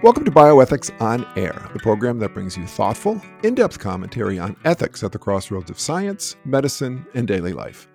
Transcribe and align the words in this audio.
Welcome 0.00 0.24
to 0.26 0.30
Bioethics 0.30 0.92
on 1.00 1.26
Air, 1.36 1.68
the 1.72 1.80
program 1.80 2.20
that 2.20 2.32
brings 2.32 2.56
you 2.56 2.64
thoughtful, 2.68 3.20
in 3.42 3.56
depth 3.56 3.80
commentary 3.80 4.38
on 4.38 4.54
ethics 4.64 5.02
at 5.02 5.10
the 5.10 5.18
crossroads 5.18 5.70
of 5.70 5.80
science, 5.80 6.36
medicine, 6.44 7.04
and 7.14 7.26
daily 7.26 7.52
life. 7.52 7.88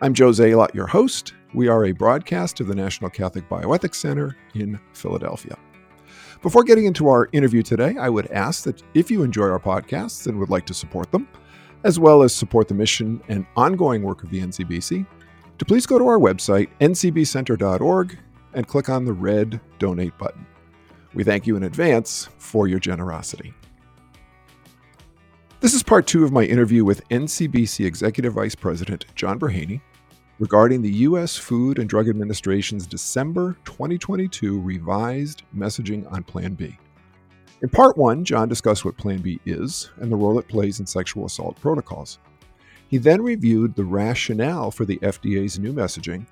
I'm 0.00 0.14
Joe 0.14 0.28
Zalot, 0.28 0.72
your 0.72 0.86
host. 0.86 1.34
We 1.54 1.66
are 1.66 1.86
a 1.86 1.90
broadcast 1.90 2.60
of 2.60 2.68
the 2.68 2.76
National 2.76 3.10
Catholic 3.10 3.48
Bioethics 3.48 3.96
Center 3.96 4.36
in 4.54 4.78
Philadelphia. 4.92 5.58
Before 6.42 6.62
getting 6.62 6.84
into 6.84 7.08
our 7.08 7.28
interview 7.32 7.64
today, 7.64 7.96
I 7.98 8.08
would 8.08 8.30
ask 8.30 8.62
that 8.62 8.80
if 8.94 9.10
you 9.10 9.24
enjoy 9.24 9.48
our 9.48 9.58
podcasts 9.58 10.28
and 10.28 10.38
would 10.38 10.50
like 10.50 10.66
to 10.66 10.74
support 10.74 11.10
them, 11.10 11.26
as 11.82 11.98
well 11.98 12.22
as 12.22 12.32
support 12.32 12.68
the 12.68 12.74
mission 12.74 13.20
and 13.26 13.44
ongoing 13.56 14.04
work 14.04 14.22
of 14.22 14.30
the 14.30 14.40
NCBC, 14.40 15.04
to 15.58 15.64
please 15.64 15.86
go 15.86 15.98
to 15.98 16.06
our 16.06 16.20
website, 16.20 16.68
ncbcenter.org, 16.80 18.16
and 18.54 18.68
click 18.68 18.88
on 18.88 19.04
the 19.04 19.12
red 19.12 19.60
donate 19.80 20.16
button. 20.18 20.46
We 21.14 21.24
thank 21.24 21.46
you 21.46 21.56
in 21.56 21.62
advance 21.62 22.28
for 22.38 22.68
your 22.68 22.78
generosity. 22.78 23.54
This 25.60 25.74
is 25.74 25.82
part 25.82 26.06
two 26.06 26.22
of 26.22 26.32
my 26.32 26.44
interview 26.44 26.84
with 26.84 27.08
NCBC 27.08 27.84
Executive 27.86 28.34
Vice 28.34 28.54
President 28.54 29.06
John 29.14 29.40
Brehany 29.40 29.80
regarding 30.38 30.82
the 30.82 30.92
U.S. 30.92 31.36
Food 31.36 31.78
and 31.78 31.88
Drug 31.88 32.08
Administration's 32.08 32.86
December 32.86 33.56
2022 33.64 34.60
revised 34.60 35.42
messaging 35.56 36.10
on 36.12 36.22
Plan 36.22 36.54
B. 36.54 36.76
In 37.62 37.68
part 37.68 37.96
one, 37.96 38.24
John 38.24 38.48
discussed 38.48 38.84
what 38.84 38.96
Plan 38.96 39.18
B 39.18 39.40
is 39.46 39.90
and 39.96 40.12
the 40.12 40.16
role 40.16 40.38
it 40.38 40.46
plays 40.46 40.78
in 40.78 40.86
sexual 40.86 41.26
assault 41.26 41.60
protocols. 41.60 42.18
He 42.88 42.98
then 42.98 43.20
reviewed 43.20 43.74
the 43.74 43.84
rationale 43.84 44.70
for 44.70 44.84
the 44.84 44.98
FDA's 44.98 45.58
new 45.58 45.72
messaging 45.72 46.26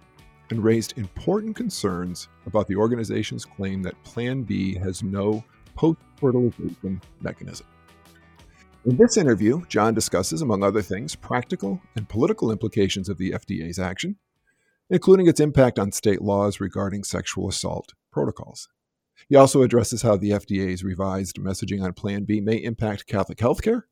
and 0.50 0.62
raised 0.62 0.96
important 0.96 1.56
concerns 1.56 2.28
about 2.46 2.66
the 2.66 2.76
organization's 2.76 3.44
claim 3.44 3.82
that 3.82 4.02
Plan 4.04 4.42
B 4.42 4.74
has 4.76 5.02
no 5.02 5.44
post 5.74 5.98
fertilization 6.16 7.00
mechanism. 7.20 7.66
In 8.84 8.96
this 8.96 9.16
interview, 9.16 9.62
John 9.66 9.94
discusses, 9.94 10.42
among 10.42 10.62
other 10.62 10.82
things, 10.82 11.16
practical 11.16 11.80
and 11.96 12.08
political 12.08 12.52
implications 12.52 13.08
of 13.08 13.18
the 13.18 13.32
FDA's 13.32 13.80
action, 13.80 14.16
including 14.88 15.26
its 15.26 15.40
impact 15.40 15.78
on 15.78 15.90
state 15.90 16.22
laws 16.22 16.60
regarding 16.60 17.02
sexual 17.02 17.48
assault 17.48 17.94
protocols. 18.12 18.68
He 19.28 19.34
also 19.34 19.62
addresses 19.62 20.02
how 20.02 20.16
the 20.16 20.30
FDA's 20.30 20.84
revised 20.84 21.36
messaging 21.36 21.82
on 21.82 21.94
Plan 21.94 22.24
B 22.24 22.40
may 22.40 22.56
impact 22.56 23.08
Catholic 23.08 23.38
healthcare, 23.38 23.82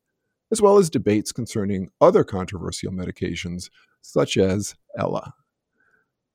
as 0.51 0.61
well 0.61 0.77
as 0.77 0.89
debates 0.89 1.31
concerning 1.31 1.89
other 1.99 2.23
controversial 2.23 2.91
medications, 2.91 3.69
such 4.01 4.37
as 4.37 4.75
Ella. 4.97 5.33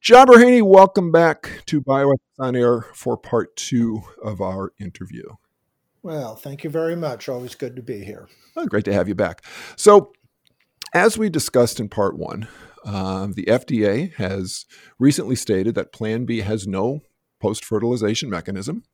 John 0.00 0.28
welcome 0.64 1.12
back 1.12 1.62
to 1.66 1.82
Bioethics 1.82 2.16
on 2.38 2.56
Air 2.56 2.86
for 2.94 3.18
part 3.18 3.54
two 3.54 4.00
of 4.24 4.40
our 4.40 4.72
interview. 4.80 5.24
Well, 6.02 6.36
thank 6.36 6.64
you 6.64 6.70
very 6.70 6.96
much. 6.96 7.28
Always 7.28 7.54
good 7.54 7.76
to 7.76 7.82
be 7.82 8.02
here. 8.02 8.26
Oh, 8.56 8.64
great 8.64 8.86
to 8.86 8.94
have 8.94 9.08
you 9.08 9.14
back. 9.14 9.44
So, 9.76 10.12
as 10.94 11.18
we 11.18 11.28
discussed 11.28 11.78
in 11.80 11.90
part 11.90 12.16
one, 12.16 12.48
um, 12.82 13.34
the 13.34 13.44
FDA 13.44 14.14
has 14.14 14.64
recently 14.98 15.36
stated 15.36 15.74
that 15.74 15.92
Plan 15.92 16.24
B 16.24 16.40
has 16.40 16.66
no 16.66 17.02
post 17.38 17.62
fertilization 17.62 18.30
mechanism. 18.30 18.84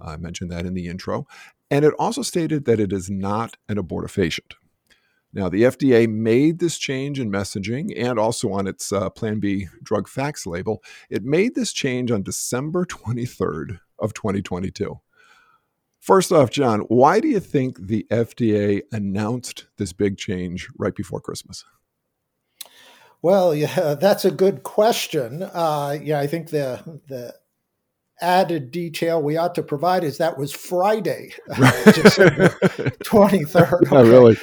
I 0.00 0.16
mentioned 0.16 0.50
that 0.50 0.66
in 0.66 0.74
the 0.74 0.88
intro. 0.88 1.28
And 1.70 1.84
it 1.84 1.94
also 2.00 2.22
stated 2.22 2.64
that 2.64 2.80
it 2.80 2.92
is 2.92 3.08
not 3.08 3.56
an 3.68 3.76
abortifacient. 3.76 4.54
Now, 5.32 5.48
the 5.48 5.62
FDA 5.62 6.08
made 6.08 6.58
this 6.58 6.78
change 6.78 7.20
in 7.20 7.30
messaging 7.30 7.92
and 7.96 8.18
also 8.18 8.52
on 8.52 8.66
its 8.66 8.92
uh, 8.92 9.10
Plan 9.10 9.40
B 9.40 9.68
drug 9.82 10.08
facts 10.08 10.46
label. 10.46 10.82
It 11.10 11.22
made 11.22 11.54
this 11.54 11.72
change 11.72 12.10
on 12.10 12.22
December 12.22 12.86
23rd 12.86 13.80
of 13.98 14.14
2022. 14.14 15.00
First 16.00 16.32
off, 16.32 16.50
John, 16.50 16.80
why 16.82 17.20
do 17.20 17.28
you 17.28 17.40
think 17.40 17.78
the 17.78 18.06
FDA 18.10 18.82
announced 18.92 19.66
this 19.76 19.92
big 19.92 20.16
change 20.16 20.68
right 20.78 20.94
before 20.94 21.20
Christmas? 21.20 21.64
Well, 23.20 23.54
yeah, 23.54 23.94
that's 24.00 24.24
a 24.24 24.30
good 24.30 24.62
question. 24.62 25.42
Uh, 25.42 25.98
yeah, 26.02 26.20
I 26.20 26.26
think 26.26 26.50
the 26.50 27.00
the 27.08 27.34
added 28.20 28.72
detail 28.72 29.22
we 29.22 29.36
ought 29.36 29.54
to 29.54 29.62
provide 29.62 30.02
is 30.02 30.18
that 30.18 30.38
was 30.38 30.52
Friday, 30.52 31.32
twenty 33.04 33.44
third. 33.44 33.74
Okay. 33.86 33.96
Oh, 33.96 34.08
really? 34.08 34.36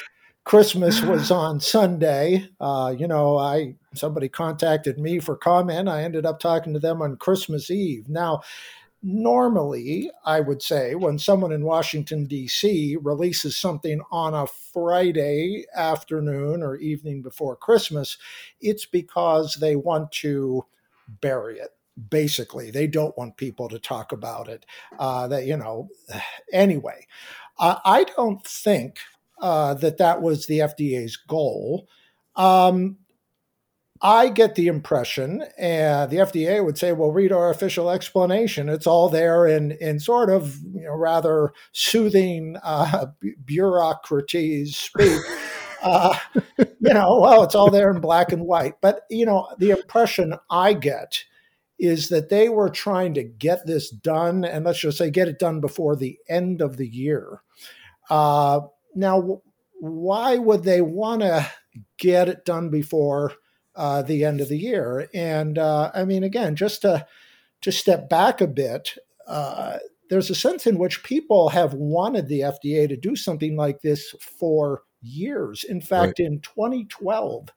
Christmas 0.45 1.01
was 1.01 1.31
on 1.31 1.59
Sunday. 1.59 2.47
Uh, 2.59 2.93
you 2.97 3.07
know, 3.07 3.37
I 3.37 3.75
somebody 3.95 4.29
contacted 4.29 4.99
me 4.99 5.19
for 5.19 5.35
comment. 5.35 5.89
I 5.89 6.03
ended 6.03 6.25
up 6.25 6.39
talking 6.39 6.73
to 6.73 6.79
them 6.79 7.01
on 7.01 7.17
Christmas 7.17 7.71
Eve. 7.71 8.07
Now, 8.07 8.41
normally, 9.01 10.11
I 10.23 10.39
would 10.41 10.61
say 10.61 10.93
when 10.93 11.17
someone 11.17 11.51
in 11.51 11.65
Washington 11.65 12.25
D.C. 12.25 12.97
releases 13.01 13.57
something 13.57 14.01
on 14.11 14.35
a 14.35 14.45
Friday 14.45 15.65
afternoon 15.75 16.61
or 16.61 16.77
evening 16.77 17.23
before 17.23 17.55
Christmas, 17.55 18.17
it's 18.61 18.85
because 18.85 19.55
they 19.55 19.75
want 19.75 20.11
to 20.13 20.65
bury 21.21 21.59
it 21.59 21.69
basically 22.09 22.71
they 22.71 22.87
don't 22.87 23.17
want 23.17 23.37
people 23.37 23.69
to 23.69 23.79
talk 23.79 24.11
about 24.11 24.49
it 24.49 24.65
uh, 24.99 25.27
that 25.27 25.45
you 25.45 25.55
know 25.55 25.87
anyway 26.51 27.05
uh, 27.59 27.77
i 27.85 28.03
don't 28.03 28.45
think 28.45 28.97
uh, 29.41 29.73
that 29.75 29.97
that 29.97 30.21
was 30.21 30.45
the 30.45 30.59
FDA's 30.59 31.17
goal. 31.17 31.87
Um, 32.35 32.97
I 34.01 34.29
get 34.29 34.55
the 34.55 34.67
impression, 34.67 35.43
and 35.57 36.11
the 36.11 36.17
FDA 36.17 36.63
would 36.63 36.77
say, 36.77 36.91
"Well, 36.91 37.11
read 37.11 37.31
our 37.31 37.49
official 37.49 37.89
explanation. 37.89 38.69
It's 38.69 38.87
all 38.87 39.09
there 39.09 39.47
in 39.47 39.71
in 39.73 39.99
sort 39.99 40.29
of 40.29 40.57
you 40.73 40.83
know, 40.83 40.95
rather 40.95 41.53
soothing 41.71 42.57
uh, 42.63 43.07
bureaucraties 43.45 44.75
speak." 44.75 45.21
uh, 45.81 46.17
you 46.57 46.93
know, 46.93 47.19
well, 47.19 47.43
it's 47.43 47.55
all 47.55 47.71
there 47.71 47.89
in 47.89 48.01
black 48.01 48.31
and 48.31 48.43
white. 48.43 48.75
But 48.81 49.01
you 49.09 49.25
know, 49.25 49.47
the 49.59 49.71
impression 49.71 50.35
I 50.49 50.73
get 50.73 51.23
is 51.79 52.09
that 52.09 52.29
they 52.29 52.49
were 52.49 52.69
trying 52.69 53.13
to 53.13 53.23
get 53.23 53.65
this 53.65 53.89
done, 53.89 54.43
and 54.43 54.65
let's 54.65 54.79
just 54.79 54.97
say 54.97 55.09
get 55.09 55.27
it 55.27 55.39
done 55.39 55.61
before 55.61 55.95
the 55.95 56.17
end 56.27 56.61
of 56.61 56.77
the 56.77 56.87
year. 56.87 57.41
Uh, 58.09 58.61
now, 58.95 59.41
why 59.79 60.37
would 60.37 60.63
they 60.63 60.81
want 60.81 61.21
to 61.21 61.49
get 61.97 62.29
it 62.29 62.45
done 62.45 62.69
before 62.69 63.33
uh, 63.75 64.01
the 64.01 64.23
end 64.23 64.41
of 64.41 64.49
the 64.49 64.57
year? 64.57 65.09
And 65.13 65.57
uh, 65.57 65.91
I 65.93 66.05
mean, 66.05 66.23
again, 66.23 66.55
just 66.55 66.81
to 66.83 67.05
to 67.61 67.71
step 67.71 68.09
back 68.09 68.41
a 68.41 68.47
bit, 68.47 68.97
uh, 69.27 69.77
there's 70.09 70.29
a 70.29 70.35
sense 70.35 70.67
in 70.67 70.77
which 70.77 71.03
people 71.03 71.49
have 71.49 71.73
wanted 71.73 72.27
the 72.27 72.41
FDA 72.41 72.87
to 72.87 72.95
do 72.95 73.15
something 73.15 73.55
like 73.55 73.81
this 73.81 74.13
for 74.19 74.83
years. 75.01 75.63
In 75.63 75.81
fact, 75.81 76.19
right. 76.19 76.27
in 76.27 76.39
2012, 76.41 77.49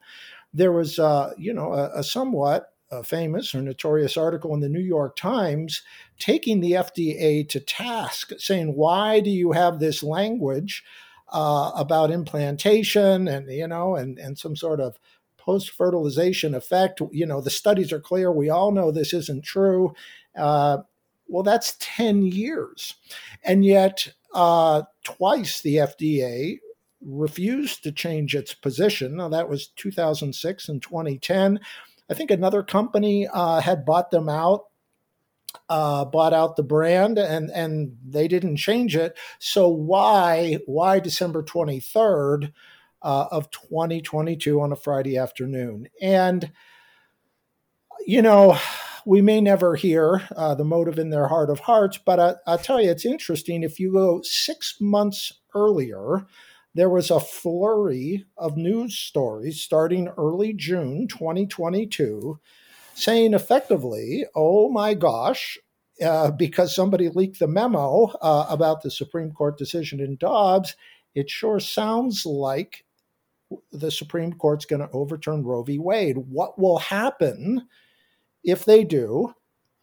there 0.53 0.71
was, 0.71 0.97
uh, 0.97 1.33
you 1.37 1.53
know, 1.53 1.73
a, 1.73 1.99
a 1.99 2.03
somewhat 2.03 2.73
a 2.91 3.03
famous 3.03 3.53
or 3.53 3.61
notorious 3.61 4.17
article 4.17 4.53
in 4.53 4.61
the 4.61 4.69
New 4.69 4.79
York 4.79 5.15
Times 5.15 5.83
taking 6.17 6.59
the 6.59 6.71
FDA 6.71 7.47
to 7.49 7.59
task, 7.59 8.31
saying, 8.39 8.75
"Why 8.75 9.19
do 9.19 9.29
you 9.29 9.51
have 9.51 9.79
this 9.79 10.01
language?" 10.01 10.83
Uh, 11.31 11.71
about 11.75 12.11
implantation 12.11 13.27
and 13.27 13.49
you 13.51 13.67
know 13.67 13.95
and 13.95 14.17
and 14.19 14.37
some 14.37 14.55
sort 14.55 14.79
of 14.79 14.99
post 15.37 15.71
fertilization 15.71 16.53
effect. 16.55 17.01
You 17.11 17.25
know 17.25 17.41
the 17.41 17.49
studies 17.49 17.91
are 17.91 17.99
clear. 17.99 18.31
We 18.31 18.49
all 18.49 18.71
know 18.71 18.91
this 18.91 19.13
isn't 19.13 19.43
true. 19.43 19.93
Uh, 20.35 20.79
well, 21.27 21.43
that's 21.43 21.77
ten 21.79 22.23
years, 22.25 22.95
and 23.43 23.65
yet 23.65 24.13
uh, 24.33 24.83
twice 25.03 25.61
the 25.61 25.75
FDA 25.75 26.59
refused 27.01 27.83
to 27.83 27.91
change 27.91 28.35
its 28.35 28.53
position. 28.53 29.15
Now, 29.15 29.29
that 29.29 29.49
was 29.49 29.67
2006 29.67 30.69
and 30.69 30.81
2010. 30.81 31.59
I 32.09 32.13
think 32.13 32.31
another 32.31 32.63
company 32.63 33.27
uh, 33.27 33.61
had 33.61 33.85
bought 33.85 34.11
them 34.11 34.27
out 34.27 34.65
uh, 35.69 36.05
bought 36.05 36.33
out 36.33 36.55
the 36.55 36.63
brand 36.63 37.17
and 37.17 37.49
and 37.51 37.97
they 38.05 38.27
didn't 38.27 38.57
change 38.57 38.95
it. 38.95 39.17
So 39.39 39.67
why 39.69 40.59
why 40.65 40.99
December 40.99 41.43
twenty 41.43 41.79
third 41.79 42.53
uh, 43.01 43.27
of 43.31 43.51
twenty 43.51 44.01
twenty 44.01 44.35
two 44.35 44.61
on 44.61 44.71
a 44.71 44.75
Friday 44.75 45.17
afternoon? 45.17 45.87
And 46.01 46.51
you 48.05 48.21
know. 48.21 48.57
We 49.05 49.21
may 49.21 49.39
never 49.41 49.75
hear 49.75 50.27
uh, 50.35 50.53
the 50.55 50.65
motive 50.65 50.99
in 50.99 51.09
their 51.09 51.29
heart 51.29 51.49
of 51.49 51.61
hearts, 51.61 51.97
but 51.97 52.19
I, 52.19 52.35
I'll 52.45 52.57
tell 52.59 52.79
you, 52.81 52.91
it's 52.91 53.05
interesting. 53.05 53.63
If 53.63 53.79
you 53.79 53.93
go 53.93 54.21
six 54.23 54.75
months 54.79 55.31
earlier, 55.55 56.27
there 56.75 56.89
was 56.89 57.09
a 57.09 57.19
flurry 57.19 58.25
of 58.37 58.57
news 58.57 58.95
stories 58.95 59.61
starting 59.61 60.09
early 60.17 60.53
June 60.53 61.07
2022 61.07 62.39
saying 62.99 63.33
effectively, 63.33 64.25
oh 64.35 64.69
my 64.69 64.93
gosh, 64.93 65.57
uh, 66.03 66.31
because 66.31 66.75
somebody 66.75 67.09
leaked 67.09 67.39
the 67.39 67.47
memo 67.47 68.05
uh, 68.21 68.45
about 68.49 68.81
the 68.81 68.91
Supreme 68.91 69.31
Court 69.31 69.57
decision 69.57 69.99
in 69.99 70.17
Dobbs, 70.17 70.75
it 71.15 71.29
sure 71.29 71.59
sounds 71.59 72.25
like 72.25 72.85
the 73.71 73.91
Supreme 73.91 74.33
Court's 74.33 74.65
going 74.65 74.81
to 74.81 74.91
overturn 74.91 75.43
Roe 75.43 75.63
v. 75.63 75.79
Wade. 75.79 76.17
What 76.17 76.59
will 76.59 76.77
happen 76.77 77.67
if 78.43 78.65
they 78.65 78.83
do? 78.83 79.33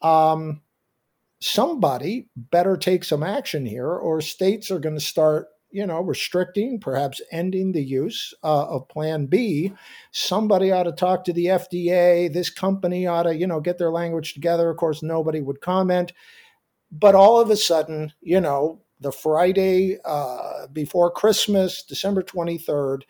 Um, 0.03 0.62
somebody 1.41 2.29
better 2.37 2.77
take 2.77 3.05
some 3.05 3.23
action 3.23 3.67
here, 3.67 3.91
or 3.91 4.21
states 4.21 4.71
are 4.71 4.79
going 4.79 4.95
to 4.95 5.01
start 5.01 5.49
you 5.76 5.87
know, 5.87 6.00
restricting, 6.00 6.81
perhaps 6.81 7.20
ending 7.31 7.70
the 7.70 7.82
use 7.82 8.32
uh, 8.43 8.64
of 8.67 8.88
Plan 8.88 9.26
B, 9.26 9.75
somebody 10.11 10.73
ought 10.73 10.84
to 10.84 10.93
talk 10.93 11.23
to 11.25 11.34
the 11.34 11.44
FDA. 11.44 12.32
This 12.32 12.49
company 12.49 13.06
ought 13.06 13.25
to, 13.25 13.37
you 13.37 13.46
know, 13.46 13.61
get 13.61 13.76
their 13.76 13.90
language 13.90 14.32
together. 14.32 14.70
Of 14.70 14.78
course, 14.78 15.02
nobody 15.02 15.43
would 15.43 15.61
comment. 15.61 16.14
But 16.90 17.14
all 17.14 17.38
of 17.38 17.50
a 17.50 17.58
sudden, 17.58 18.14
you 18.23 18.40
know, 18.40 18.81
the 19.00 19.12
Friday 19.12 19.99
uh, 20.06 20.67
before 20.73 21.11
Christmas, 21.11 21.82
December 21.82 22.23
23rd, 22.23 23.02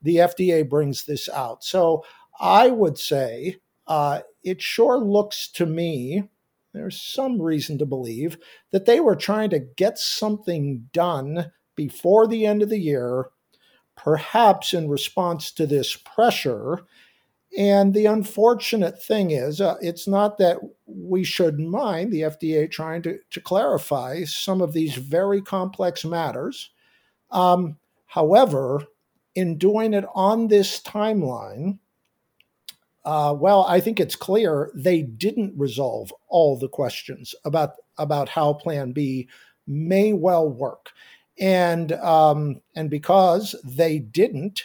the 0.00 0.16
FDA 0.16 0.66
brings 0.66 1.04
this 1.04 1.28
out. 1.28 1.62
So 1.62 2.06
I 2.40 2.70
would 2.70 2.96
say 2.96 3.56
uh, 3.86 4.20
it 4.42 4.62
sure 4.62 4.96
looks 4.96 5.48
to 5.48 5.66
me, 5.66 6.30
there's 6.72 6.98
some 6.98 7.40
reason 7.42 7.76
to 7.76 7.84
believe 7.84 8.38
that 8.70 8.86
they 8.86 9.00
were 9.00 9.14
trying 9.14 9.50
to 9.50 9.58
get 9.58 9.98
something 9.98 10.88
done 10.94 11.52
before 11.76 12.26
the 12.26 12.46
end 12.46 12.62
of 12.62 12.68
the 12.68 12.78
year, 12.78 13.28
perhaps 13.96 14.74
in 14.74 14.88
response 14.88 15.50
to 15.52 15.66
this 15.66 15.96
pressure. 15.96 16.80
And 17.56 17.94
the 17.94 18.06
unfortunate 18.06 19.00
thing 19.02 19.30
is, 19.30 19.60
uh, 19.60 19.76
it's 19.80 20.08
not 20.08 20.38
that 20.38 20.58
we 20.86 21.22
should 21.22 21.60
mind 21.60 22.12
the 22.12 22.22
FDA 22.22 22.70
trying 22.70 23.02
to, 23.02 23.18
to 23.30 23.40
clarify 23.40 24.24
some 24.24 24.60
of 24.60 24.72
these 24.72 24.96
very 24.96 25.40
complex 25.40 26.04
matters. 26.04 26.70
Um, 27.30 27.76
however, 28.06 28.84
in 29.34 29.58
doing 29.58 29.94
it 29.94 30.04
on 30.14 30.48
this 30.48 30.80
timeline, 30.80 31.78
uh, 33.04 33.34
well, 33.38 33.66
I 33.68 33.80
think 33.80 34.00
it's 34.00 34.16
clear 34.16 34.70
they 34.74 35.02
didn't 35.02 35.52
resolve 35.56 36.12
all 36.28 36.58
the 36.58 36.68
questions 36.68 37.34
about 37.44 37.74
about 37.98 38.28
how 38.28 38.54
Plan 38.54 38.92
B 38.92 39.28
may 39.66 40.12
well 40.12 40.48
work 40.48 40.90
and 41.38 41.92
um, 41.92 42.60
and 42.74 42.90
because 42.90 43.54
they 43.64 43.98
didn't, 43.98 44.64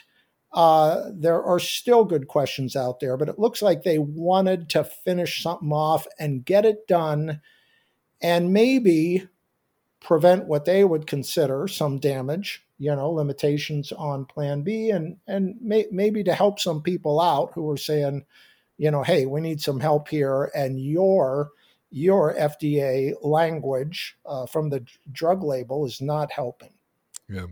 uh, 0.53 1.09
there 1.13 1.43
are 1.43 1.59
still 1.59 2.05
good 2.05 2.27
questions 2.27 2.75
out 2.75 2.99
there. 2.99 3.17
But 3.17 3.29
it 3.29 3.39
looks 3.39 3.61
like 3.61 3.83
they 3.83 3.99
wanted 3.99 4.69
to 4.69 4.83
finish 4.83 5.41
something 5.41 5.71
off 5.71 6.07
and 6.19 6.45
get 6.45 6.65
it 6.65 6.87
done, 6.87 7.41
and 8.21 8.53
maybe 8.53 9.27
prevent 9.99 10.45
what 10.45 10.65
they 10.65 10.83
would 10.83 11.07
consider 11.07 11.67
some 11.67 11.99
damage. 11.99 12.63
You 12.77 12.95
know, 12.95 13.11
limitations 13.11 13.91
on 13.91 14.25
Plan 14.25 14.61
B, 14.61 14.89
and 14.91 15.17
and 15.27 15.55
may, 15.61 15.85
maybe 15.91 16.23
to 16.23 16.33
help 16.33 16.59
some 16.59 16.81
people 16.81 17.19
out 17.19 17.51
who 17.53 17.69
are 17.69 17.77
saying, 17.77 18.25
you 18.77 18.91
know, 18.91 19.03
hey, 19.03 19.25
we 19.25 19.41
need 19.41 19.59
some 19.59 19.79
help 19.79 20.07
here, 20.07 20.51
and 20.55 20.79
your 20.79 21.49
your 21.89 22.35
FDA 22.35 23.13
language 23.21 24.15
uh, 24.25 24.45
from 24.45 24.69
the 24.69 24.85
drug 25.11 25.43
label 25.43 25.85
is 25.85 26.01
not 26.01 26.31
helping. 26.31 26.73
Yeah. 27.27 27.47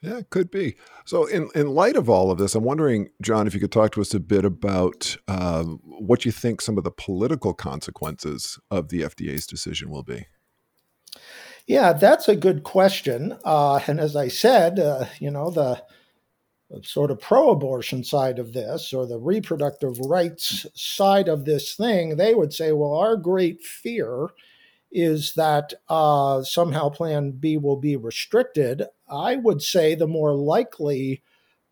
Yeah, 0.00 0.18
it 0.18 0.28
could 0.28 0.50
be. 0.50 0.76
So, 1.06 1.24
in, 1.24 1.48
in 1.54 1.68
light 1.70 1.96
of 1.96 2.10
all 2.10 2.30
of 2.30 2.36
this, 2.36 2.54
I'm 2.54 2.62
wondering, 2.62 3.08
John, 3.22 3.46
if 3.46 3.54
you 3.54 3.60
could 3.60 3.72
talk 3.72 3.92
to 3.92 4.02
us 4.02 4.12
a 4.12 4.20
bit 4.20 4.44
about 4.44 5.16
uh, 5.26 5.64
what 5.64 6.26
you 6.26 6.32
think 6.32 6.60
some 6.60 6.76
of 6.76 6.84
the 6.84 6.90
political 6.90 7.54
consequences 7.54 8.58
of 8.70 8.90
the 8.90 9.00
FDA's 9.00 9.46
decision 9.46 9.88
will 9.88 10.02
be. 10.02 10.26
Yeah, 11.66 11.94
that's 11.94 12.28
a 12.28 12.36
good 12.36 12.64
question. 12.64 13.38
Uh, 13.44 13.80
and 13.86 13.98
as 13.98 14.14
I 14.14 14.28
said, 14.28 14.78
uh, 14.78 15.06
you 15.18 15.30
know, 15.30 15.48
the 15.48 15.82
sort 16.82 17.10
of 17.10 17.20
pro 17.20 17.50
abortion 17.50 18.02
side 18.04 18.38
of 18.38 18.52
this 18.52 18.92
or 18.92 19.06
the 19.06 19.18
reproductive 19.18 19.98
rights 20.00 20.66
side 20.74 21.28
of 21.28 21.44
this 21.44 21.74
thing, 21.74 22.16
they 22.16 22.34
would 22.34 22.52
say, 22.52 22.72
well, 22.72 22.94
our 22.94 23.16
great 23.16 23.62
fear 23.62 24.28
is 24.90 25.34
that 25.34 25.74
uh, 25.88 26.42
somehow 26.42 26.88
Plan 26.88 27.32
B 27.32 27.56
will 27.56 27.76
be 27.76 27.96
restricted. 27.96 28.82
I 29.10 29.36
would 29.36 29.60
say 29.60 29.94
the 29.94 30.06
more 30.06 30.34
likely 30.34 31.22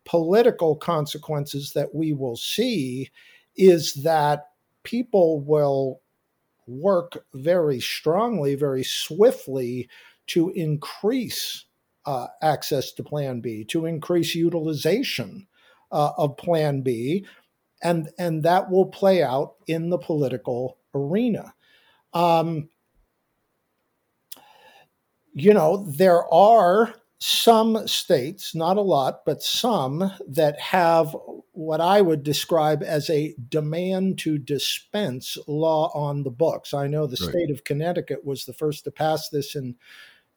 political 0.05 0.75
consequences 0.75 1.71
that 1.73 1.95
we 1.95 2.13
will 2.13 2.35
see 2.35 3.09
is 3.55 3.93
that 4.03 4.49
people 4.83 5.39
will 5.39 6.01
work 6.67 7.25
very 7.33 7.79
strongly, 7.79 8.55
very 8.55 8.83
swiftly 8.83 9.89
to 10.27 10.49
increase 10.49 11.65
uh, 12.05 12.27
access 12.41 12.91
to 12.93 13.03
Plan 13.03 13.41
B, 13.41 13.63
to 13.65 13.85
increase 13.85 14.35
utilization 14.35 15.47
uh, 15.91 16.11
of 16.17 16.37
Plan 16.37 16.81
B, 16.81 17.25
and 17.81 18.09
and 18.17 18.43
that 18.43 18.69
will 18.69 18.87
play 18.87 19.23
out 19.23 19.55
in 19.67 19.89
the 19.89 19.97
political 19.97 20.77
arena. 20.93 21.53
Um, 22.13 22.69
you 25.33 25.53
know, 25.53 25.85
there 25.89 26.31
are 26.31 26.93
some 27.25 27.87
states, 27.87 28.53
not 28.53 28.77
a 28.77 28.81
lot, 28.81 29.21
but 29.25 29.41
some 29.41 30.11
that 30.27 30.59
have 30.59 31.15
what 31.53 31.79
I 31.79 32.01
would 32.01 32.21
describe 32.21 32.83
as 32.83 33.09
a 33.09 33.33
demand 33.49 34.19
to 34.19 34.37
dispense 34.37 35.37
law 35.47 35.89
on 35.93 36.23
the 36.23 36.31
books. 36.31 36.73
I 36.73 36.87
know 36.87 37.07
the 37.07 37.17
right. 37.21 37.29
state 37.29 37.49
of 37.49 37.63
Connecticut 37.63 38.25
was 38.25 38.43
the 38.43 38.53
first 38.53 38.83
to 38.83 38.91
pass 38.91 39.29
this 39.29 39.55
in 39.55 39.75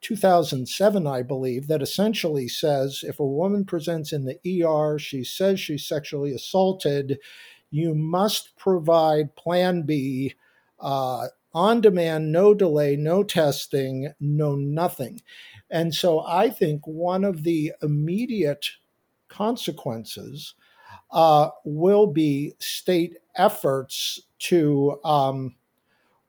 2007, 0.06 1.05
I 1.05 1.23
believe, 1.23 1.67
that 1.67 1.82
essentially 1.82 2.47
says 2.47 3.03
if 3.03 3.19
a 3.19 3.26
woman 3.26 3.64
presents 3.64 4.12
in 4.12 4.25
the 4.25 4.38
ER, 4.64 5.00
she 5.00 5.25
says 5.25 5.58
she's 5.58 5.85
sexually 5.85 6.32
assaulted, 6.32 7.19
you 7.73 7.93
must 7.93 8.56
provide 8.56 9.35
Plan 9.35 9.82
B. 9.82 10.35
Uh, 10.79 11.26
on 11.53 11.81
demand, 11.81 12.31
no 12.31 12.55
delay, 12.55 12.94
no 12.94 13.25
testing, 13.25 14.12
no 14.20 14.55
nothing. 14.55 15.23
And 15.70 15.93
so 15.93 16.25
I 16.25 16.50
think 16.50 16.87
one 16.87 17.25
of 17.25 17.43
the 17.43 17.73
immediate 17.82 18.67
consequences 19.26 20.55
uh, 21.11 21.49
will 21.64 22.06
be 22.06 22.55
state 22.61 23.17
efforts 23.35 24.20
to, 24.38 25.00
um, 25.03 25.56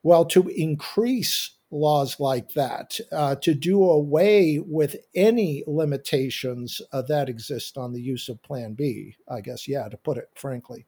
well, 0.02 0.24
to 0.24 0.48
increase 0.48 1.52
laws 1.70 2.18
like 2.18 2.52
that, 2.54 2.98
uh, 3.12 3.34
to 3.36 3.54
do 3.54 3.82
away 3.82 4.58
with 4.58 4.96
any 5.14 5.62
limitations 5.66 6.80
uh, 6.92 7.02
that 7.02 7.28
exist 7.28 7.76
on 7.76 7.92
the 7.92 8.00
use 8.00 8.28
of 8.28 8.42
Plan 8.42 8.74
B, 8.74 9.16
I 9.28 9.40
guess, 9.40 9.68
yeah, 9.68 9.88
to 9.88 9.96
put 9.96 10.18
it 10.18 10.28
frankly. 10.34 10.86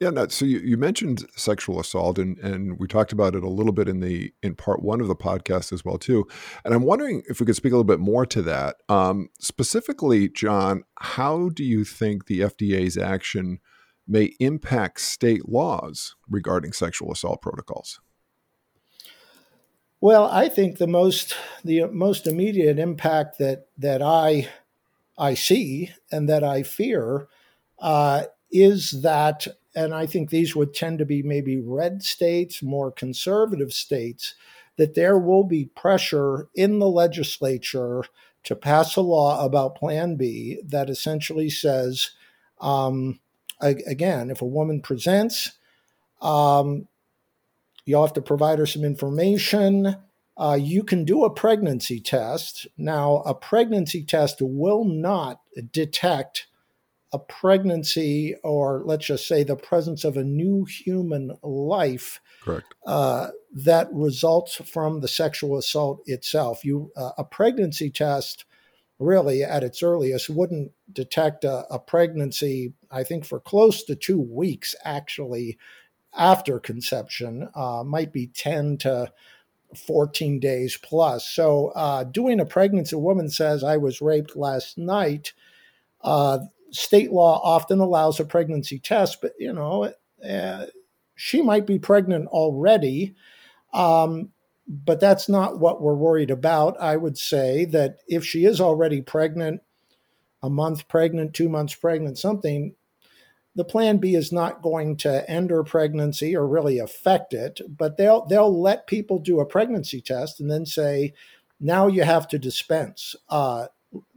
Yeah, 0.00 0.10
no, 0.10 0.28
so 0.28 0.44
you, 0.44 0.58
you 0.60 0.76
mentioned 0.76 1.26
sexual 1.36 1.80
assault, 1.80 2.18
and 2.18 2.38
and 2.38 2.78
we 2.78 2.86
talked 2.86 3.12
about 3.12 3.34
it 3.34 3.42
a 3.42 3.48
little 3.48 3.72
bit 3.72 3.88
in 3.88 4.00
the 4.00 4.32
in 4.42 4.54
part 4.54 4.82
one 4.82 5.00
of 5.00 5.08
the 5.08 5.16
podcast 5.16 5.72
as 5.72 5.84
well 5.84 5.98
too. 5.98 6.26
And 6.64 6.74
I'm 6.74 6.84
wondering 6.84 7.22
if 7.28 7.40
we 7.40 7.46
could 7.46 7.56
speak 7.56 7.72
a 7.72 7.76
little 7.76 7.84
bit 7.84 8.00
more 8.00 8.26
to 8.26 8.42
that. 8.42 8.76
Um, 8.88 9.30
specifically, 9.40 10.28
John, 10.28 10.84
how 11.00 11.48
do 11.50 11.64
you 11.64 11.84
think 11.84 12.26
the 12.26 12.40
FDA's 12.40 12.96
action 12.96 13.60
may 14.06 14.34
impact 14.38 15.00
state 15.00 15.48
laws 15.48 16.14
regarding 16.28 16.72
sexual 16.72 17.10
assault 17.10 17.42
protocols? 17.42 18.00
Well, 20.04 20.26
I 20.30 20.50
think 20.50 20.76
the 20.76 20.86
most 20.86 21.34
the 21.64 21.86
most 21.86 22.26
immediate 22.26 22.78
impact 22.78 23.38
that 23.38 23.68
that 23.78 24.02
I 24.02 24.50
I 25.16 25.32
see 25.32 25.92
and 26.12 26.28
that 26.28 26.44
I 26.44 26.62
fear 26.62 27.28
uh, 27.78 28.24
is 28.52 29.00
that 29.00 29.46
and 29.74 29.94
I 29.94 30.04
think 30.04 30.28
these 30.28 30.54
would 30.54 30.74
tend 30.74 30.98
to 30.98 31.06
be 31.06 31.22
maybe 31.22 31.58
red 31.58 32.02
states, 32.02 32.62
more 32.62 32.92
conservative 32.92 33.72
states, 33.72 34.34
that 34.76 34.94
there 34.94 35.18
will 35.18 35.44
be 35.44 35.64
pressure 35.74 36.48
in 36.54 36.80
the 36.80 36.90
legislature 36.90 38.04
to 38.42 38.54
pass 38.54 38.96
a 38.96 39.00
law 39.00 39.42
about 39.42 39.74
Plan 39.74 40.16
B 40.16 40.60
that 40.66 40.90
essentially 40.90 41.48
says, 41.48 42.10
um, 42.60 43.20
again, 43.62 44.30
if 44.30 44.42
a 44.42 44.46
woman 44.46 44.82
presents, 44.82 45.52
um, 46.22 46.88
you'll 47.84 48.02
have 48.02 48.14
to 48.14 48.22
provide 48.22 48.58
her 48.58 48.66
some 48.66 48.84
information. 48.84 49.96
Uh, 50.36 50.58
you 50.60 50.82
can 50.82 51.04
do 51.04 51.24
a 51.24 51.30
pregnancy 51.30 52.00
test. 52.00 52.66
Now, 52.76 53.22
a 53.26 53.34
pregnancy 53.34 54.04
test 54.04 54.38
will 54.40 54.84
not 54.84 55.40
detect 55.70 56.46
a 57.14 57.18
pregnancy 57.18 58.34
or 58.42 58.82
let's 58.84 59.06
just 59.06 59.28
say 59.28 59.44
the 59.44 59.54
presence 59.54 60.02
of 60.02 60.16
a 60.16 60.24
new 60.24 60.64
human 60.64 61.30
life 61.44 62.20
correct 62.42 62.74
uh, 62.86 63.28
that 63.54 63.88
results 63.92 64.56
from 64.56 65.00
the 65.00 65.06
sexual 65.06 65.56
assault 65.56 66.00
itself 66.06 66.64
you 66.64 66.90
uh, 66.96 67.12
a 67.16 67.22
pregnancy 67.22 67.88
test 67.88 68.44
really 68.98 69.44
at 69.44 69.62
its 69.62 69.80
earliest 69.80 70.28
wouldn't 70.28 70.72
detect 70.92 71.44
a, 71.44 71.64
a, 71.72 71.78
pregnancy 71.78 72.72
i 72.90 73.04
think 73.04 73.24
for 73.24 73.38
close 73.38 73.84
to 73.84 73.94
two 73.94 74.20
weeks 74.20 74.74
actually 74.84 75.56
after 76.16 76.58
conception 76.58 77.48
uh, 77.54 77.82
might 77.84 78.12
be 78.12 78.26
10 78.28 78.78
to 78.78 79.12
14 79.86 80.38
days 80.38 80.76
plus 80.76 81.28
so 81.28 81.68
uh, 81.74 82.04
doing 82.04 82.38
a 82.40 82.46
pregnancy 82.46 82.94
a 82.94 82.98
woman 82.98 83.28
says 83.28 83.64
i 83.64 83.76
was 83.76 84.00
raped 84.00 84.36
last 84.36 84.78
night 84.78 85.32
uh, 86.02 86.38
state 86.74 87.12
law 87.12 87.40
often 87.42 87.80
allows 87.80 88.20
a 88.20 88.24
pregnancy 88.24 88.78
test, 88.78 89.20
but 89.22 89.32
you 89.38 89.52
know, 89.52 89.92
uh, 90.28 90.66
she 91.14 91.40
might 91.40 91.66
be 91.66 91.78
pregnant 91.78 92.26
already. 92.28 93.14
Um, 93.72 94.30
but 94.66 95.00
that's 95.00 95.28
not 95.28 95.58
what 95.58 95.82
we're 95.82 95.94
worried 95.94 96.30
about. 96.30 96.80
I 96.80 96.96
would 96.96 97.18
say 97.18 97.64
that 97.66 97.98
if 98.08 98.24
she 98.24 98.44
is 98.44 98.60
already 98.60 99.02
pregnant, 99.02 99.60
a 100.42 100.48
month 100.48 100.88
pregnant, 100.88 101.34
two 101.34 101.48
months 101.48 101.74
pregnant, 101.74 102.18
something, 102.18 102.74
the 103.54 103.64
plan 103.64 103.98
B 103.98 104.14
is 104.14 104.32
not 104.32 104.62
going 104.62 104.96
to 104.98 105.28
end 105.30 105.50
her 105.50 105.62
pregnancy 105.62 106.36
or 106.36 106.46
really 106.46 106.78
affect 106.78 107.32
it, 107.32 107.60
but 107.68 107.96
they'll 107.96 108.26
they'll 108.26 108.60
let 108.60 108.86
people 108.86 109.18
do 109.18 109.40
a 109.40 109.46
pregnancy 109.46 110.00
test 110.00 110.40
and 110.40 110.50
then 110.50 110.66
say, 110.66 111.14
now 111.60 111.86
you 111.86 112.02
have 112.02 112.26
to 112.28 112.38
dispense. 112.38 113.14
Uh, 113.28 113.68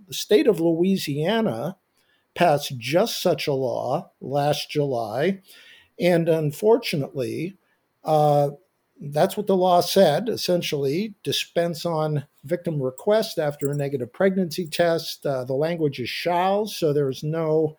the 0.07 0.13
state 0.13 0.47
of 0.47 0.59
Louisiana 0.59 1.77
passed 2.33 2.77
just 2.77 3.21
such 3.21 3.47
a 3.47 3.53
law 3.53 4.11
last 4.21 4.71
July, 4.71 5.41
and 5.99 6.27
unfortunately, 6.27 7.57
uh, 8.03 8.51
that's 8.99 9.37
what 9.37 9.45
the 9.45 9.55
law 9.55 9.81
said. 9.81 10.29
Essentially, 10.29 11.13
dispense 11.23 11.85
on 11.85 12.25
victim 12.43 12.81
request 12.81 13.37
after 13.37 13.69
a 13.69 13.75
negative 13.75 14.11
pregnancy 14.11 14.67
test. 14.67 15.25
Uh, 15.25 15.43
the 15.43 15.53
language 15.53 15.99
is 15.99 16.09
shall, 16.09 16.65
so 16.65 16.91
there's 16.91 17.23
no 17.23 17.77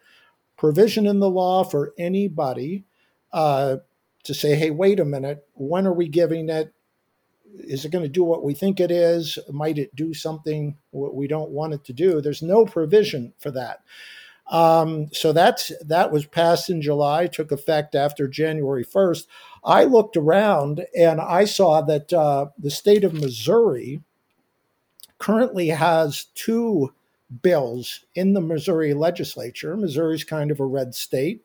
provision 0.59 1.07
in 1.07 1.21
the 1.21 1.31
law 1.31 1.65
for 1.65 1.95
anybody 1.97 2.85
uh, 3.33 3.77
to 4.25 4.35
say, 4.35 4.57
hey, 4.57 4.71
wait 4.71 5.01
a 5.01 5.05
minute, 5.05 5.47
when 5.55 5.87
are 5.87 5.93
we 5.93 6.09
giving 6.09 6.51
it? 6.51 6.75
Is 7.61 7.85
it 7.85 7.93
going 7.93 8.05
to 8.05 8.11
do 8.11 8.25
what 8.25 8.45
we 8.45 8.53
think 8.53 8.79
it 8.79 8.91
is? 8.91 9.39
Might 9.51 9.79
it 9.79 9.97
do 9.97 10.13
something 10.13 10.77
we 10.93 11.27
don't 11.27 11.51
want 11.51 11.73
it 11.73 11.85
to 11.85 11.93
do? 11.93 12.21
There's 12.21 12.43
no 12.43 12.67
provision 12.67 13.33
for 13.39 13.51
that. 13.53 13.81
Um, 14.51 15.09
so 15.13 15.33
that's 15.33 15.73
that 15.85 16.11
was 16.11 16.25
passed 16.25 16.71
in 16.71 16.81
July, 16.81 17.27
took 17.27 17.53
effect 17.53 17.95
after 17.95 18.27
January 18.27 18.85
1st. 18.85 19.27
I 19.63 19.85
looked 19.85 20.17
around 20.17 20.87
and 20.97 21.21
I 21.21 21.45
saw 21.45 21.83
that 21.83 22.13
uh, 22.13 22.47
the 22.59 22.71
state 22.71 23.05
of 23.05 23.13
Missouri 23.13 24.03
currently 25.19 25.69
has 25.69 26.27
two 26.35 26.93
bills 27.43 28.05
in 28.15 28.33
the 28.33 28.41
Missouri 28.41 28.95
legislature. 28.95 29.77
Missouri's 29.77 30.25
kind 30.25 30.51
of 30.51 30.61
a 30.61 30.67
red 30.67 30.95
state, 30.95 31.45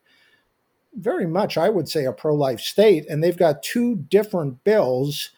very 0.96 1.28
much, 1.28 1.58
I 1.58 1.70
would 1.70 1.90
say, 1.90 2.06
a 2.06 2.14
pro 2.14 2.34
life 2.34 2.60
state. 2.60 3.06
And 3.10 3.24
they've 3.24 3.38
got 3.38 3.64
two 3.64 3.96
different 3.96 4.64
bills 4.64 5.32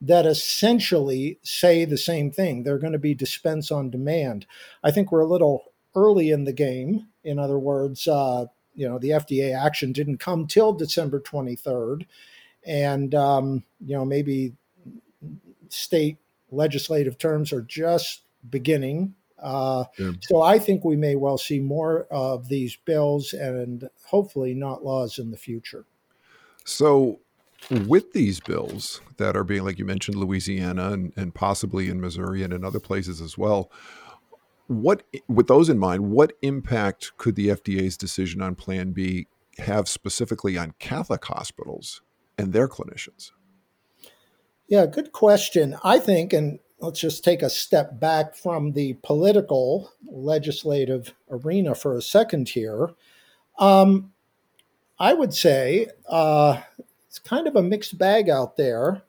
that 0.00 0.26
essentially 0.26 1.38
say 1.42 1.84
the 1.84 1.98
same 1.98 2.30
thing. 2.30 2.62
They're 2.62 2.78
going 2.78 2.92
to 2.92 2.98
be 2.98 3.14
dispense 3.14 3.70
on 3.70 3.90
demand. 3.90 4.46
I 4.82 4.90
think 4.90 5.12
we're 5.12 5.20
a 5.20 5.26
little 5.26 5.72
early 5.94 6.30
in 6.30 6.44
the 6.44 6.52
game. 6.52 7.06
In 7.22 7.38
other 7.38 7.58
words, 7.58 8.08
uh, 8.08 8.46
you 8.74 8.88
know, 8.88 8.98
the 8.98 9.10
FDA 9.10 9.56
action 9.56 9.92
didn't 9.92 10.18
come 10.18 10.46
till 10.46 10.72
December 10.72 11.20
23rd. 11.20 12.06
And, 12.64 13.14
um, 13.14 13.64
you 13.84 13.94
know, 13.94 14.04
maybe 14.04 14.54
state 15.68 16.18
legislative 16.50 17.18
terms 17.18 17.52
are 17.52 17.62
just 17.62 18.22
beginning 18.48 19.14
uh, 19.42 19.84
yeah. 19.98 20.12
So 20.20 20.42
I 20.42 20.58
think 20.58 20.84
we 20.84 20.96
may 20.96 21.16
well 21.16 21.38
see 21.38 21.60
more 21.60 22.06
of 22.10 22.48
these 22.48 22.76
bills 22.76 23.32
and 23.32 23.88
hopefully 24.06 24.54
not 24.54 24.84
laws 24.84 25.18
in 25.18 25.30
the 25.30 25.36
future. 25.36 25.84
So, 26.64 27.20
with 27.70 28.12
these 28.12 28.40
bills 28.40 29.00
that 29.18 29.36
are 29.36 29.44
being, 29.44 29.64
like 29.64 29.78
you 29.78 29.84
mentioned, 29.84 30.16
Louisiana 30.16 30.92
and, 30.92 31.12
and 31.16 31.34
possibly 31.34 31.88
in 31.88 32.00
Missouri 32.00 32.42
and 32.42 32.52
in 32.52 32.64
other 32.64 32.80
places 32.80 33.20
as 33.20 33.38
well, 33.38 33.70
what, 34.66 35.02
with 35.28 35.46
those 35.48 35.68
in 35.68 35.78
mind, 35.78 36.10
what 36.10 36.32
impact 36.42 37.12
could 37.18 37.36
the 37.36 37.48
FDA's 37.48 37.96
decision 37.96 38.42
on 38.42 38.54
Plan 38.54 38.92
B 38.92 39.26
have 39.58 39.88
specifically 39.88 40.56
on 40.56 40.74
Catholic 40.78 41.24
hospitals 41.24 42.02
and 42.38 42.52
their 42.52 42.68
clinicians? 42.68 43.32
Yeah, 44.66 44.86
good 44.86 45.12
question. 45.12 45.76
I 45.84 45.98
think, 45.98 46.32
and 46.32 46.58
let's 46.82 47.00
just 47.00 47.22
take 47.22 47.42
a 47.42 47.48
step 47.48 47.98
back 48.00 48.34
from 48.34 48.72
the 48.72 48.94
political 49.04 49.92
legislative 50.04 51.14
arena 51.30 51.74
for 51.74 51.96
a 51.96 52.02
second 52.02 52.48
here. 52.48 52.90
Um, 53.58 54.12
I 54.98 55.14
would 55.14 55.32
say 55.32 55.86
uh, 56.08 56.60
it's 57.06 57.20
kind 57.20 57.46
of 57.46 57.56
a 57.56 57.62
mixed 57.62 57.96
bag 57.96 58.28
out 58.28 58.56
there. 58.56 59.02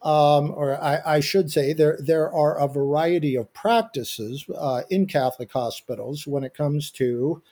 Um, 0.00 0.52
or 0.54 0.80
I, 0.80 1.00
I, 1.04 1.20
should 1.20 1.50
say, 1.50 1.72
there 1.72 1.98
there 2.00 2.32
are 2.32 2.56
a 2.56 2.68
variety 2.68 3.34
of 3.34 3.52
practices 3.52 4.44
uh, 4.56 4.82
in 4.90 5.06
Catholic 5.06 5.50
hospitals 5.50 6.24
when 6.24 6.44
it 6.44 6.54
comes 6.54 6.92
to 6.92 7.42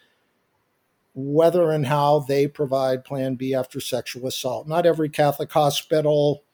whether 1.16 1.73
and 1.73 1.85
how 1.85 2.20
they 2.20 2.46
provide 2.46 3.04
Plan 3.04 3.35
B 3.35 3.52
after 3.52 3.80
sexual 3.80 4.28
assault. 4.28 4.68
Not 4.68 4.87
every 4.87 5.08
Catholic 5.08 5.50
hospital 5.50 6.44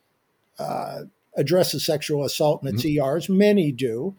uh, 0.58 1.02
addresses 1.36 1.84
sexual 1.84 2.24
assault 2.24 2.62
in 2.62 2.74
its 2.74 2.84
mm-hmm. 2.84 3.02
ERs. 3.04 3.28
Many 3.28 3.72
do, 3.72 4.16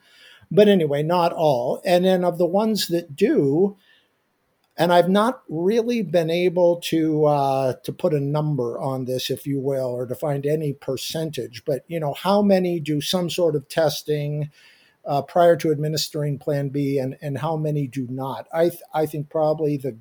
but 0.52 0.68
anyway, 0.68 1.04
not 1.04 1.34
all. 1.34 1.82
And 1.86 2.06
then 2.06 2.24
of 2.24 2.38
the 2.38 2.46
ones 2.46 2.88
that 2.88 3.16
do, 3.16 3.78
and 4.76 4.92
I've 4.92 5.10
not 5.10 5.44
really 5.50 6.02
been 6.02 6.30
able 6.30 6.80
to 6.86 7.26
uh, 7.26 7.74
to 7.84 7.94
put 7.94 8.14
a 8.14 8.20
number 8.20 8.80
on 8.80 9.06
this, 9.06 9.30
if 9.30 9.46
you 9.46 9.60
will, 9.60 9.88
or 9.88 10.06
to 10.08 10.16
find 10.16 10.46
any 10.46 10.74
percentage. 10.74 11.64
But 11.66 11.84
you 11.88 12.00
know, 12.00 12.14
how 12.14 12.42
many 12.42 12.80
do 12.80 13.00
some 13.00 13.30
sort 13.30 13.56
of 13.56 13.70
testing 13.70 14.50
uh, 15.06 15.22
prior 15.22 15.56
to 15.58 15.72
administering 15.72 16.40
Plan 16.40 16.70
B, 16.70 16.98
and 16.98 17.18
and 17.22 17.38
how 17.38 17.56
many 17.56 17.88
do 17.88 18.08
not? 18.10 18.48
I 18.52 18.70
th- 18.70 18.82
I 18.94 19.06
think 19.06 19.30
probably 19.30 19.78
the 19.78 19.98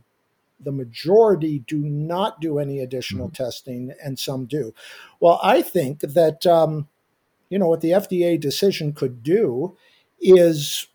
the 0.59 0.73
majority 0.73 1.59
do 1.67 1.79
not 1.79 2.41
do 2.41 2.59
any 2.59 2.81
additional 2.81 3.27
mm-hmm. 3.27 3.45
testing, 3.45 3.93
and 4.03 4.19
some 4.19 4.47
do. 4.47 4.73
Well, 5.21 5.39
I 5.43 5.61
think 5.61 6.01
that 6.01 6.47
um, 6.47 6.89
you 7.53 7.59
know, 7.59 7.69
what 7.69 7.83
the 7.83 7.91
FDA 7.91 8.41
decision 8.41 8.95
could 8.95 9.23
do 9.23 9.77
is 10.19 10.87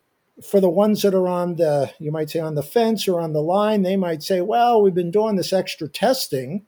for 0.44 0.60
the 0.60 0.72
ones 0.72 1.04
that 1.04 1.14
are 1.14 1.28
on 1.28 1.58
the, 1.58 1.94
you 2.00 2.12
might 2.12 2.32
say 2.32 2.40
on 2.40 2.56
the 2.56 2.64
fence 2.64 3.08
or 3.08 3.20
on 3.22 3.34
the 3.34 3.44
line, 3.44 3.84
they 3.84 3.96
might 3.96 4.24
say, 4.24 4.42
well, 4.42 4.82
we've 4.82 4.96
been 4.96 5.12
doing 5.12 5.36
this 5.36 5.54
extra 5.54 5.88
testing. 5.88 6.66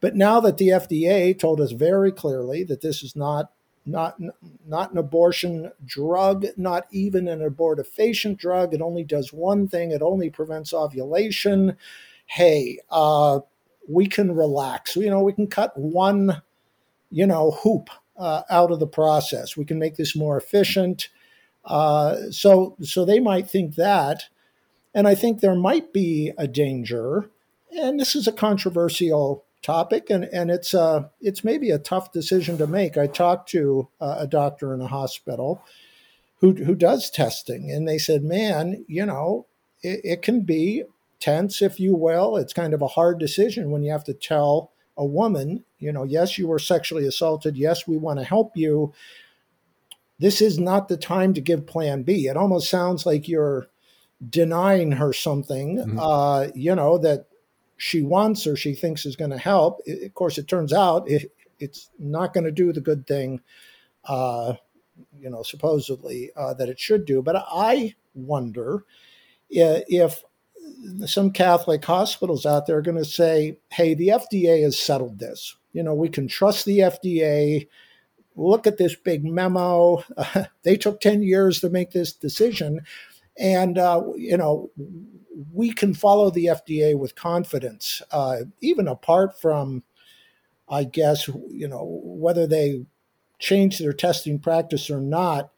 But 0.00 0.16
now 0.16 0.40
that 0.40 0.56
the 0.56 0.68
FDA 0.68 1.38
told 1.38 1.60
us 1.60 1.72
very 1.72 2.10
clearly 2.12 2.64
that 2.64 2.80
this 2.80 3.02
is 3.02 3.14
not 3.14 3.52
not 3.84 4.18
not 4.66 4.92
an 4.92 4.96
abortion 4.96 5.70
drug, 5.84 6.46
not 6.56 6.86
even 6.90 7.28
an 7.28 7.40
abortifacient 7.40 8.38
drug. 8.38 8.72
It 8.72 8.80
only 8.80 9.04
does 9.04 9.34
one 9.34 9.68
thing. 9.68 9.90
It 9.90 10.00
only 10.00 10.30
prevents 10.30 10.72
ovulation. 10.72 11.76
Hey, 12.24 12.78
uh, 12.90 13.40
we 13.86 14.06
can 14.06 14.32
relax. 14.32 14.96
You 14.96 15.10
know, 15.10 15.20
we 15.22 15.34
can 15.34 15.46
cut 15.46 15.76
one, 15.76 16.40
you 17.10 17.26
know, 17.26 17.50
hoop 17.50 17.90
uh, 18.20 18.42
out 18.50 18.70
of 18.70 18.78
the 18.78 18.86
process. 18.86 19.56
We 19.56 19.64
can 19.64 19.78
make 19.78 19.96
this 19.96 20.14
more 20.14 20.36
efficient. 20.36 21.08
Uh, 21.64 22.30
so, 22.30 22.76
so 22.82 23.04
they 23.04 23.18
might 23.18 23.50
think 23.50 23.74
that, 23.74 24.24
and 24.94 25.08
I 25.08 25.14
think 25.14 25.40
there 25.40 25.56
might 25.56 25.92
be 25.92 26.32
a 26.38 26.46
danger. 26.46 27.30
And 27.76 27.98
this 27.98 28.14
is 28.14 28.28
a 28.28 28.32
controversial 28.32 29.44
topic, 29.62 30.10
and 30.10 30.24
and 30.24 30.50
it's 30.50 30.74
uh 30.74 31.04
it's 31.20 31.44
maybe 31.44 31.70
a 31.70 31.78
tough 31.78 32.12
decision 32.12 32.58
to 32.58 32.66
make. 32.66 32.96
I 32.96 33.06
talked 33.06 33.48
to 33.50 33.88
uh, 34.00 34.16
a 34.18 34.26
doctor 34.26 34.74
in 34.74 34.80
a 34.80 34.86
hospital 34.86 35.62
who 36.40 36.54
who 36.54 36.74
does 36.74 37.10
testing, 37.10 37.70
and 37.70 37.86
they 37.86 37.98
said, 37.98 38.24
"Man, 38.24 38.84
you 38.88 39.06
know, 39.06 39.46
it, 39.82 40.00
it 40.02 40.22
can 40.22 40.40
be 40.40 40.84
tense, 41.20 41.62
if 41.62 41.78
you 41.78 41.94
will. 41.94 42.36
It's 42.36 42.52
kind 42.52 42.74
of 42.74 42.82
a 42.82 42.88
hard 42.88 43.18
decision 43.18 43.70
when 43.70 43.82
you 43.82 43.92
have 43.92 44.04
to 44.04 44.14
tell." 44.14 44.72
A 45.00 45.04
woman, 45.04 45.64
you 45.78 45.90
know, 45.90 46.04
yes, 46.04 46.36
you 46.36 46.46
were 46.46 46.58
sexually 46.58 47.06
assaulted. 47.06 47.56
Yes, 47.56 47.88
we 47.88 47.96
want 47.96 48.18
to 48.18 48.24
help 48.24 48.54
you. 48.54 48.92
This 50.18 50.42
is 50.42 50.58
not 50.58 50.88
the 50.88 50.98
time 50.98 51.32
to 51.32 51.40
give 51.40 51.66
plan 51.66 52.02
B. 52.02 52.26
It 52.26 52.36
almost 52.36 52.68
sounds 52.68 53.06
like 53.06 53.26
you're 53.26 53.68
denying 54.28 54.92
her 54.92 55.14
something, 55.14 55.78
mm-hmm. 55.78 55.98
uh, 55.98 56.48
you 56.54 56.74
know, 56.74 56.98
that 56.98 57.28
she 57.78 58.02
wants 58.02 58.46
or 58.46 58.56
she 58.56 58.74
thinks 58.74 59.06
is 59.06 59.16
going 59.16 59.30
to 59.30 59.38
help. 59.38 59.80
It, 59.86 60.04
of 60.04 60.12
course, 60.12 60.36
it 60.36 60.46
turns 60.46 60.74
out 60.74 61.10
it, 61.10 61.32
it's 61.58 61.88
not 61.98 62.34
going 62.34 62.44
to 62.44 62.52
do 62.52 62.70
the 62.70 62.82
good 62.82 63.06
thing, 63.06 63.40
uh, 64.04 64.52
you 65.18 65.30
know, 65.30 65.42
supposedly 65.42 66.30
uh, 66.36 66.52
that 66.54 66.68
it 66.68 66.78
should 66.78 67.06
do. 67.06 67.22
But 67.22 67.42
I 67.50 67.94
wonder 68.12 68.84
if 69.48 70.22
some 71.06 71.30
Catholic 71.30 71.84
hospitals 71.84 72.46
out 72.46 72.66
there 72.66 72.78
are 72.78 72.82
going 72.82 72.96
to 72.96 73.04
say, 73.04 73.58
hey, 73.70 73.94
the 73.94 74.08
FDA 74.08 74.62
has 74.62 74.78
settled 74.78 75.18
this. 75.18 75.56
You 75.72 75.82
know, 75.82 75.94
we 75.94 76.08
can 76.08 76.28
trust 76.28 76.64
the 76.64 76.78
FDA. 76.78 77.68
Look 78.36 78.66
at 78.66 78.78
this 78.78 78.94
big 78.94 79.24
memo. 79.24 80.02
Uh, 80.16 80.44
they 80.62 80.76
took 80.76 81.00
10 81.00 81.22
years 81.22 81.60
to 81.60 81.70
make 81.70 81.90
this 81.90 82.12
decision. 82.12 82.80
And, 83.38 83.78
uh, 83.78 84.02
you 84.16 84.36
know, 84.36 84.70
we 85.52 85.72
can 85.72 85.94
follow 85.94 86.30
the 86.30 86.46
FDA 86.46 86.98
with 86.98 87.14
confidence, 87.14 88.02
uh, 88.10 88.38
even 88.60 88.88
apart 88.88 89.40
from, 89.40 89.82
I 90.68 90.84
guess, 90.84 91.28
you 91.28 91.68
know, 91.68 92.00
whether 92.02 92.46
they 92.46 92.84
change 93.38 93.78
their 93.78 93.92
testing 93.92 94.38
practice 94.38 94.90
or 94.90 95.00
not. 95.00 95.50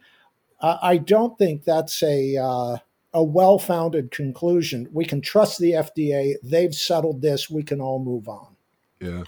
I 0.64 0.98
don't 0.98 1.36
think 1.38 1.64
that's 1.64 2.00
a 2.04 2.36
uh, 2.36 2.76
a 3.14 3.22
well 3.22 3.58
founded 3.58 4.10
conclusion. 4.10 4.88
We 4.92 5.04
can 5.04 5.20
trust 5.20 5.58
the 5.58 5.72
FDA. 5.72 6.34
They've 6.42 6.74
settled 6.74 7.22
this. 7.22 7.50
We 7.50 7.62
can 7.62 7.80
all 7.80 8.02
move 8.02 8.28
on. 8.28 8.56
Yeah. 9.00 9.24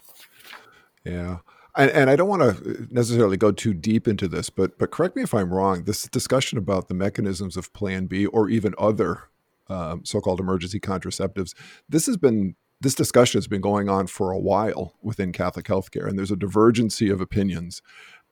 Yeah. 1.04 1.38
And, 1.76 1.90
and, 1.90 2.08
I 2.08 2.14
don't 2.14 2.28
want 2.28 2.42
to 2.42 2.86
necessarily 2.90 3.36
go 3.36 3.50
too 3.50 3.74
deep 3.74 4.06
into 4.06 4.28
this, 4.28 4.48
but 4.48 4.78
but 4.78 4.92
correct 4.92 5.16
me 5.16 5.22
if 5.22 5.34
I'm 5.34 5.52
wrong. 5.52 5.84
This 5.84 6.04
discussion 6.04 6.56
about 6.56 6.86
the 6.86 6.94
mechanisms 6.94 7.56
of 7.56 7.72
Plan 7.72 8.06
B 8.06 8.26
or 8.26 8.48
even 8.48 8.74
other 8.78 9.24
um, 9.68 10.04
so-called 10.04 10.38
emergency 10.38 10.78
contraceptives, 10.78 11.52
this 11.88 12.06
has 12.06 12.16
been 12.16 12.54
this 12.80 12.94
discussion 12.94 13.38
has 13.38 13.48
been 13.48 13.60
going 13.60 13.88
on 13.88 14.06
for 14.06 14.30
a 14.30 14.38
while 14.38 14.94
within 15.02 15.32
Catholic 15.32 15.66
healthcare, 15.66 16.06
and 16.08 16.16
there's 16.16 16.30
a 16.30 16.36
divergency 16.36 17.10
of 17.10 17.20
opinions. 17.20 17.82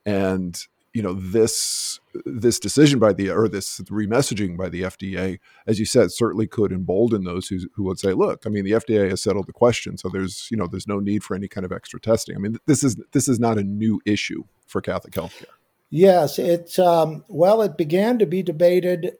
And 0.05 0.65
you 0.93 1.01
know 1.01 1.13
this 1.13 1.99
this 2.23 2.59
decision 2.59 2.99
by 2.99 3.13
the 3.13 3.31
or 3.31 3.49
this 3.49 3.79
remessaging 3.81 4.55
by 4.55 4.69
the 4.69 4.83
FDA, 4.83 5.39
as 5.65 5.79
you 5.79 5.85
said, 5.85 6.11
certainly 6.11 6.47
could 6.47 6.71
embolden 6.71 7.23
those 7.23 7.47
who 7.47 7.59
who 7.75 7.83
would 7.85 7.99
say, 7.99 8.13
"Look, 8.13 8.43
I 8.45 8.49
mean, 8.49 8.63
the 8.63 8.71
FDA 8.71 9.09
has 9.09 9.21
settled 9.21 9.47
the 9.47 9.53
question, 9.53 9.97
so 9.97 10.07
there's 10.07 10.47
you 10.51 10.57
know 10.57 10.67
there's 10.67 10.87
no 10.87 10.99
need 10.99 11.23
for 11.23 11.35
any 11.35 11.47
kind 11.47 11.65
of 11.65 11.71
extra 11.71 11.99
testing." 11.99 12.35
I 12.35 12.39
mean, 12.39 12.57
this 12.67 12.83
is 12.83 12.95
this 13.11 13.27
is 13.27 13.39
not 13.39 13.57
a 13.57 13.63
new 13.63 13.99
issue 14.05 14.43
for 14.67 14.81
Catholic 14.81 15.13
healthcare. 15.13 15.45
Yes, 15.89 16.37
it's 16.37 16.77
um, 16.77 17.25
well, 17.27 17.61
it 17.63 17.75
began 17.75 18.19
to 18.19 18.27
be 18.27 18.43
debated 18.43 19.13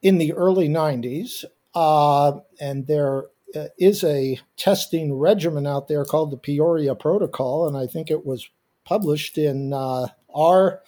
in 0.00 0.16
the 0.16 0.32
early 0.32 0.68
'90s, 0.68 1.44
uh, 1.74 2.40
and 2.58 2.86
there 2.86 3.24
uh, 3.54 3.68
a 3.80 4.40
testing 4.56 5.14
regimen 5.14 5.66
out 5.66 5.88
there 5.88 6.04
called 6.06 6.30
the 6.30 6.38
Peoria 6.38 6.94
Protocol, 6.94 7.68
and 7.68 7.76
I 7.76 7.86
think 7.86 8.10
it 8.10 8.24
was 8.24 8.48
published 8.84 9.36
in 9.36 9.74
uh, 9.74 10.06
our 10.34 10.80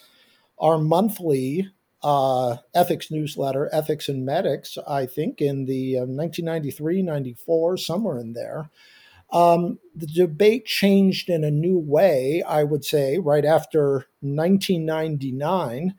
our 0.61 0.79
monthly 0.79 1.71
uh, 2.03 2.57
ethics 2.75 3.11
newsletter, 3.11 3.69
Ethics 3.73 4.09
and 4.09 4.25
Medics, 4.25 4.79
I 4.87 5.07
think 5.07 5.41
in 5.41 5.67
the 5.67 5.99
uh, 5.99 6.01
1993, 6.01 7.03
94, 7.03 7.77
somewhere 7.77 8.19
in 8.19 8.33
there. 8.33 8.71
Um, 9.33 9.79
the 9.95 10.07
debate 10.07 10.67
changed 10.67 11.29
in 11.29 11.45
a 11.45 11.51
new 11.51 11.79
way, 11.79 12.43
I 12.43 12.65
would 12.65 12.85
say, 12.85 13.19
right 13.19 13.45
after 13.45 14.07
1999. 14.21 15.95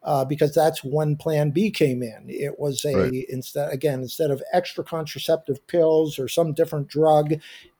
Uh, 0.00 0.24
because 0.24 0.54
that's 0.54 0.84
when 0.84 1.16
Plan 1.16 1.50
B 1.50 1.72
came 1.72 2.04
in. 2.04 2.26
It 2.28 2.58
was 2.58 2.84
a 2.84 2.96
right. 2.96 3.26
instead 3.28 3.72
again 3.72 4.00
instead 4.00 4.30
of 4.30 4.40
extra 4.52 4.84
contraceptive 4.84 5.66
pills 5.66 6.20
or 6.20 6.28
some 6.28 6.54
different 6.54 6.86
drug, 6.86 7.34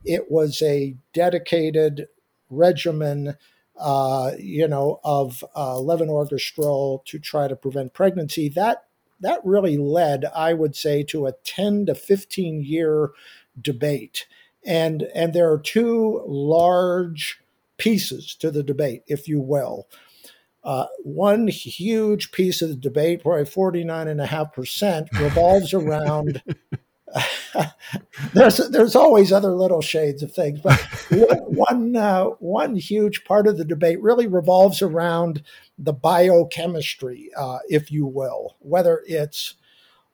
it 0.05 0.29
was 0.29 0.61
a 0.61 0.97
dedicated 1.15 2.09
regimen 2.51 3.37
uh, 3.79 4.33
you 4.39 4.69
know, 4.69 5.01
of 5.05 5.45
uh, 5.55 5.75
levonorgestrel 5.75 7.05
to 7.05 7.19
try 7.19 7.49
to 7.49 7.57
prevent 7.57 7.95
pregnancy. 7.95 8.49
That 8.49 8.85
that 9.21 9.41
really 9.45 9.77
led, 9.77 10.25
I 10.27 10.55
would 10.55 10.77
say, 10.77 11.03
to 11.05 11.27
a 11.27 11.33
10 11.45 11.87
to 11.87 11.95
15 11.95 12.63
year 12.63 13.11
debate. 13.61 14.27
And 14.65 15.03
and 15.15 15.33
there 15.33 15.51
are 15.51 15.59
two 15.59 16.23
large 16.27 17.41
pieces 17.79 18.35
to 18.37 18.51
the 18.51 18.63
debate, 18.63 19.03
if 19.07 19.29
you 19.29 19.41
will. 19.41 19.89
Uh, 20.65 20.87
one 21.03 21.47
huge 21.49 22.33
piece 22.33 22.61
of 22.61 22.69
the 22.69 22.77
debate, 22.77 23.23
probably 23.23 23.45
49.5%, 23.45 25.09
revolves 25.21 25.73
around 25.73 26.43
there's 28.35 28.57
there's 28.71 28.97
always 28.97 29.33
other 29.33 29.53
little 29.53 29.81
shades 29.81 30.23
of 30.23 30.33
things, 30.33 30.61
but 30.61 30.79
one 31.47 31.97
uh, 31.97 32.25
one 32.39 32.77
huge 32.77 33.25
part 33.25 33.47
of 33.47 33.57
the 33.57 33.65
debate 33.65 34.01
really 34.03 34.27
revolves 34.27 34.83
around 34.83 35.43
the 35.79 35.93
biochemistry, 35.93 37.31
uh, 37.37 37.59
if 37.69 37.91
you 37.91 38.07
will, 38.07 38.57
whether 38.61 39.03
it's 39.07 39.55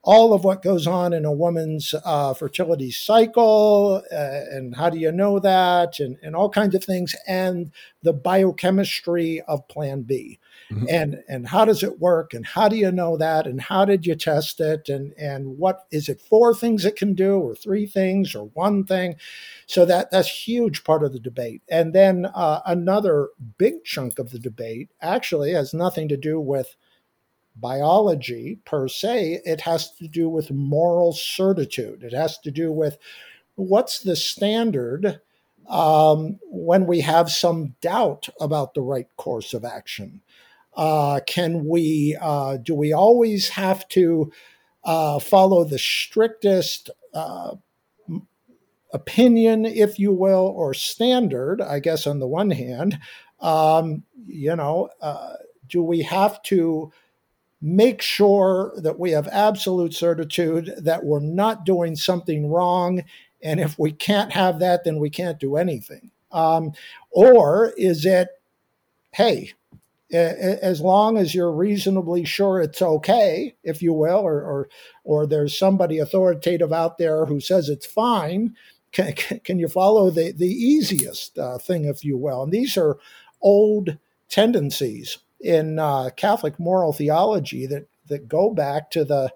all 0.04 0.34
of 0.34 0.44
what 0.44 0.62
goes 0.62 0.86
on 0.86 1.14
in 1.14 1.24
a 1.24 1.32
woman's 1.32 1.94
uh, 2.04 2.34
fertility 2.34 2.90
cycle, 2.90 4.02
uh, 4.12 4.40
and 4.50 4.76
how 4.76 4.90
do 4.90 4.98
you 4.98 5.10
know 5.10 5.38
that, 5.38 5.98
and, 5.98 6.18
and 6.22 6.36
all 6.36 6.50
kinds 6.50 6.74
of 6.74 6.84
things, 6.84 7.16
and 7.26 7.72
the 8.02 8.12
biochemistry 8.12 9.40
of 9.48 9.66
Plan 9.66 10.02
B. 10.02 10.38
Mm-hmm. 10.70 10.86
And 10.88 11.22
and 11.28 11.48
how 11.48 11.64
does 11.64 11.82
it 11.82 12.00
work? 12.00 12.32
And 12.34 12.46
how 12.46 12.68
do 12.68 12.76
you 12.76 12.90
know 12.90 13.16
that? 13.16 13.46
And 13.46 13.60
how 13.60 13.84
did 13.84 14.06
you 14.06 14.14
test 14.14 14.60
it? 14.60 14.88
And 14.88 15.12
and 15.18 15.58
what 15.58 15.86
is 15.90 16.08
it 16.08 16.20
four 16.20 16.54
things 16.54 16.84
it 16.84 16.96
can 16.96 17.14
do, 17.14 17.38
or 17.38 17.54
three 17.54 17.86
things, 17.86 18.34
or 18.34 18.46
one 18.54 18.84
thing? 18.84 19.16
So 19.66 19.84
that 19.84 20.10
that's 20.10 20.46
huge 20.46 20.82
part 20.84 21.04
of 21.04 21.12
the 21.12 21.20
debate. 21.20 21.62
And 21.68 21.92
then 21.92 22.26
uh, 22.34 22.60
another 22.66 23.28
big 23.58 23.84
chunk 23.84 24.18
of 24.18 24.30
the 24.30 24.38
debate 24.38 24.90
actually 25.00 25.52
has 25.52 25.74
nothing 25.74 26.08
to 26.08 26.16
do 26.16 26.40
with 26.40 26.76
biology 27.56 28.58
per 28.64 28.88
se. 28.88 29.40
It 29.44 29.60
has 29.62 29.90
to 29.96 30.08
do 30.08 30.28
with 30.28 30.50
moral 30.50 31.12
certitude. 31.12 32.02
It 32.02 32.12
has 32.12 32.38
to 32.38 32.50
do 32.50 32.72
with 32.72 32.98
what's 33.54 34.00
the 34.00 34.16
standard 34.16 35.20
um, 35.68 36.38
when 36.44 36.86
we 36.86 37.00
have 37.00 37.30
some 37.30 37.74
doubt 37.80 38.28
about 38.40 38.74
the 38.74 38.82
right 38.82 39.08
course 39.16 39.54
of 39.54 39.64
action. 39.64 40.20
Uh, 40.76 41.20
can 41.26 41.66
we, 41.66 42.16
uh, 42.20 42.56
do 42.56 42.74
we 42.74 42.92
always 42.92 43.50
have 43.50 43.86
to 43.88 44.32
uh, 44.84 45.18
follow 45.18 45.64
the 45.64 45.78
strictest 45.78 46.90
uh, 47.12 47.54
opinion, 48.92 49.64
if 49.64 49.98
you 49.98 50.12
will, 50.12 50.52
or 50.56 50.74
standard, 50.74 51.60
I 51.60 51.78
guess, 51.80 52.06
on 52.06 52.18
the 52.18 52.26
one 52.26 52.50
hand? 52.50 52.98
Um, 53.40 54.04
you 54.26 54.56
know, 54.56 54.88
uh, 55.00 55.34
do 55.68 55.82
we 55.82 56.02
have 56.02 56.42
to 56.44 56.92
make 57.60 58.02
sure 58.02 58.74
that 58.76 58.98
we 58.98 59.12
have 59.12 59.26
absolute 59.28 59.94
certitude 59.94 60.74
that 60.78 61.04
we're 61.04 61.20
not 61.20 61.64
doing 61.64 61.96
something 61.96 62.50
wrong? 62.50 63.04
And 63.42 63.60
if 63.60 63.78
we 63.78 63.92
can't 63.92 64.32
have 64.32 64.58
that, 64.60 64.84
then 64.84 64.98
we 64.98 65.10
can't 65.10 65.38
do 65.38 65.56
anything. 65.56 66.10
Um, 66.32 66.72
or 67.10 67.72
is 67.76 68.04
it, 68.04 68.28
hey, 69.12 69.52
as 70.12 70.80
long 70.80 71.16
as 71.16 71.34
you're 71.34 71.52
reasonably 71.52 72.24
sure 72.24 72.60
it's 72.60 72.82
okay, 72.82 73.56
if 73.64 73.82
you 73.82 73.92
will, 73.92 74.20
or 74.20 74.42
or, 74.42 74.68
or 75.02 75.26
there's 75.26 75.58
somebody 75.58 75.98
authoritative 75.98 76.72
out 76.72 76.98
there 76.98 77.26
who 77.26 77.40
says 77.40 77.68
it's 77.68 77.86
fine, 77.86 78.54
can, 78.92 79.12
can 79.14 79.58
you 79.58 79.68
follow 79.68 80.10
the, 80.10 80.32
the 80.32 80.46
easiest 80.46 81.38
uh, 81.38 81.58
thing, 81.58 81.84
if 81.84 82.04
you 82.04 82.16
will? 82.16 82.42
And 82.42 82.52
these 82.52 82.76
are 82.76 82.98
old 83.42 83.98
tendencies 84.28 85.18
in 85.40 85.78
uh, 85.78 86.10
Catholic 86.16 86.58
moral 86.58 86.92
theology 86.92 87.66
that, 87.66 87.88
that 88.06 88.28
go 88.28 88.54
back 88.54 88.90
to 88.92 89.04
the 89.04 89.32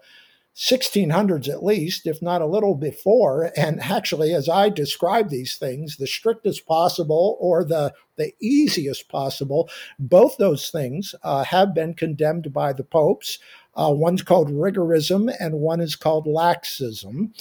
1600s 0.59 1.49
at 1.49 1.62
least, 1.62 2.05
if 2.05 2.21
not 2.21 2.42
a 2.42 2.47
little 2.47 2.75
before. 2.75 3.53
And 3.57 3.81
actually, 3.81 4.35
as 4.35 4.49
I 4.49 4.71
describe 4.71 5.29
these 5.29 5.57
things, 5.57 5.97
the 5.97 6.07
strictest 6.09 6.66
possible 6.66 7.37
or 7.38 7.62
the, 7.62 7.94
the 8.16 8.33
easiest 8.40 9.09
possible, 9.09 9.71
both 10.01 10.37
those 10.37 10.71
things 10.71 11.14
uh, 11.23 11.44
have 11.44 11.75
been 11.75 11.94
condemned 11.94 12.53
by 12.53 12.73
the 12.73 12.83
popes. 12.83 13.38
Uh, 13.77 13.92
one's 13.92 14.23
called 14.23 14.51
rigorism 14.51 15.33
and 15.38 15.61
one 15.61 15.81
is 15.81 15.94
called 15.94 16.27
laxism. 16.27 17.33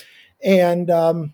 And, 0.44 0.92
um, 0.92 1.34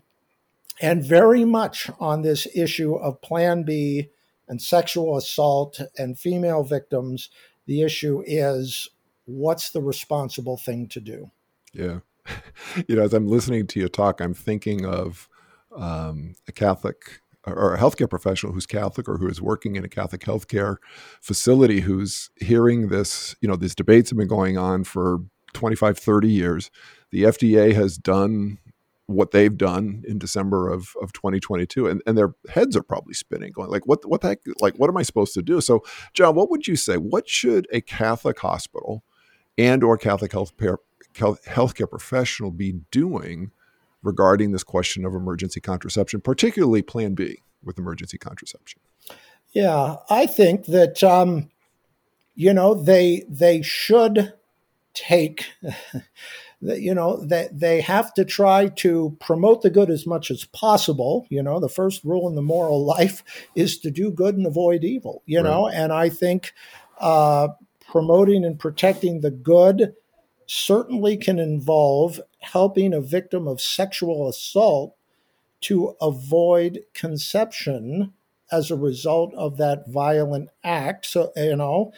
and 0.80 1.04
very 1.04 1.44
much 1.44 1.90
on 2.00 2.22
this 2.22 2.48
issue 2.54 2.94
of 2.94 3.20
Plan 3.20 3.62
B 3.62 4.08
and 4.48 4.60
sexual 4.60 5.18
assault 5.18 5.82
and 5.98 6.18
female 6.18 6.64
victims, 6.64 7.28
the 7.66 7.82
issue 7.82 8.22
is 8.26 8.88
what's 9.26 9.68
the 9.68 9.82
responsible 9.82 10.56
thing 10.56 10.88
to 10.88 11.00
do? 11.00 11.30
Yeah. 11.74 11.98
You 12.88 12.96
know, 12.96 13.02
as 13.02 13.12
I'm 13.12 13.28
listening 13.28 13.66
to 13.68 13.80
you 13.80 13.88
talk, 13.88 14.20
I'm 14.20 14.34
thinking 14.34 14.86
of 14.86 15.28
um, 15.76 16.34
a 16.48 16.52
Catholic 16.52 17.20
or 17.46 17.74
a 17.74 17.78
healthcare 17.78 18.08
professional 18.08 18.52
who's 18.52 18.66
Catholic 18.66 19.08
or 19.08 19.18
who 19.18 19.28
is 19.28 19.40
working 19.40 19.76
in 19.76 19.84
a 19.84 19.88
Catholic 19.88 20.22
healthcare 20.22 20.76
facility 21.20 21.80
who's 21.80 22.30
hearing 22.36 22.88
this, 22.88 23.36
you 23.40 23.48
know, 23.48 23.56
these 23.56 23.74
debates 23.74 24.10
have 24.10 24.18
been 24.18 24.28
going 24.28 24.56
on 24.56 24.84
for 24.84 25.18
25, 25.52 25.98
30 25.98 26.28
years. 26.28 26.70
The 27.10 27.24
FDA 27.24 27.74
has 27.74 27.98
done 27.98 28.58
what 29.06 29.32
they've 29.32 29.56
done 29.56 30.02
in 30.08 30.18
December 30.18 30.72
of, 30.72 30.94
of 31.00 31.12
2022 31.12 31.86
and, 31.86 32.02
and 32.06 32.16
their 32.16 32.34
heads 32.48 32.74
are 32.74 32.82
probably 32.82 33.12
spinning 33.12 33.52
going 33.52 33.68
like 33.68 33.86
what 33.86 34.08
what 34.08 34.22
the 34.22 34.28
heck 34.28 34.38
like 34.60 34.74
what 34.76 34.88
am 34.88 34.96
I 34.96 35.02
supposed 35.02 35.34
to 35.34 35.42
do 35.42 35.60
so 35.60 35.84
John 36.14 36.34
what 36.34 36.50
would 36.50 36.66
you 36.66 36.74
say 36.74 36.96
what 36.96 37.28
should 37.28 37.66
a 37.70 37.82
Catholic 37.82 38.38
hospital 38.40 39.04
and 39.58 39.84
or 39.84 39.98
Catholic 39.98 40.32
health 40.32 40.56
care 40.58 40.78
healthcare 41.14 41.88
professional 41.88 42.50
be 42.50 42.72
doing 42.90 43.50
regarding 44.02 44.52
this 44.52 44.62
question 44.62 45.04
of 45.04 45.14
emergency 45.14 45.60
contraception, 45.60 46.20
particularly 46.20 46.82
Plan 46.82 47.14
B 47.14 47.38
with 47.62 47.78
emergency 47.78 48.18
contraception? 48.18 48.80
Yeah, 49.52 49.96
I 50.10 50.26
think 50.26 50.66
that 50.66 51.02
um, 51.02 51.50
you 52.34 52.52
know 52.52 52.74
they 52.74 53.24
they 53.28 53.62
should 53.62 54.34
take. 54.92 55.46
you 56.60 56.94
know 56.94 57.18
that 57.18 57.58
they, 57.58 57.76
they 57.76 57.80
have 57.82 58.14
to 58.14 58.24
try 58.24 58.68
to 58.68 59.14
promote 59.20 59.60
the 59.60 59.68
good 59.68 59.90
as 59.90 60.06
much 60.06 60.30
as 60.30 60.46
possible 60.46 61.26
you 61.28 61.42
know 61.42 61.60
the 61.60 61.68
first 61.68 62.02
rule 62.04 62.26
in 62.26 62.36
the 62.36 62.40
moral 62.40 62.82
life 62.96 63.22
is 63.54 63.78
to 63.78 63.90
do 63.90 64.10
good 64.10 64.34
and 64.36 64.46
avoid 64.46 64.82
evil 64.82 65.22
you 65.26 65.38
right. 65.38 65.44
know 65.44 65.68
and 65.68 65.92
i 65.92 66.08
think 66.08 66.54
uh, 67.00 67.48
promoting 67.90 68.46
and 68.46 68.58
protecting 68.58 69.20
the 69.20 69.30
good 69.30 69.94
certainly 70.46 71.16
can 71.16 71.38
involve 71.38 72.20
helping 72.40 72.92
a 72.92 73.00
victim 73.00 73.48
of 73.48 73.60
sexual 73.60 74.28
assault 74.28 74.96
to 75.62 75.96
avoid 76.00 76.80
conception 76.92 78.12
as 78.52 78.70
a 78.70 78.76
result 78.76 79.34
of 79.34 79.56
that 79.56 79.88
violent 79.88 80.50
act. 80.62 81.06
So, 81.06 81.32
you 81.36 81.56
know, 81.56 81.92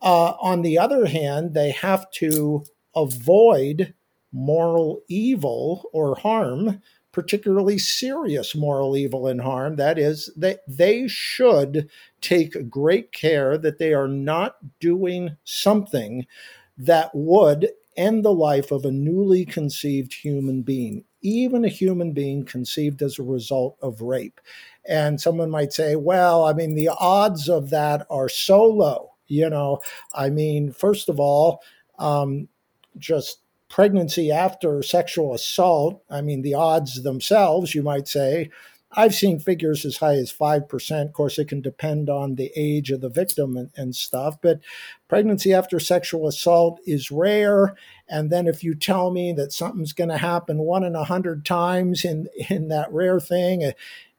uh, 0.00 0.34
on 0.40 0.62
the 0.62 0.78
other 0.78 1.06
hand, 1.06 1.54
they 1.54 1.70
have 1.72 2.10
to 2.12 2.64
avoid 2.94 3.94
moral 4.32 5.02
evil 5.08 5.88
or 5.92 6.14
harm, 6.14 6.80
particularly 7.12 7.78
serious 7.78 8.54
moral 8.54 8.96
evil 8.96 9.26
and 9.26 9.40
harm. 9.40 9.76
That 9.76 9.98
is, 9.98 10.30
that 10.36 10.60
they 10.68 11.08
should 11.08 11.88
take 12.20 12.70
great 12.70 13.12
care 13.12 13.58
that 13.58 13.78
they 13.78 13.92
are 13.92 14.08
not 14.08 14.56
doing 14.78 15.36
something 15.44 16.26
that 16.76 17.10
would 17.14 17.70
end 17.98 18.24
the 18.24 18.32
life 18.32 18.70
of 18.70 18.84
a 18.84 18.90
newly 18.90 19.44
conceived 19.44 20.14
human 20.14 20.62
being, 20.62 21.04
even 21.20 21.64
a 21.64 21.68
human 21.68 22.12
being 22.12 22.44
conceived 22.44 23.02
as 23.02 23.18
a 23.18 23.22
result 23.22 23.76
of 23.82 24.00
rape. 24.00 24.40
And 24.88 25.20
someone 25.20 25.50
might 25.50 25.72
say, 25.72 25.96
well, 25.96 26.46
I 26.46 26.54
mean, 26.54 26.74
the 26.74 26.88
odds 26.98 27.48
of 27.48 27.70
that 27.70 28.06
are 28.08 28.28
so 28.28 28.64
low. 28.64 29.10
You 29.26 29.50
know, 29.50 29.80
I 30.14 30.30
mean, 30.30 30.72
first 30.72 31.10
of 31.10 31.20
all, 31.20 31.62
um, 31.98 32.48
just 32.96 33.40
pregnancy 33.68 34.32
after 34.32 34.82
sexual 34.82 35.34
assault, 35.34 36.02
I 36.08 36.22
mean, 36.22 36.40
the 36.40 36.54
odds 36.54 37.02
themselves, 37.02 37.74
you 37.74 37.82
might 37.82 38.08
say, 38.08 38.50
I've 38.92 39.14
seen 39.14 39.38
figures 39.38 39.84
as 39.84 39.98
high 39.98 40.14
as 40.14 40.32
5%. 40.32 41.06
Of 41.06 41.12
course, 41.12 41.38
it 41.38 41.48
can 41.48 41.60
depend 41.60 42.08
on 42.08 42.36
the 42.36 42.50
age 42.56 42.90
of 42.90 43.02
the 43.02 43.10
victim 43.10 43.56
and, 43.56 43.70
and, 43.76 43.94
stuff, 43.94 44.40
but 44.40 44.60
pregnancy 45.08 45.52
after 45.52 45.78
sexual 45.78 46.26
assault 46.26 46.80
is 46.86 47.10
rare. 47.10 47.76
And 48.08 48.30
then 48.30 48.46
if 48.46 48.64
you 48.64 48.74
tell 48.74 49.10
me 49.10 49.32
that 49.34 49.52
something's 49.52 49.92
going 49.92 50.08
to 50.08 50.18
happen 50.18 50.58
one 50.58 50.84
in 50.84 50.96
a 50.96 51.04
hundred 51.04 51.44
times 51.44 52.04
in, 52.04 52.28
in 52.48 52.68
that 52.68 52.90
rare 52.90 53.20
thing, 53.20 53.62
uh, 53.62 53.72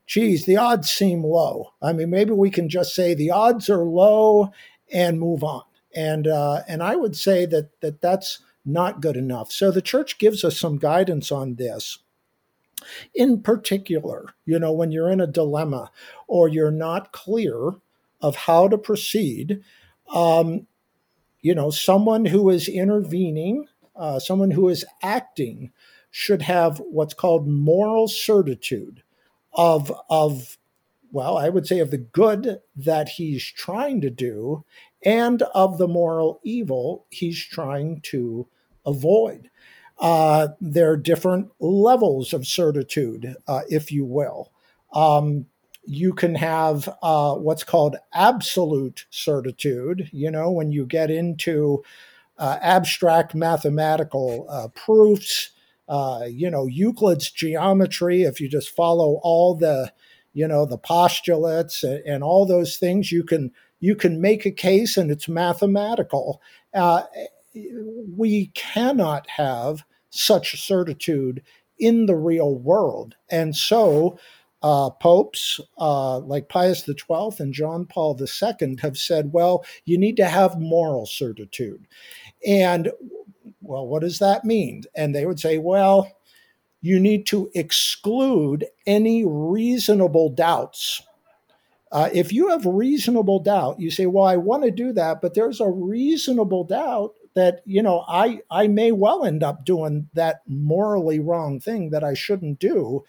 geez, 0.05 0.45
the 0.45 0.57
odds 0.57 0.91
seem 0.91 1.23
low. 1.23 1.73
I 1.81 1.93
mean, 1.93 2.11
maybe 2.11 2.31
we 2.31 2.51
can 2.51 2.69
just 2.69 2.93
say 2.93 3.13
the 3.13 3.31
odds 3.31 3.69
are 3.69 3.83
low 3.83 4.51
and 4.91 5.19
move 5.19 5.43
on. 5.43 5.63
And, 5.95 6.27
uh, 6.27 6.61
and 6.67 6.83
I 6.83 6.95
would 6.95 7.15
say 7.15 7.47
that, 7.47 7.81
that 7.81 8.01
that's 8.01 8.39
not 8.65 9.01
good 9.01 9.17
enough. 9.17 9.51
So 9.51 9.71
the 9.71 9.81
church 9.81 10.19
gives 10.19 10.43
us 10.43 10.59
some 10.59 10.77
guidance 10.77 11.31
on 11.31 11.55
this 11.55 11.97
in 13.13 13.41
particular, 13.41 14.33
you 14.45 14.59
know, 14.59 14.71
when 14.71 14.91
you're 14.91 15.11
in 15.11 15.21
a 15.21 15.27
dilemma 15.27 15.91
or 16.27 16.47
you're 16.47 16.71
not 16.71 17.11
clear 17.11 17.73
of 18.21 18.35
how 18.35 18.67
to 18.67 18.77
proceed, 18.77 19.61
um, 20.13 20.67
you 21.41 21.55
know, 21.55 21.69
someone 21.69 22.25
who 22.25 22.49
is 22.49 22.67
intervening, 22.67 23.67
uh, 23.95 24.19
someone 24.19 24.51
who 24.51 24.69
is 24.69 24.85
acting, 25.01 25.71
should 26.11 26.41
have 26.41 26.79
what's 26.79 27.13
called 27.13 27.47
moral 27.47 28.07
certitude 28.07 29.03
of 29.53 29.91
of 30.09 30.57
well, 31.11 31.37
I 31.37 31.49
would 31.49 31.65
say 31.65 31.79
of 31.79 31.89
the 31.91 31.97
good 31.97 32.59
that 32.75 33.09
he's 33.09 33.43
trying 33.43 34.01
to 34.01 34.11
do 34.11 34.63
and 35.03 35.41
of 35.55 35.77
the 35.77 35.87
moral 35.87 36.39
evil 36.43 37.05
he's 37.09 37.43
trying 37.43 38.01
to 38.01 38.47
avoid. 38.85 39.49
Uh, 39.99 40.49
there 40.61 40.91
are 40.91 40.97
different 40.97 41.49
levels 41.59 42.33
of 42.33 42.47
certitude, 42.47 43.35
uh, 43.47 43.61
if 43.69 43.91
you 43.91 44.05
will. 44.05 44.51
Um, 44.93 45.45
you 45.83 46.13
can 46.13 46.35
have 46.35 46.87
uh, 47.01 47.35
what's 47.35 47.63
called 47.63 47.97
absolute 48.13 49.05
certitude, 49.09 50.09
you 50.13 50.31
know, 50.31 50.51
when 50.51 50.71
you 50.71 50.85
get 50.85 51.09
into 51.11 51.83
uh, 52.37 52.57
abstract 52.61 53.35
mathematical 53.35 54.45
uh, 54.49 54.67
proofs, 54.69 55.49
uh, 55.89 56.25
you 56.29 56.49
know, 56.49 56.65
Euclid's 56.67 57.31
geometry, 57.31 58.23
if 58.23 58.39
you 58.39 58.47
just 58.47 58.69
follow 58.69 59.19
all 59.23 59.55
the, 59.55 59.91
you 60.33 60.47
know, 60.47 60.65
the 60.65 60.77
postulates 60.77 61.83
and, 61.83 62.05
and 62.05 62.23
all 62.23 62.45
those 62.45 62.77
things, 62.77 63.11
you 63.11 63.23
can 63.23 63.51
you 63.81 63.95
can 63.95 64.21
make 64.21 64.45
a 64.45 64.51
case 64.51 64.97
and 64.97 65.09
it's 65.09 65.27
mathematical. 65.27 66.41
We 68.15 68.47
cannot 68.53 69.27
have 69.31 69.83
such 70.09 70.65
certitude 70.65 71.43
in 71.77 72.05
the 72.05 72.15
real 72.15 72.55
world. 72.55 73.15
And 73.29 73.55
so, 73.55 74.19
uh, 74.61 74.89
popes 74.89 75.59
uh, 75.77 76.19
like 76.19 76.49
Pius 76.49 76.83
XII 76.85 77.31
and 77.39 77.53
John 77.53 77.85
Paul 77.85 78.19
II 78.19 78.77
have 78.81 78.97
said, 78.97 79.31
well, 79.31 79.63
you 79.85 79.97
need 79.97 80.17
to 80.17 80.25
have 80.25 80.59
moral 80.59 81.05
certitude. 81.05 81.87
And, 82.45 82.91
well, 83.61 83.87
what 83.87 84.01
does 84.01 84.19
that 84.19 84.43
mean? 84.43 84.83
And 84.95 85.15
they 85.15 85.25
would 85.25 85.39
say, 85.39 85.57
well, 85.57 86.11
you 86.81 86.99
need 86.99 87.25
to 87.27 87.49
exclude 87.55 88.65
any 88.85 89.25
reasonable 89.25 90.29
doubts. 90.29 91.03
Uh, 91.91 92.09
if 92.13 92.31
you 92.31 92.49
have 92.49 92.65
reasonable 92.65 93.39
doubt, 93.39 93.79
you 93.79 93.89
say, 93.89 94.05
well, 94.05 94.25
I 94.25 94.37
want 94.37 94.63
to 94.63 94.71
do 94.71 94.93
that, 94.93 95.21
but 95.21 95.33
there's 95.33 95.59
a 95.59 95.69
reasonable 95.69 96.63
doubt 96.63 97.15
that 97.35 97.61
you 97.65 97.81
know 97.81 98.05
I 98.07 98.41
I 98.49 98.67
may 98.67 98.91
well 98.91 99.25
end 99.25 99.43
up 99.43 99.65
doing 99.65 100.09
that 100.13 100.41
morally 100.47 101.19
wrong 101.19 101.59
thing 101.59 101.89
that 101.91 102.03
I 102.03 102.13
shouldn't 102.13 102.59
do. 102.59 103.03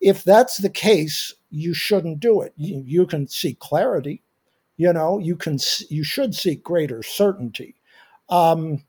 If 0.00 0.24
that's 0.24 0.58
the 0.58 0.70
case, 0.70 1.34
you 1.50 1.72
shouldn't 1.72 2.20
do 2.20 2.42
it. 2.42 2.52
You, 2.56 2.82
you 2.86 3.06
can 3.06 3.28
seek 3.28 3.58
clarity, 3.58 4.22
you 4.76 4.92
know. 4.92 5.18
You 5.18 5.36
can 5.36 5.58
you 5.88 6.04
should 6.04 6.34
seek 6.34 6.62
greater 6.62 7.02
certainty. 7.02 7.76
Um, 8.28 8.84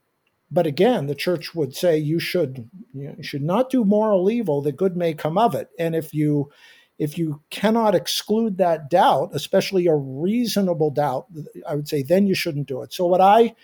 but 0.50 0.66
again, 0.66 1.06
the 1.06 1.14
church 1.14 1.54
would 1.54 1.74
say 1.74 1.98
you 1.98 2.18
should 2.18 2.68
you, 2.94 3.14
should 3.22 3.42
not 3.42 3.70
do 3.70 3.84
moral 3.84 4.30
evil 4.30 4.62
that 4.62 4.76
good 4.76 4.96
may 4.96 5.14
come 5.14 5.38
of 5.38 5.54
it. 5.54 5.68
And 5.78 5.94
if 5.94 6.14
you 6.14 6.50
if 6.98 7.16
you 7.16 7.42
cannot 7.50 7.94
exclude 7.94 8.58
that 8.58 8.90
doubt, 8.90 9.30
especially 9.32 9.86
a 9.86 9.94
reasonable 9.94 10.90
doubt, 10.90 11.26
I 11.68 11.76
would 11.76 11.88
say 11.88 12.02
then 12.02 12.26
you 12.26 12.34
shouldn't 12.34 12.66
do 12.66 12.82
it. 12.82 12.92
So 12.92 13.06
what 13.06 13.20
I 13.20 13.54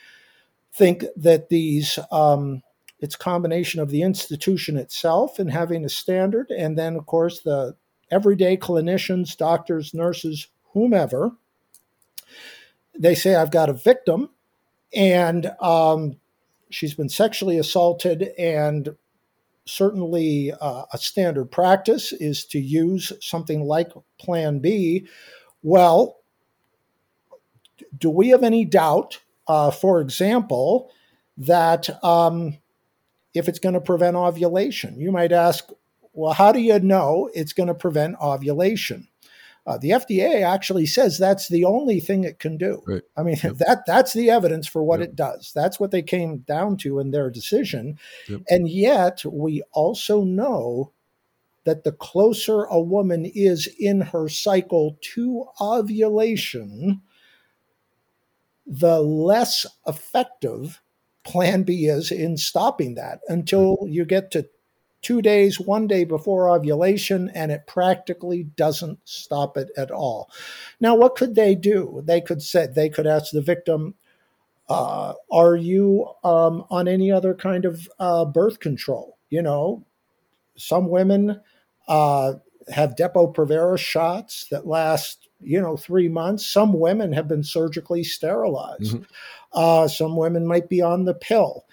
think 0.74 1.04
that 1.16 1.48
these 1.48 1.98
um, 2.10 2.62
it's 3.00 3.16
combination 3.16 3.80
of 3.80 3.90
the 3.90 4.02
institution 4.02 4.76
itself 4.76 5.38
and 5.38 5.50
having 5.50 5.84
a 5.84 5.88
standard, 5.88 6.50
and 6.50 6.76
then 6.76 6.96
of 6.96 7.06
course 7.06 7.40
the 7.40 7.76
everyday 8.10 8.56
clinicians, 8.56 9.36
doctors, 9.36 9.94
nurses, 9.94 10.48
whomever. 10.72 11.32
They 12.98 13.14
say 13.14 13.34
I've 13.34 13.50
got 13.50 13.68
a 13.68 13.74
victim, 13.74 14.30
and 14.94 15.52
um, 15.60 16.16
she's 16.70 16.94
been 16.94 17.08
sexually 17.08 17.58
assaulted, 17.58 18.30
and 18.38 18.96
certainly 19.66 20.52
uh, 20.60 20.84
a 20.92 20.98
standard 20.98 21.46
practice 21.46 22.12
is 22.12 22.44
to 22.46 22.60
use 22.60 23.12
something 23.20 23.62
like 23.62 23.92
Plan 24.18 24.58
B. 24.58 25.06
Well, 25.62 26.18
do 27.96 28.10
we 28.10 28.28
have 28.28 28.42
any 28.42 28.64
doubt 28.64 29.20
uh, 29.48 29.70
for 29.70 30.00
example, 30.00 30.90
that 31.36 32.02
um, 32.04 32.56
if 33.34 33.48
it's 33.48 33.58
going 33.58 33.74
to 33.74 33.80
prevent 33.80 34.16
ovulation, 34.16 35.00
you 35.00 35.10
might 35.10 35.32
ask, 35.32 35.68
well, 36.12 36.32
how 36.32 36.52
do 36.52 36.60
you 36.60 36.78
know 36.78 37.28
it's 37.34 37.52
going 37.52 37.66
to 37.66 37.74
prevent 37.74 38.16
ovulation? 38.20 39.08
Uh, 39.66 39.78
the 39.78 39.90
FDA 39.90 40.42
actually 40.42 40.84
says 40.84 41.16
that's 41.16 41.48
the 41.48 41.64
only 41.64 41.98
thing 41.98 42.24
it 42.24 42.38
can 42.38 42.58
do. 42.58 42.82
Right. 42.86 43.02
I 43.16 43.22
mean, 43.22 43.36
yep. 43.42 43.56
that 43.56 43.84
that's 43.86 44.12
the 44.12 44.30
evidence 44.30 44.66
for 44.66 44.82
what 44.84 45.00
yep. 45.00 45.10
it 45.10 45.16
does. 45.16 45.52
That's 45.54 45.80
what 45.80 45.90
they 45.90 46.02
came 46.02 46.38
down 46.38 46.76
to 46.78 46.98
in 46.98 47.12
their 47.12 47.30
decision. 47.30 47.98
Yep. 48.28 48.42
And 48.50 48.68
yet, 48.68 49.24
we 49.24 49.62
also 49.72 50.22
know 50.22 50.92
that 51.64 51.82
the 51.82 51.92
closer 51.92 52.64
a 52.64 52.78
woman 52.78 53.24
is 53.24 53.66
in 53.78 54.02
her 54.02 54.28
cycle 54.28 54.98
to 55.14 55.46
ovulation, 55.60 57.00
the 58.66 59.00
less 59.00 59.66
effective 59.86 60.80
plan 61.24 61.62
B 61.62 61.86
is 61.86 62.10
in 62.10 62.36
stopping 62.36 62.94
that 62.94 63.20
until 63.28 63.78
you 63.86 64.04
get 64.04 64.30
to 64.32 64.48
two 65.02 65.20
days, 65.20 65.60
one 65.60 65.86
day 65.86 66.04
before 66.04 66.48
ovulation, 66.48 67.30
and 67.34 67.52
it 67.52 67.66
practically 67.66 68.44
doesn't 68.56 68.98
stop 69.04 69.56
it 69.56 69.68
at 69.76 69.90
all. 69.90 70.30
Now, 70.80 70.96
what 70.96 71.14
could 71.14 71.34
they 71.34 71.54
do? 71.54 72.02
They 72.04 72.20
could 72.20 72.42
say 72.42 72.66
they 72.66 72.88
could 72.88 73.06
ask 73.06 73.30
the 73.30 73.42
victim, 73.42 73.94
uh, 74.68 75.12
"Are 75.30 75.56
you 75.56 76.08
um, 76.24 76.64
on 76.70 76.88
any 76.88 77.12
other 77.12 77.34
kind 77.34 77.66
of 77.66 77.88
uh, 77.98 78.24
birth 78.24 78.60
control?" 78.60 79.18
You 79.28 79.42
know, 79.42 79.84
some 80.56 80.88
women 80.88 81.40
uh, 81.86 82.34
have 82.68 82.96
Depo-Provera 82.96 83.78
shots 83.78 84.46
that 84.50 84.66
last 84.66 85.28
you 85.44 85.60
know, 85.60 85.76
three 85.76 86.08
months. 86.08 86.46
Some 86.46 86.72
women 86.72 87.12
have 87.12 87.28
been 87.28 87.44
surgically 87.44 88.04
sterilized. 88.04 88.94
Mm-hmm. 88.94 89.02
Uh, 89.52 89.88
some 89.88 90.16
women 90.16 90.46
might 90.46 90.68
be 90.68 90.80
on 90.80 91.04
the 91.04 91.14
pill. 91.14 91.64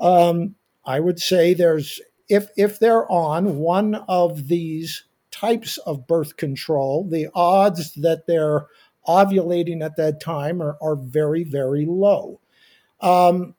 Um, 0.00 0.54
I 0.84 1.00
would 1.00 1.20
say 1.20 1.54
there's 1.54 2.00
if 2.28 2.48
if 2.56 2.78
they're 2.78 3.10
on 3.10 3.56
one 3.58 3.94
of 4.08 4.48
these 4.48 5.04
types 5.30 5.78
of 5.78 6.06
birth 6.06 6.36
control, 6.36 7.06
the 7.08 7.28
odds 7.34 7.94
that 7.94 8.26
they're 8.26 8.66
ovulating 9.06 9.82
at 9.82 9.96
that 9.96 10.20
time 10.20 10.62
are, 10.62 10.76
are 10.80 10.96
very 10.96 11.44
very 11.44 11.86
low. 11.86 12.40
Um, 13.00 13.54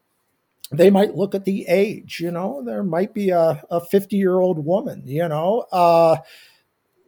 they 0.71 0.89
might 0.89 1.15
look 1.15 1.35
at 1.35 1.45
the 1.45 1.65
age. 1.67 2.19
You 2.19 2.31
know, 2.31 2.63
there 2.63 2.83
might 2.83 3.13
be 3.13 3.29
a 3.29 3.61
50 3.89 4.15
year 4.15 4.39
old 4.39 4.63
woman. 4.65 5.03
You 5.05 5.27
know. 5.27 5.65
Uh, 5.71 6.17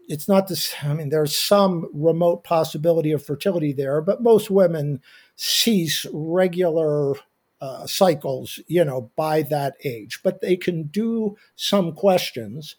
it's 0.08 0.28
not 0.28 0.48
this, 0.48 0.74
I 0.84 0.94
mean, 0.94 1.10
there's 1.10 1.38
some 1.38 1.89
remote 1.94 2.44
possibility 2.44 3.12
of 3.12 3.26
fertility 3.26 3.74
there, 3.74 4.02
but 4.02 4.24
most 4.24 4.50
women 4.50 5.02
cease 5.36 6.06
regular 6.13 7.16
uh, 7.62 7.88
cycles, 7.88 8.60
you 8.68 8.84
know, 8.84 9.12
by 9.16 9.42
that 9.44 9.76
age. 9.84 10.20
But 10.24 10.42
they 10.42 10.58
can 10.58 10.84
do 10.84 11.38
some 11.56 11.94
questions. 11.94 12.76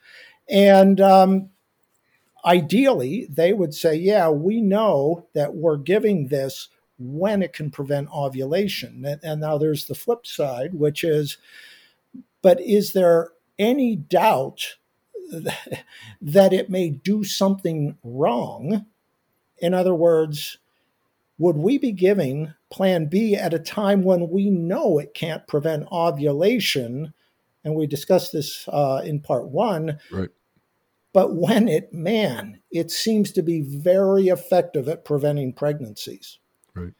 And 0.49 1.01
um, 1.01 1.51
ideally, 2.45 3.27
they 3.31 3.53
would 3.53 3.75
say, 3.75 3.95
yeah, 3.95 4.29
we 4.29 4.61
know 4.61 5.27
that 5.35 5.55
we're 5.55 5.79
giving 5.79 6.29
this 6.29 6.69
when 6.99 7.43
it 7.43 7.53
can 7.53 7.71
prevent 7.71 8.13
ovulation. 8.15 9.05
And, 9.05 9.21
and 9.25 9.41
now 9.41 9.59
there's 9.59 9.87
the 9.87 9.95
flip 9.95 10.27
side, 10.27 10.75
which 10.75 11.03
is, 11.03 11.39
but 12.43 12.61
is 12.61 12.93
there 12.93 13.31
any 13.59 13.97
doubt 13.97 14.77
that 16.21 16.53
it 16.53 16.71
may 16.71 16.91
do 16.91 17.25
something 17.25 17.97
wrong? 18.03 18.87
In 19.59 19.75
other 19.75 19.95
words, 19.95 20.59
would 21.39 21.57
we 21.57 21.79
be 21.79 21.93
giving 21.93 22.55
Plan 22.71 23.07
B 23.07 23.35
at 23.35 23.55
a 23.55 23.59
time 23.59 24.03
when 24.03 24.31
we 24.31 24.51
know 24.51 24.99
it 24.99 25.15
can't 25.15 25.47
prevent 25.47 25.91
ovulation? 25.91 27.13
And 27.65 27.75
we 27.75 27.87
discussed 27.87 28.33
this 28.33 28.69
uh, 28.69 29.03
in 29.05 29.21
part 29.21 29.49
one. 29.49 29.99
Right. 30.11 30.31
But 31.13 31.35
when 31.35 31.69
it, 31.69 31.93
man, 31.93 32.61
it 32.71 32.91
seems 32.91 33.31
to 33.33 33.43
be 33.43 33.63
very 33.63 34.29
effective 34.29 34.89
at 34.89 35.05
preventing 35.05 35.53
pregnancies. 35.53 36.39
Right. 36.75 36.93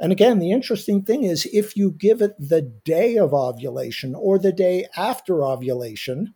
And 0.00 0.10
again, 0.10 0.40
the 0.40 0.50
interesting 0.50 1.02
thing 1.02 1.22
is 1.22 1.46
if 1.52 1.76
you 1.76 1.92
give 1.92 2.20
it 2.20 2.34
the 2.38 2.62
day 2.62 3.16
of 3.16 3.32
ovulation 3.32 4.16
or 4.16 4.38
the 4.38 4.52
day 4.52 4.86
after 4.96 5.44
ovulation, 5.44 6.34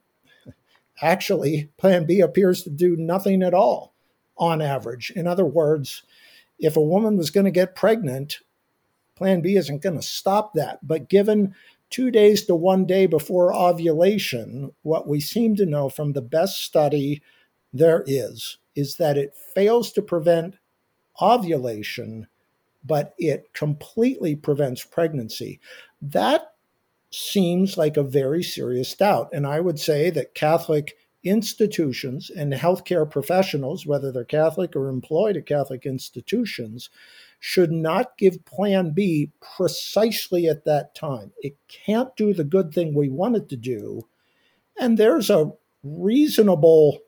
actually, 1.00 1.70
Plan 1.76 2.06
B 2.06 2.20
appears 2.20 2.62
to 2.62 2.70
do 2.70 2.96
nothing 2.96 3.42
at 3.42 3.54
all 3.54 3.94
on 4.36 4.60
average. 4.60 5.10
In 5.14 5.26
other 5.26 5.44
words, 5.44 6.02
if 6.58 6.76
a 6.76 6.82
woman 6.82 7.16
was 7.16 7.30
going 7.30 7.44
to 7.44 7.50
get 7.50 7.74
pregnant, 7.74 8.40
Plan 9.14 9.40
B 9.40 9.56
isn't 9.56 9.82
going 9.82 9.96
to 9.96 10.02
stop 10.02 10.54
that. 10.54 10.86
But 10.86 11.08
given 11.08 11.54
two 11.90 12.10
days 12.10 12.44
to 12.46 12.54
one 12.54 12.84
day 12.84 13.06
before 13.06 13.54
ovulation, 13.54 14.72
what 14.82 15.08
we 15.08 15.20
seem 15.20 15.56
to 15.56 15.66
know 15.66 15.88
from 15.88 16.12
the 16.12 16.22
best 16.22 16.62
study 16.62 17.22
there 17.72 18.04
is, 18.06 18.58
is 18.74 18.96
that 18.96 19.16
it 19.16 19.34
fails 19.54 19.92
to 19.92 20.02
prevent 20.02 20.56
ovulation, 21.20 22.26
but 22.84 23.14
it 23.18 23.52
completely 23.52 24.36
prevents 24.36 24.84
pregnancy. 24.84 25.60
That 26.02 26.52
seems 27.10 27.76
like 27.76 27.96
a 27.96 28.02
very 28.02 28.42
serious 28.42 28.94
doubt. 28.94 29.30
And 29.32 29.46
I 29.46 29.60
would 29.60 29.78
say 29.78 30.10
that 30.10 30.34
Catholic 30.34 30.96
institutions 31.24 32.30
and 32.30 32.52
healthcare 32.52 33.10
professionals, 33.10 33.86
whether 33.86 34.12
they're 34.12 34.24
Catholic 34.24 34.76
or 34.76 34.88
employed 34.88 35.36
at 35.36 35.46
Catholic 35.46 35.84
institutions, 35.84 36.88
should 37.40 37.72
not 37.72 38.16
give 38.16 38.44
Plan 38.44 38.90
B 38.90 39.32
precisely 39.40 40.46
at 40.46 40.64
that 40.64 40.94
time. 40.94 41.32
It 41.42 41.56
can't 41.68 42.14
do 42.16 42.32
the 42.32 42.44
good 42.44 42.72
thing 42.72 42.94
we 42.94 43.08
want 43.08 43.36
it 43.36 43.48
to 43.50 43.56
do. 43.56 44.06
And 44.78 44.98
there's 44.98 45.30
a 45.30 45.52
reasonable 45.82 47.00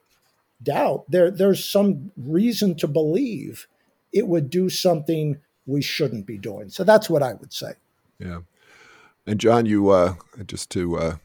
doubt, 0.63 1.05
there, 1.09 1.31
there's 1.31 1.65
some 1.65 2.11
reason 2.17 2.77
to 2.77 2.89
believe 2.89 3.67
it 4.13 4.27
would 4.27 4.51
do 4.51 4.69
something 4.69 5.39
we 5.67 5.83
shouldn't 5.83 6.27
be 6.27 6.39
doing. 6.39 6.71
So 6.71 6.83
that's 6.85 7.11
what 7.11 7.23
I 7.23 7.35
would 7.35 7.53
say. 7.53 7.73
Yeah. 8.19 8.41
And 9.29 9.39
John, 9.39 9.67
you 9.67 9.91
uh, 9.91 10.15
just 10.47 10.71
to 10.71 10.97
uh, 10.97 11.17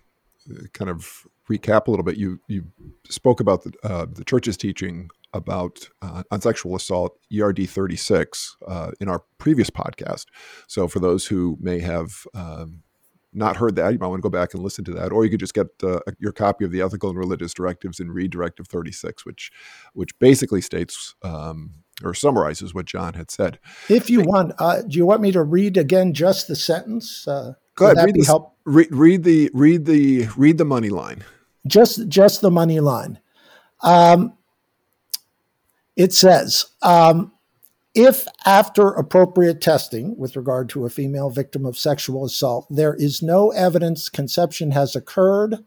kind 0.73 0.91
of 0.91 1.25
recap 1.49 1.87
a 1.87 1.91
little 1.91 2.03
bit, 2.03 2.17
you 2.17 2.39
you 2.47 2.65
spoke 3.09 3.39
about 3.39 3.63
the, 3.63 3.71
uh, 3.83 4.05
the 4.11 4.25
church's 4.25 4.57
teaching 4.57 5.09
about 5.33 5.89
uh, 6.01 6.23
on 6.29 6.41
sexual 6.41 6.75
assault, 6.75 7.17
ERD 7.35 7.67
36, 7.69 8.57
uh, 8.67 8.91
in 8.99 9.07
our 9.07 9.23
previous 9.37 9.69
podcast. 9.69 10.25
So 10.67 10.87
for 10.87 10.99
those 10.99 11.25
who 11.25 11.57
may 11.59 11.79
have 11.79 12.27
um, 12.35 12.83
not 13.31 13.55
heard 13.55 13.75
that, 13.77 13.93
you 13.93 13.99
might 13.99 14.07
want 14.07 14.19
to 14.19 14.29
go 14.29 14.37
back 14.37 14.53
and 14.53 14.61
listen 14.61 14.83
to 14.85 14.91
that, 14.91 15.11
or 15.11 15.23
you 15.23 15.31
could 15.31 15.39
just 15.39 15.53
get 15.55 15.67
uh, 15.81 15.99
your 16.19 16.33
copy 16.33 16.65
of 16.65 16.71
the 16.71 16.81
Ethical 16.81 17.09
and 17.09 17.17
Religious 17.17 17.53
Directives 17.53 17.99
and 17.99 18.13
read 18.13 18.31
Directive 18.31 18.67
36, 18.67 19.25
which 19.25 19.49
which 19.93 20.17
basically 20.19 20.59
states 20.59 21.15
um, 21.23 21.71
or 22.05 22.13
summarizes 22.13 22.73
what 22.73 22.85
John 22.85 23.13
had 23.13 23.31
said. 23.31 23.59
If 23.89 24.09
you 24.09 24.21
want, 24.21 24.53
uh, 24.59 24.81
do 24.81 24.97
you 24.97 25.05
want 25.05 25.21
me 25.21 25.31
to 25.31 25.43
read 25.43 25.77
again 25.77 26.13
just 26.13 26.47
the 26.47 26.55
sentence? 26.55 27.27
Uh, 27.27 27.53
go 27.75 27.91
ahead, 27.91 28.05
read, 28.05 28.15
the, 28.15 28.45
read, 28.65 28.87
read 28.91 29.23
the 29.23 29.51
read 29.53 29.85
the 29.85 30.27
read 30.37 30.57
the 30.57 30.65
money 30.65 30.89
line. 30.89 31.23
Just 31.67 32.07
just 32.07 32.41
the 32.41 32.51
money 32.51 32.79
line. 32.79 33.19
Um, 33.81 34.33
it 35.95 36.13
says 36.13 36.65
um, 36.81 37.31
if 37.95 38.27
after 38.45 38.89
appropriate 38.89 39.61
testing 39.61 40.17
with 40.17 40.35
regard 40.35 40.67
to 40.69 40.85
a 40.85 40.89
female 40.89 41.29
victim 41.29 41.65
of 41.65 41.77
sexual 41.77 42.25
assault, 42.25 42.65
there 42.69 42.95
is 42.95 43.21
no 43.21 43.51
evidence 43.51 44.09
conception 44.09 44.71
has 44.71 44.95
occurred, 44.95 45.63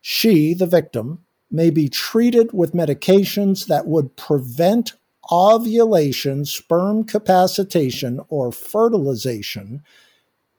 she, 0.00 0.52
the 0.52 0.66
victim, 0.66 1.24
may 1.50 1.70
be 1.70 1.88
treated 1.88 2.52
with 2.52 2.72
medications 2.72 3.66
that 3.66 3.86
would 3.86 4.16
prevent 4.16 4.92
ovulation, 5.30 6.44
sperm 6.44 7.04
capacitation, 7.04 8.20
or 8.28 8.52
fertilization. 8.52 9.82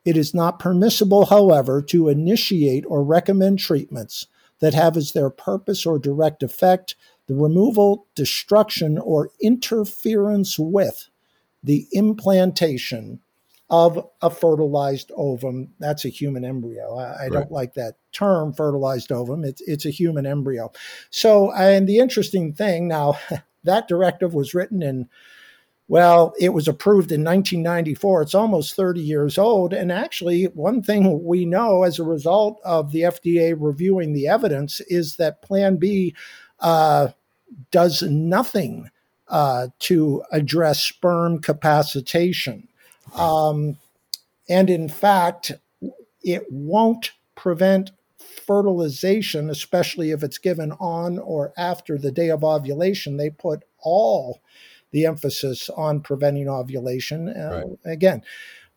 It 0.06 0.18
is 0.18 0.34
not 0.34 0.60
permissible, 0.60 1.26
however, 1.26 1.82
to 1.84 2.10
initiate 2.10 2.86
or 2.88 3.04
recommend 3.04 3.60
treatments 3.60 4.28
that 4.60 4.74
have 4.74 4.98
as 4.98 5.12
their 5.12 5.30
purpose 5.30 5.86
or 5.86 6.00
direct 6.00 6.44
effect 6.44 6.96
the 7.28 7.36
removal, 7.36 8.08
destruction, 8.16 8.98
or 8.98 9.32
interference 9.42 10.58
with 10.58 11.10
the 11.62 11.88
implantation 11.92 13.20
of 13.70 14.08
a 14.22 14.30
fertilized 14.30 15.12
ovum. 15.16 15.74
That's 15.80 16.06
a 16.06 16.10
human 16.10 16.46
embryo. 16.46 16.98
I, 16.98 17.04
I 17.04 17.22
right. 17.24 17.32
don't 17.34 17.52
like 17.52 17.74
that 17.74 17.96
term, 18.14 18.54
fertilized 18.54 19.12
ovum. 19.12 19.44
It's, 19.44 19.62
it's 19.62 19.86
a 19.86 19.90
human 19.90 20.26
embryo. 20.26 20.72
So, 21.10 21.52
and 21.52 21.88
the 21.88 22.00
interesting 22.00 22.54
thing 22.54 22.88
now, 22.88 23.20
that 23.64 23.88
directive 23.88 24.34
was 24.34 24.54
written 24.54 24.82
in, 24.82 25.08
well, 25.88 26.34
it 26.40 26.50
was 26.50 26.68
approved 26.68 27.12
in 27.12 27.24
1994. 27.24 28.22
It's 28.24 28.36
almost 28.36 28.76
30 28.76 29.00
years 29.00 29.38
old. 29.38 29.74
And 29.74 29.92
actually, 29.92 30.46
one 30.46 30.82
thing 30.82 31.24
we 31.24 31.46
know 31.46 31.84
as 31.84 31.98
a 31.98 32.04
result 32.04 32.60
of 32.66 32.92
the 32.92 33.02
FDA 33.02 33.56
reviewing 33.58 34.14
the 34.14 34.28
evidence 34.28 34.82
is 34.82 35.16
that 35.16 35.42
Plan 35.42 35.78
B 35.78 36.14
uh, 36.60 37.10
does 37.72 38.02
nothing 38.02 38.90
uh, 39.30 39.68
to 39.80 40.24
address 40.32 40.84
sperm 40.84 41.40
capacitation. 41.40 42.68
Um, 43.16 43.78
and 44.50 44.70
in 44.70 44.90
fact, 44.90 45.52
it 46.22 46.46
won't 46.50 47.12
prevent 47.36 47.92
fertilization, 48.48 49.50
especially 49.50 50.12
if 50.12 50.24
it's 50.24 50.38
given 50.38 50.72
on 50.80 51.20
or 51.20 51.54
after 51.58 51.98
the 51.98 52.12
day 52.12 52.30
of 52.30 52.44
ovulation. 52.44 53.18
They 53.18 53.30
put 53.30 53.64
all 53.80 54.42
the 54.92 55.06
emphasis 55.06 55.70
on 55.70 56.02
preventing 56.02 56.48
ovulation. 56.48 57.30
Uh, 57.30 57.64
right. 57.84 57.94
Again, 57.94 58.24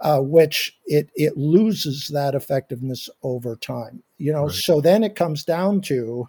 uh, 0.01 0.21
which 0.21 0.77
it 0.87 1.11
it 1.15 1.37
loses 1.37 2.09
that 2.09 2.35
effectiveness 2.35 3.09
over 3.23 3.57
time. 3.57 4.03
You 4.19 4.33
know, 4.33 4.47
right. 4.47 4.53
so 4.53 4.81
then 4.81 5.05
it 5.05 5.15
comes 5.15 5.45
down 5.45 5.81
to 5.83 6.29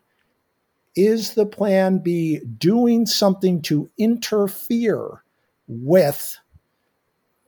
is 0.95 1.33
the 1.33 1.45
plan 1.45 1.99
B 1.99 2.41
doing 2.57 3.05
something 3.05 3.61
to 3.63 3.89
interfere 3.97 5.23
with 5.67 6.37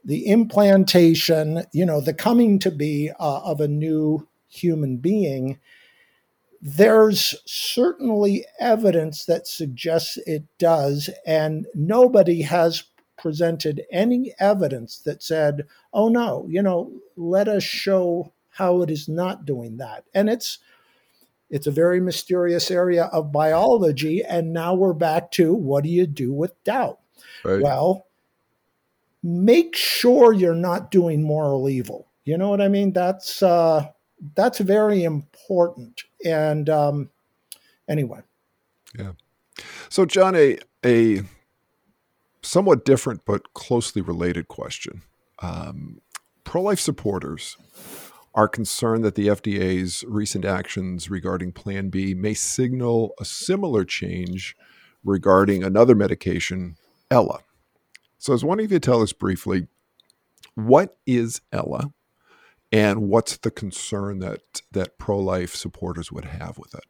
the 0.05 0.27
implantation, 0.27 1.63
you 1.71 1.85
know, 1.85 2.01
the 2.01 2.13
coming 2.13 2.59
to 2.59 2.71
be 2.71 3.11
uh, 3.19 3.41
of 3.41 3.61
a 3.61 3.67
new 3.67 4.27
human 4.47 4.97
being? 4.97 5.59
There's 6.65 7.35
certainly 7.45 8.45
evidence 8.57 9.25
that 9.25 9.47
suggests 9.47 10.15
it 10.25 10.45
does, 10.57 11.09
and 11.25 11.67
nobody 11.75 12.43
has 12.43 12.83
presented 13.17 13.83
any 13.91 14.33
evidence 14.39 14.99
that 14.99 15.21
said, 15.21 15.67
oh 15.93 16.07
no, 16.07 16.45
you 16.49 16.61
know, 16.61 16.89
let 17.17 17.49
us 17.49 17.63
show 17.63 18.31
how 18.49 18.81
it 18.81 18.89
is 18.89 19.09
not 19.09 19.45
doing 19.45 19.75
that. 19.77 20.05
And 20.13 20.29
it's 20.29 20.59
it's 21.49 21.67
a 21.67 21.71
very 21.71 21.99
mysterious 21.99 22.71
area 22.71 23.05
of 23.11 23.33
biology. 23.33 24.23
And 24.23 24.53
now 24.53 24.73
we're 24.73 24.93
back 24.93 25.31
to 25.31 25.53
what 25.53 25.83
do 25.83 25.89
you 25.89 26.07
do 26.07 26.31
with 26.33 26.63
doubt? 26.63 26.99
Right. 27.43 27.61
Well, 27.61 28.07
make 29.21 29.75
sure 29.75 30.31
you're 30.31 30.55
not 30.55 30.91
doing 30.91 31.23
moral 31.23 31.69
evil. 31.69 32.07
You 32.23 32.37
know 32.37 32.49
what 32.49 32.61
I 32.61 32.69
mean? 32.69 32.93
That's 32.93 33.43
uh, 33.43 33.87
that's 34.35 34.59
very 34.59 35.03
important. 35.03 36.03
And 36.25 36.69
um, 36.69 37.09
anyway, 37.87 38.21
yeah. 38.97 39.13
So, 39.89 40.05
John, 40.05 40.35
a 40.35 40.57
a 40.85 41.21
somewhat 42.41 42.85
different 42.85 43.25
but 43.25 43.53
closely 43.53 44.01
related 44.01 44.47
question. 44.47 45.01
Um, 45.39 46.01
Pro 46.43 46.61
life 46.61 46.79
supporters 46.79 47.57
are 48.35 48.47
concerned 48.47 49.03
that 49.05 49.15
the 49.15 49.27
FDA's 49.27 50.03
recent 50.07 50.43
actions 50.43 51.09
regarding 51.09 51.51
Plan 51.51 51.89
B 51.89 52.13
may 52.13 52.33
signal 52.33 53.13
a 53.19 53.25
similar 53.25 53.85
change 53.85 54.55
regarding 55.03 55.63
another 55.63 55.95
medication, 55.95 56.75
Ella. 57.11 57.39
So 58.17 58.33
I 58.33 58.35
was 58.35 58.43
wondering 58.43 58.65
if 58.65 58.71
you 58.71 58.79
tell 58.79 59.01
us 59.01 59.13
briefly 59.13 59.67
what 60.55 60.97
is 61.05 61.41
Ella 61.51 61.93
and 62.73 63.03
what's 63.03 63.37
the 63.37 63.51
concern 63.51 64.17
that 64.19 64.63
that 64.71 64.97
pro-life 64.97 65.55
supporters 65.55 66.11
would 66.11 66.25
have 66.25 66.57
with 66.57 66.73
it? 66.73 66.83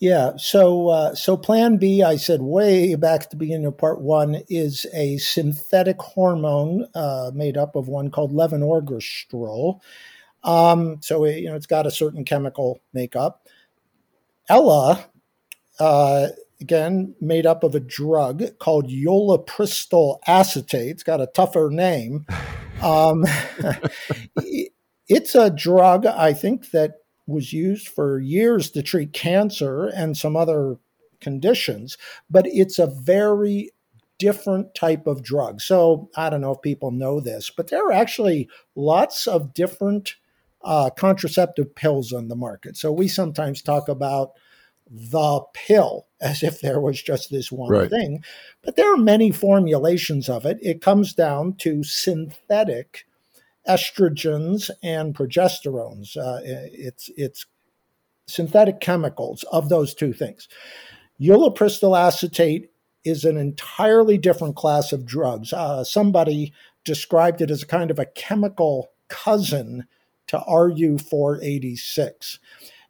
Yeah, 0.00 0.32
so 0.36 0.88
uh, 0.88 1.14
so 1.14 1.36
Plan 1.36 1.76
B, 1.76 2.02
I 2.02 2.16
said 2.16 2.42
way 2.42 2.96
back 2.96 3.22
at 3.22 3.30
the 3.30 3.36
beginning 3.36 3.66
of 3.66 3.78
Part 3.78 4.00
One, 4.00 4.42
is 4.48 4.84
a 4.92 5.16
synthetic 5.18 6.00
hormone 6.00 6.86
uh, 6.94 7.30
made 7.32 7.56
up 7.56 7.76
of 7.76 7.86
one 7.86 8.10
called 8.10 8.32
levonorgestrel. 8.32 9.80
Um, 10.42 10.98
so 11.02 11.24
it, 11.24 11.38
you 11.38 11.48
know 11.48 11.54
it's 11.54 11.66
got 11.66 11.86
a 11.86 11.92
certain 11.92 12.24
chemical 12.24 12.80
makeup. 12.92 13.46
Ella, 14.48 15.06
uh, 15.78 16.28
again, 16.60 17.14
made 17.20 17.46
up 17.46 17.62
of 17.62 17.76
a 17.76 17.80
drug 17.80 18.58
called 18.58 18.90
ulipristal 18.90 20.18
acetate. 20.26 20.90
It's 20.90 21.04
got 21.04 21.20
a 21.20 21.26
tougher 21.26 21.70
name. 21.70 22.26
Um, 22.82 23.24
it's 25.08 25.34
a 25.34 25.50
drug, 25.50 26.06
I 26.06 26.32
think, 26.32 26.70
that 26.70 26.94
was 27.26 27.52
used 27.52 27.88
for 27.88 28.18
years 28.18 28.70
to 28.70 28.82
treat 28.82 29.12
cancer 29.12 29.86
and 29.86 30.16
some 30.16 30.36
other 30.36 30.76
conditions, 31.20 31.98
but 32.30 32.46
it's 32.46 32.78
a 32.78 32.86
very 32.86 33.70
different 34.18 34.74
type 34.74 35.06
of 35.06 35.22
drug. 35.22 35.60
So 35.60 36.10
I 36.16 36.30
don't 36.30 36.40
know 36.40 36.52
if 36.52 36.62
people 36.62 36.90
know 36.90 37.20
this, 37.20 37.50
but 37.50 37.68
there 37.68 37.86
are 37.86 37.92
actually 37.92 38.48
lots 38.74 39.26
of 39.26 39.54
different 39.54 40.16
uh, 40.62 40.90
contraceptive 40.90 41.74
pills 41.74 42.12
on 42.12 42.28
the 42.28 42.36
market. 42.36 42.76
So 42.76 42.90
we 42.90 43.08
sometimes 43.08 43.62
talk 43.62 43.88
about 43.88 44.32
the 44.90 45.40
pill 45.54 46.06
as 46.20 46.42
if 46.42 46.60
there 46.60 46.80
was 46.80 47.02
just 47.02 47.30
this 47.30 47.52
one 47.52 47.70
right. 47.70 47.90
thing, 47.90 48.22
but 48.62 48.76
there 48.76 48.92
are 48.92 48.98
many 48.98 49.30
formulations 49.30 50.28
of 50.28 50.44
it. 50.44 50.58
It 50.62 50.80
comes 50.80 51.14
down 51.14 51.54
to 51.58 51.84
synthetic 51.84 53.06
estrogens 53.68 54.70
and 54.82 55.14
progesterones. 55.14 56.16
Uh, 56.16 56.40
it's 56.42 57.10
it's 57.16 57.46
synthetic 58.26 58.80
chemicals 58.80 59.44
of 59.52 59.68
those 59.68 59.94
two 59.94 60.12
things. 60.12 60.48
Ulipristal 61.20 61.98
acetate 61.98 62.70
is 63.04 63.24
an 63.24 63.36
entirely 63.36 64.18
different 64.18 64.56
class 64.56 64.92
of 64.92 65.06
drugs. 65.06 65.52
Uh, 65.52 65.84
somebody 65.84 66.52
described 66.84 67.40
it 67.40 67.50
as 67.50 67.62
a 67.62 67.66
kind 67.66 67.90
of 67.90 67.98
a 67.98 68.06
chemical 68.06 68.90
cousin 69.08 69.84
to 70.26 70.38
RU486. 70.38 72.38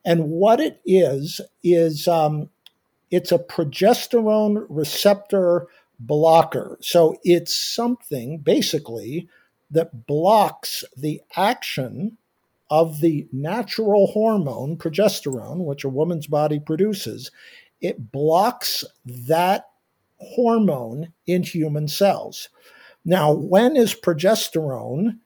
And 0.08 0.30
what 0.30 0.58
it 0.58 0.80
is, 0.86 1.38
is 1.62 2.08
um, 2.08 2.48
it's 3.10 3.30
a 3.30 3.38
progesterone 3.38 4.64
receptor 4.70 5.66
blocker. 6.00 6.78
So 6.80 7.18
it's 7.24 7.54
something 7.54 8.38
basically 8.38 9.28
that 9.70 10.06
blocks 10.06 10.82
the 10.96 11.20
action 11.36 12.16
of 12.70 13.02
the 13.02 13.28
natural 13.32 14.06
hormone 14.06 14.78
progesterone, 14.78 15.66
which 15.66 15.84
a 15.84 15.90
woman's 15.90 16.26
body 16.26 16.58
produces. 16.58 17.30
It 17.82 18.10
blocks 18.10 18.86
that 19.04 19.66
hormone 20.16 21.12
in 21.26 21.42
human 21.42 21.86
cells. 21.86 22.48
Now, 23.04 23.30
when 23.32 23.76
is 23.76 23.94
progesterone 23.94 25.18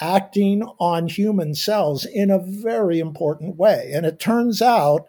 acting 0.00 0.62
on 0.78 1.08
human 1.08 1.54
cells 1.54 2.04
in 2.04 2.30
a 2.30 2.38
very 2.38 2.98
important 2.98 3.56
way? 3.56 3.90
And 3.94 4.06
it 4.06 4.18
turns 4.18 4.62
out 4.62 5.08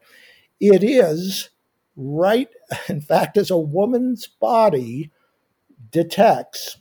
it 0.60 0.84
is 0.84 1.50
right, 1.96 2.50
in 2.90 3.02
fact, 3.02 3.38
as 3.38 3.52
a 3.52 3.58
woman's 3.58 4.28
body 4.28 5.12
detects 5.92 6.78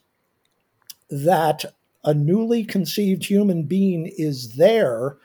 that 1.11 1.65
a 2.05 2.15
newly 2.15 2.65
conceived 2.65 3.27
human 3.27 3.65
being 3.65 4.11
is 4.17 4.57
there 4.57 5.19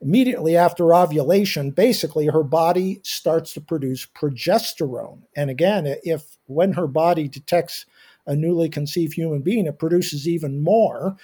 immediately 0.00 0.56
after 0.56 0.94
ovulation, 0.94 1.70
basically 1.70 2.26
her 2.26 2.42
body 2.44 3.00
starts 3.02 3.52
to 3.54 3.60
produce 3.60 4.06
progesterone. 4.06 5.22
And 5.34 5.50
again, 5.50 5.86
if 6.04 6.36
when 6.46 6.72
her 6.74 6.86
body 6.86 7.28
detects 7.28 7.86
a 8.26 8.36
newly 8.36 8.68
conceived 8.68 9.14
human 9.14 9.40
being, 9.40 9.66
it 9.66 9.78
produces 9.78 10.28
even 10.28 10.62
more. 10.62 11.16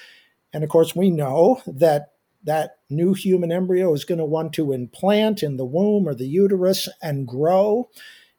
And 0.55 0.65
of 0.65 0.71
course, 0.71 0.97
we 0.97 1.11
know 1.11 1.61
that 1.67 2.13
that 2.45 2.79
new 2.89 3.15
human 3.15 3.51
embryo 3.51 3.93
is 3.93 4.05
going 4.05 4.19
to 4.19 4.25
want 4.25 4.53
to 4.53 4.73
implant 4.73 5.43
in 5.43 5.57
the 5.57 5.65
womb 5.65 6.07
or 6.07 6.15
the 6.15 6.27
uterus 6.27 6.89
and 7.03 7.27
grow. 7.27 7.91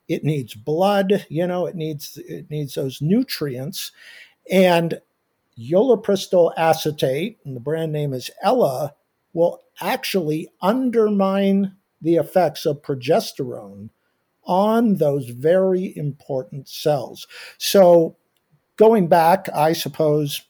It 0.08 0.23
needs 0.23 0.54
blood, 0.54 1.25
you 1.30 1.45
know, 1.45 1.65
it 1.65 1.75
needs 1.75 2.17
it 2.17 2.49
needs 2.49 2.75
those 2.75 3.01
nutrients. 3.01 3.91
And 4.49 5.01
ulipristal 5.60 6.54
acetate, 6.56 7.39
and 7.43 7.56
the 7.56 7.62
brand 7.62 7.91
name 7.91 8.13
is 8.13 8.30
Ella, 8.41 8.93
will 9.34 9.62
actually 9.82 10.49
undermine 10.62 11.75
the 12.01 12.15
effects 12.15 12.65
of 12.65 12.82
progesterone 12.82 13.89
on 14.43 14.95
those 14.95 15.28
very 15.28 15.97
important 15.97 16.69
cells. 16.69 17.28
So, 17.58 18.15
going 18.78 19.08
back, 19.08 19.49
I 19.54 19.73
suppose, 19.73 20.43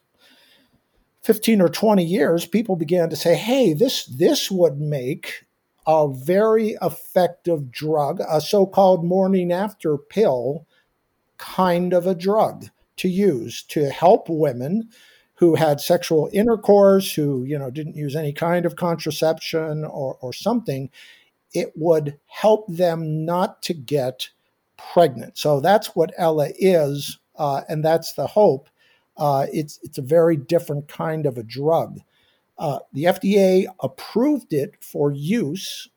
15 1.26 1.60
or 1.60 1.70
20 1.70 2.04
years, 2.04 2.46
people 2.46 2.76
began 2.76 3.10
to 3.10 3.16
say, 3.16 3.36
hey, 3.36 3.74
this, 3.74 4.06
this 4.06 4.52
would 4.52 4.80
make 4.80 5.44
a 5.88 6.08
very 6.08 6.78
effective 6.84 7.72
drug, 7.72 8.22
a 8.30 8.40
so 8.40 8.68
called 8.68 9.04
morning 9.04 9.52
after 9.52 9.98
pill 9.98 10.68
kind 11.38 11.94
of 11.94 12.06
a 12.06 12.14
drug 12.14 12.68
to 12.98 13.10
use 13.10 13.64
to 13.64 13.90
help 13.90 14.30
women 14.30 14.88
who 15.36 15.56
had 15.56 15.82
sexual 15.82 16.30
intercourse, 16.32 17.14
who 17.14 17.44
you 17.44 17.58
know 17.58 17.70
didn't 17.70 17.96
use 17.96 18.16
any 18.16 18.32
kind 18.32 18.66
of 18.66 18.76
contraception 18.76 19.84
or, 19.84 20.18
or 20.22 20.32
something, 20.32 20.90
it 21.54 21.74
would 21.76 22.18
help 22.28 22.66
them 22.68 23.26
not 23.26 23.62
to 23.64 23.74
get 23.74 24.30
pregnant. 24.78 25.38
So 25.38 25.60
that's 25.60 25.96
what 25.96 26.14
Ella 26.18 26.50
is, 26.58 27.18
uh, 27.36 27.62
and 27.68 27.84
that's 27.84 28.14
the 28.14 28.28
hope. 28.28 28.70
Uh, 29.18 29.46
it's 29.52 29.80
it's 29.84 29.98
a 29.98 30.02
very 30.02 30.36
different 30.36 30.88
kind 30.88 31.26
of 31.26 31.38
a 31.38 31.44
drug. 31.44 32.00
Uh, 32.58 32.80
the 32.94 33.06
FDA 33.06 33.66
approved 33.82 34.54
it 34.54 34.76
for 34.82 35.12
use 35.12 35.90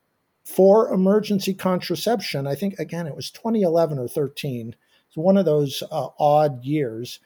for 0.44 0.92
emergency 0.92 1.54
contraception. 1.54 2.46
I 2.46 2.54
think 2.54 2.78
again 2.78 3.07
it 3.07 3.16
was 3.16 3.31
2011 3.31 3.98
or 3.98 4.09
13 4.09 4.74
It's 5.09 5.16
one 5.16 5.37
of 5.37 5.44
those 5.44 5.83
uh, 5.90 6.09
odd 6.18 6.64
years. 6.64 7.20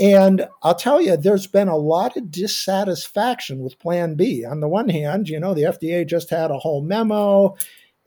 And 0.00 0.46
I'll 0.62 0.74
tell 0.74 1.00
you, 1.00 1.16
there's 1.16 1.46
been 1.46 1.68
a 1.68 1.76
lot 1.76 2.16
of 2.16 2.30
dissatisfaction 2.30 3.60
with 3.60 3.78
Plan 3.78 4.14
B. 4.14 4.44
On 4.44 4.60
the 4.60 4.68
one 4.68 4.90
hand, 4.90 5.28
you 5.28 5.40
know, 5.40 5.54
the 5.54 5.62
FDA 5.62 6.06
just 6.06 6.28
had 6.28 6.50
a 6.50 6.58
whole 6.58 6.82
memo 6.82 7.56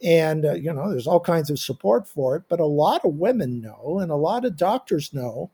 and, 0.03 0.45
uh, 0.45 0.53
you 0.53 0.71
know, 0.71 0.89
there's 0.89 1.08
all 1.08 1.19
kinds 1.19 1.49
of 1.49 1.60
support 1.60 2.08
for 2.08 2.36
it. 2.36 2.43
But 2.47 2.60
a 2.60 2.65
lot 2.65 3.03
of 3.03 3.15
women 3.15 3.60
know 3.60 3.99
and 3.99 4.12
a 4.12 4.15
lot 4.15 4.45
of 4.45 4.55
doctors 4.55 5.13
know 5.13 5.49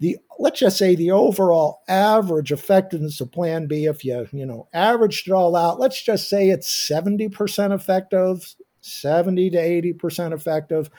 the 0.00 0.16
let's 0.38 0.60
just 0.60 0.78
say 0.78 0.94
the 0.94 1.10
overall 1.10 1.82
average 1.88 2.52
effectiveness 2.52 3.20
of 3.20 3.32
plan 3.32 3.66
b 3.66 3.86
if 3.86 4.04
you 4.04 4.26
you 4.32 4.46
know 4.46 4.68
averaged 4.72 5.28
it 5.28 5.32
all 5.32 5.56
out 5.56 5.80
let's 5.80 6.02
just 6.02 6.28
say 6.28 6.48
it's 6.50 6.68
70% 6.90 7.74
effective 7.74 8.54
70 8.80 9.50
to 9.50 9.58
80% 9.58 10.32
effective 10.32 10.90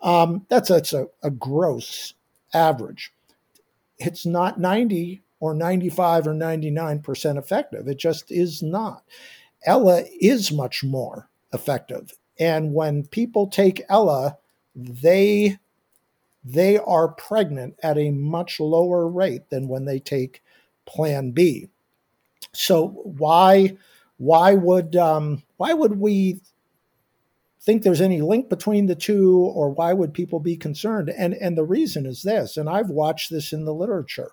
um, 0.00 0.46
that's 0.48 0.68
that's 0.68 0.92
a, 0.92 1.06
a 1.22 1.30
gross 1.30 2.14
average. 2.54 3.12
It's 3.98 4.24
not 4.24 4.60
90 4.60 5.22
or 5.40 5.54
95 5.54 6.28
or 6.28 6.34
99% 6.34 7.38
effective. 7.38 7.88
It 7.88 7.98
just 7.98 8.30
is 8.30 8.62
not. 8.62 9.02
Ella 9.64 10.04
is 10.20 10.52
much 10.52 10.84
more 10.84 11.28
effective. 11.52 12.12
And 12.38 12.72
when 12.74 13.06
people 13.06 13.48
take 13.48 13.82
Ella, 13.88 14.38
they 14.74 15.58
they 16.52 16.78
are 16.78 17.08
pregnant 17.08 17.74
at 17.82 17.98
a 17.98 18.10
much 18.10 18.58
lower 18.58 19.06
rate 19.06 19.50
than 19.50 19.68
when 19.68 19.84
they 19.84 19.98
take 19.98 20.42
Plan 20.86 21.32
B. 21.32 21.68
So 22.52 22.88
why 22.88 23.76
why 24.16 24.54
would 24.54 24.96
um, 24.96 25.42
why 25.58 25.74
would 25.74 26.00
we 26.00 26.40
think 27.60 27.82
there's 27.82 28.00
any 28.00 28.22
link 28.22 28.48
between 28.48 28.86
the 28.86 28.94
two 28.94 29.36
or 29.36 29.68
why 29.68 29.92
would 29.92 30.14
people 30.14 30.40
be 30.40 30.56
concerned? 30.56 31.10
And 31.10 31.34
and 31.34 31.56
the 31.56 31.64
reason 31.64 32.06
is 32.06 32.22
this 32.22 32.56
and 32.56 32.68
I've 32.68 32.88
watched 32.88 33.30
this 33.30 33.52
in 33.52 33.66
the 33.66 33.74
literature. 33.74 34.30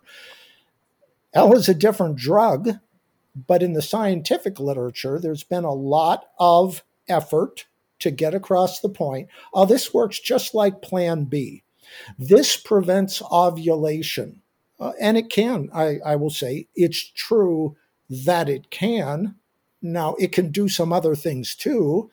Ella 1.34 1.58
is 1.58 1.68
a 1.68 1.74
different 1.74 2.16
drug 2.16 2.80
but 3.48 3.62
in 3.62 3.74
the 3.74 3.82
scientific 3.82 4.58
literature 4.62 5.20
there's 5.20 5.44
been 5.44 5.66
a 5.66 5.74
lot 5.74 6.28
of 6.40 6.86
effort 7.10 7.66
to 8.00 8.10
get 8.10 8.34
across 8.34 8.80
the 8.80 8.88
point 8.88 9.28
oh 9.54 9.66
this 9.66 9.94
works 9.94 10.22
just 10.22 10.54
like 10.54 10.82
plan 10.82 11.26
B 11.26 11.65
this 12.18 12.58
prevents 12.58 13.22
ovulation 13.32 14.42
uh, 14.80 14.92
and 15.00 15.18
it 15.18 15.30
can 15.30 15.70
I, 15.74 16.00
I 16.06 16.16
will 16.16 16.30
say 16.30 16.68
it's 16.76 17.12
true 17.16 17.76
that 18.10 18.50
it 18.50 18.70
can 18.70 19.36
now 19.82 20.16
it 20.20 20.32
can 20.32 20.52
do 20.52 20.68
some 20.70 20.94
other 20.94 21.16
things 21.16 21.56
too 21.56 22.10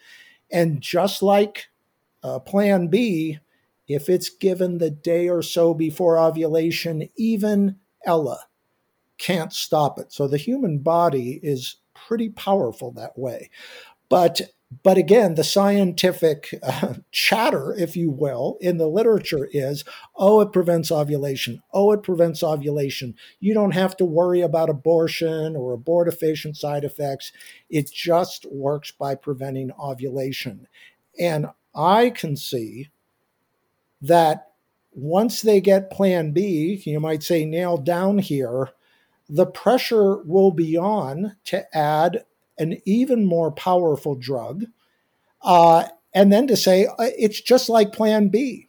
and 0.51 0.81
just 0.81 1.23
like 1.23 1.69
uh, 2.23 2.39
Plan 2.39 2.89
B, 2.89 3.39
if 3.89 4.09
it's 4.09 4.29
given 4.29 4.79
the 4.79 4.91
day 4.91 5.29
or 5.29 5.43
so 5.43 5.75
before 5.75 6.19
ovulation, 6.19 7.09
even 7.17 7.77
Ella 8.05 8.39
can't 9.19 9.53
stop 9.53 9.99
it. 9.99 10.13
So 10.13 10.29
the 10.29 10.37
human 10.37 10.79
body 10.79 11.41
is 11.43 11.77
pretty 11.95 12.29
powerful 12.31 12.93
that 12.93 13.19
way. 13.19 13.51
But 14.09 14.41
but 14.83 14.97
again, 14.97 15.35
the 15.35 15.45
scientific 15.45 16.55
uh, 16.63 16.95
chatter, 17.11 17.75
if 17.77 17.97
you 17.97 18.11
will, 18.11 18.59
in 18.61 18.79
the 18.79 18.87
literature 18.87 19.49
is, 19.53 19.85
oh, 20.15 20.41
it 20.41 20.53
prevents 20.53 20.93
ovulation. 20.93 21.63
Oh, 21.73 21.93
it 21.93 22.03
prevents 22.03 22.43
ovulation. 22.43 23.15
You 23.41 23.55
don't 23.55 23.73
have 23.73 23.97
to 23.97 24.05
worry 24.05 24.41
about 24.41 24.71
abortion 24.71 25.57
or 25.57 25.77
abortifacient 25.77 26.57
side 26.57 26.85
effects. 26.85 27.33
It 27.69 27.91
just 27.93 28.47
works 28.51 28.93
by 28.93 29.17
preventing 29.17 29.73
ovulation. 29.73 30.69
And 31.19 31.47
I 31.75 32.11
can 32.11 32.37
see 32.37 32.91
that 34.01 34.49
once 34.93 35.43
they 35.43 35.61
get 35.61 35.91
plan 35.91 36.33
B, 36.33 36.83
you 36.85 37.01
might 37.01 37.23
say 37.23 37.45
nailed 37.45 37.85
down 37.85 38.19
here, 38.19 38.71
the 39.29 39.47
pressure 39.47 40.19
will 40.23 40.51
be 40.51 40.77
on 40.77 41.37
to 41.45 41.65
add 41.77 42.25
an 42.63 42.79
even 42.87 43.27
more 43.27 43.51
powerful 43.51 44.15
drug, 44.15 44.65
uh, 45.43 45.85
and 46.15 46.33
then 46.33 46.47
to 46.47 46.57
say 46.57 46.87
uh, 46.87 47.11
it's 47.19 47.41
just 47.41 47.69
like 47.69 47.93
Plan 47.93 48.29
B. 48.29 48.69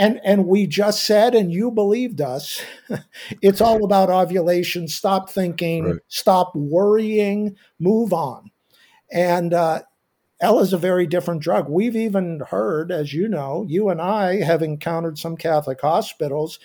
And, 0.00 0.20
and 0.22 0.46
we 0.46 0.68
just 0.68 1.04
said, 1.04 1.34
and 1.34 1.52
you 1.52 1.72
believed 1.72 2.20
us, 2.20 2.62
it's 3.42 3.60
all 3.60 3.84
about 3.84 4.10
ovulation. 4.10 4.86
Stop 4.86 5.28
thinking, 5.28 5.84
right. 5.84 6.00
stop 6.06 6.54
worrying, 6.54 7.56
move 7.80 8.12
on. 8.12 8.52
And 9.10 9.52
uh, 9.52 9.82
Ella 10.40 10.62
is 10.62 10.72
a 10.72 10.78
very 10.78 11.08
different 11.08 11.42
drug. 11.42 11.68
We've 11.68 11.96
even 11.96 12.42
heard, 12.48 12.92
as 12.92 13.12
you 13.12 13.26
know, 13.26 13.64
you 13.68 13.88
and 13.88 14.00
I 14.00 14.42
have 14.42 14.62
encountered 14.62 15.18
some 15.18 15.36
Catholic 15.36 15.80
hospitals 15.80 16.60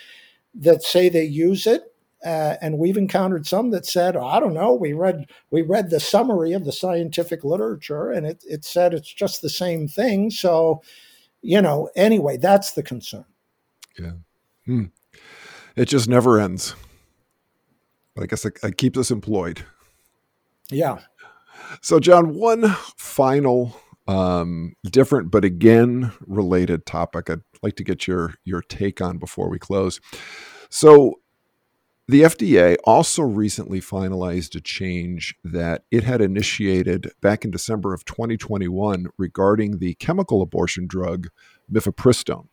that 0.53 0.83
say 0.83 1.09
they 1.09 1.23
use 1.23 1.65
it 1.65 1.92
uh, 2.23 2.55
and 2.61 2.77
we've 2.77 2.97
encountered 2.97 3.45
some 3.45 3.71
that 3.71 3.85
said, 3.85 4.15
I 4.15 4.39
don't 4.39 4.53
know, 4.53 4.73
we 4.73 4.93
read 4.93 5.25
we 5.51 5.61
read 5.61 5.89
the 5.89 5.99
summary 5.99 6.53
of 6.53 6.65
the 6.65 6.71
scientific 6.71 7.43
literature 7.43 8.11
and 8.11 8.25
it, 8.25 8.43
it 8.47 8.65
said 8.65 8.93
it's 8.93 9.11
just 9.11 9.41
the 9.41 9.49
same 9.49 9.87
thing. 9.87 10.29
So, 10.29 10.81
you 11.41 11.61
know, 11.61 11.89
anyway, 11.95 12.37
that's 12.37 12.71
the 12.71 12.83
concern. 12.83 13.25
Yeah. 13.99 14.13
Hmm. 14.65 14.85
It 15.75 15.85
just 15.85 16.07
never 16.07 16.39
ends. 16.39 16.75
I 18.19 18.25
guess 18.25 18.45
it, 18.45 18.59
it 18.63 18.77
keeps 18.77 18.97
us 18.97 19.11
employed. 19.11 19.65
Yeah. 20.69 20.99
So, 21.81 21.99
John, 21.99 22.35
one 22.35 22.69
final 22.95 23.75
um, 24.07 24.75
different 24.83 25.31
but 25.31 25.45
again 25.45 26.11
related 26.27 26.85
topic 26.85 27.29
I'd 27.29 27.41
like 27.61 27.75
to 27.77 27.83
get 27.83 28.07
your 28.07 28.35
your 28.43 28.61
take 28.61 29.01
on 29.01 29.17
before 29.17 29.49
we 29.49 29.59
close. 29.59 30.01
So 30.69 31.19
the 32.07 32.21
FDA 32.21 32.75
also 32.83 33.23
recently 33.23 33.79
finalized 33.79 34.55
a 34.55 34.61
change 34.61 35.35
that 35.43 35.83
it 35.89 36.03
had 36.03 36.21
initiated 36.21 37.11
back 37.21 37.45
in 37.45 37.51
December 37.51 37.93
of 37.93 38.03
2021 38.03 39.07
regarding 39.17 39.79
the 39.79 39.93
chemical 39.95 40.41
abortion 40.41 40.85
drug 40.85 41.29
mifepristone. 41.71 42.47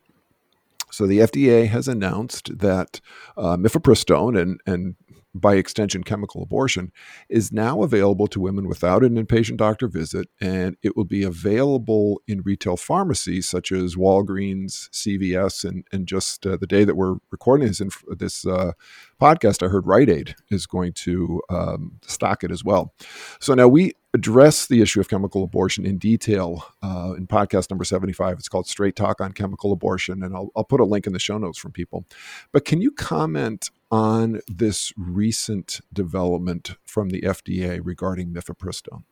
So 0.89 1.05
the 1.07 1.19
FDA 1.19 1.67
has 1.67 1.87
announced 1.87 2.59
that 2.59 3.01
uh, 3.37 3.57
mifepristone 3.57 4.39
and, 4.39 4.61
and 4.65 4.95
by 5.33 5.55
extension, 5.55 6.03
chemical 6.03 6.43
abortion, 6.43 6.91
is 7.29 7.51
now 7.51 7.83
available 7.83 8.27
to 8.27 8.39
women 8.39 8.67
without 8.67 9.03
an 9.03 9.15
inpatient 9.15 9.57
doctor 9.57 9.87
visit, 9.87 10.27
and 10.39 10.75
it 10.83 10.95
will 10.97 11.05
be 11.05 11.23
available 11.23 12.21
in 12.27 12.41
retail 12.41 12.77
pharmacies 12.77 13.47
such 13.47 13.71
as 13.71 13.95
Walgreens, 13.95 14.89
CVS, 14.89 15.63
and, 15.63 15.85
and 15.91 16.07
just 16.07 16.45
uh, 16.45 16.57
the 16.57 16.67
day 16.67 16.83
that 16.83 16.95
we're 16.95 17.15
recording 17.31 17.67
this, 17.67 17.81
this 18.07 18.45
uh, 18.45 18.73
podcast, 19.21 19.63
I 19.63 19.69
heard 19.69 19.87
Rite 19.87 20.09
Aid 20.09 20.35
is 20.49 20.65
going 20.65 20.93
to 20.93 21.41
um, 21.49 21.99
stock 22.05 22.43
it 22.43 22.51
as 22.51 22.63
well. 22.63 22.93
So 23.39 23.53
now 23.53 23.67
we 23.67 23.93
address 24.13 24.67
the 24.67 24.81
issue 24.81 24.99
of 24.99 25.07
chemical 25.07 25.43
abortion 25.43 25.85
in 25.85 25.97
detail 25.97 26.65
uh, 26.83 27.13
in 27.17 27.27
podcast 27.27 27.69
number 27.69 27.85
75. 27.85 28.39
It's 28.39 28.49
called 28.49 28.67
Straight 28.67 28.95
Talk 28.95 29.21
on 29.21 29.31
Chemical 29.31 29.71
Abortion, 29.71 30.21
and 30.23 30.35
I'll, 30.35 30.51
I'll 30.55 30.65
put 30.65 30.81
a 30.81 30.85
link 30.85 31.07
in 31.07 31.13
the 31.13 31.19
show 31.19 31.37
notes 31.37 31.57
from 31.57 31.71
people. 31.71 32.05
But 32.51 32.65
can 32.65 32.81
you 32.81 32.91
comment 32.91 33.69
on 33.89 34.41
this 34.47 34.91
recent 34.97 35.79
development 35.93 36.75
from 36.83 37.09
the 37.09 37.21
FDA 37.21 37.79
regarding 37.81 38.33
mifepristone? 38.33 39.03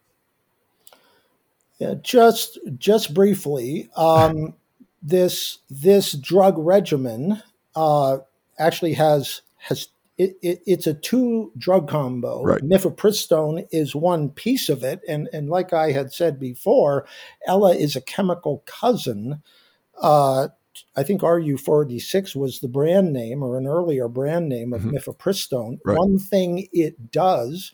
Yeah, 1.78 1.94
just 2.02 2.60
just 2.78 3.14
briefly, 3.14 3.90
um, 3.96 4.56
this 5.02 5.60
this 5.70 6.12
drug 6.12 6.56
regimen 6.58 7.42
uh, 7.74 8.18
actually 8.58 8.96
has 8.96 9.44
has 9.60 9.88
it, 10.20 10.38
it, 10.44 10.62
it's 10.68 10.86
a 10.86 10.94
two 10.94 11.52
drug 11.58 11.88
combo. 11.90 12.44
Right. 12.44 12.62
Mifepristone 12.62 13.66
is 13.72 13.96
one 13.96 14.30
piece 14.30 14.70
of 14.70 14.84
it, 14.84 15.02
and 15.08 15.28
and 15.34 15.50
like 15.50 15.74
I 15.74 15.92
had 15.92 16.14
said 16.14 16.40
before, 16.40 17.08
Ella 17.48 17.74
is 17.74 17.96
a 17.96 18.02
chemical 18.02 18.64
cousin 18.68 19.42
uh, 20.00 20.48
I 20.96 21.04
think 21.04 21.22
RU46 21.22 22.36
was 22.36 22.60
the 22.60 22.68
brand 22.68 23.14
name 23.14 23.44
or 23.44 23.58
an 23.58 23.68
earlier 23.68 24.08
brand 24.08 24.50
name 24.50 24.74
of 24.74 24.82
mm-hmm. 24.82 24.96
mifepristone. 24.96 25.80
Right. 25.84 25.98
One 25.98 26.20
thing 26.20 26.68
it 26.72 27.12
does, 27.12 27.72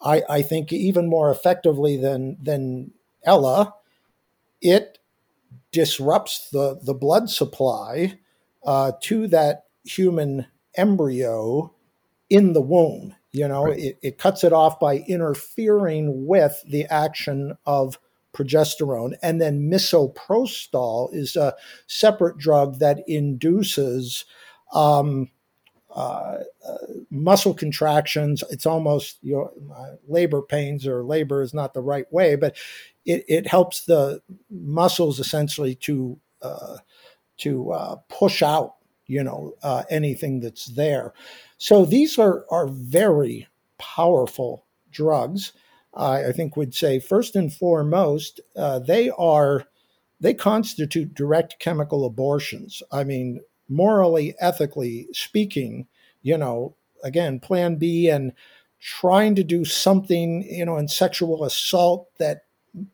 I, 0.00 0.22
I 0.28 0.42
think 0.42 0.72
even 0.72 1.08
more 1.08 1.30
effectively 1.30 1.96
than 1.96 2.36
than 2.42 2.92
Ella, 3.24 3.74
it 4.60 4.98
disrupts 5.70 6.50
the, 6.50 6.78
the 6.82 6.94
blood 6.94 7.30
supply 7.30 8.18
uh, 8.64 8.92
to 9.02 9.26
that 9.28 9.66
human 9.84 10.46
embryo 10.76 11.72
in 12.30 12.52
the 12.52 12.60
womb. 12.60 13.14
You 13.32 13.48
know, 13.48 13.64
right. 13.64 13.78
it, 13.78 13.98
it 14.02 14.18
cuts 14.18 14.44
it 14.44 14.52
off 14.52 14.78
by 14.78 14.98
interfering 14.98 16.26
with 16.26 16.62
the 16.66 16.84
action 16.86 17.56
of 17.64 17.98
progesterone. 18.34 19.14
And 19.22 19.40
then 19.40 19.70
misoprostol 19.70 21.14
is 21.14 21.36
a 21.36 21.54
separate 21.86 22.38
drug 22.38 22.78
that 22.78 23.02
induces 23.06 24.24
um, 24.74 25.30
uh, 25.94 26.38
uh, 26.66 26.78
muscle 27.10 27.54
contractions. 27.54 28.42
It's 28.50 28.66
almost 28.66 29.18
you 29.22 29.34
know, 29.34 29.74
uh, 29.74 29.96
labor 30.08 30.42
pains, 30.42 30.86
or 30.86 31.04
labor 31.04 31.42
is 31.42 31.52
not 31.52 31.74
the 31.74 31.82
right 31.82 32.10
way, 32.10 32.34
but 32.36 32.56
it, 33.04 33.24
it 33.28 33.46
helps 33.46 33.84
the 33.84 34.22
muscles 34.50 35.20
essentially 35.20 35.74
to 35.76 36.18
uh, 36.40 36.78
to 37.38 37.72
uh, 37.72 37.96
push 38.08 38.42
out, 38.42 38.76
you 39.12 39.22
know, 39.22 39.54
uh, 39.62 39.82
anything 39.90 40.40
that's 40.40 40.66
there. 40.66 41.12
So 41.58 41.84
these 41.84 42.18
are 42.18 42.46
are 42.50 42.66
very 42.66 43.46
powerful 43.78 44.64
drugs. 44.90 45.52
I, 45.94 46.32
think 46.32 46.56
would 46.56 46.74
say 46.74 46.98
first 46.98 47.36
and 47.36 47.52
foremost, 47.52 48.40
uh, 48.56 48.78
they 48.78 49.10
are 49.10 49.66
they 50.18 50.32
constitute 50.32 51.12
direct 51.12 51.58
chemical 51.58 52.06
abortions. 52.06 52.82
I 52.90 53.04
mean, 53.04 53.40
morally, 53.68 54.34
ethically 54.40 55.08
speaking, 55.12 55.88
you 56.22 56.38
know, 56.38 56.76
again, 57.04 57.38
Plan 57.38 57.76
B 57.76 58.08
and 58.08 58.32
trying 58.80 59.34
to 59.34 59.44
do 59.44 59.66
something, 59.66 60.42
you 60.48 60.64
know, 60.64 60.78
in 60.78 60.88
sexual 60.88 61.44
assault 61.44 62.08
that 62.18 62.44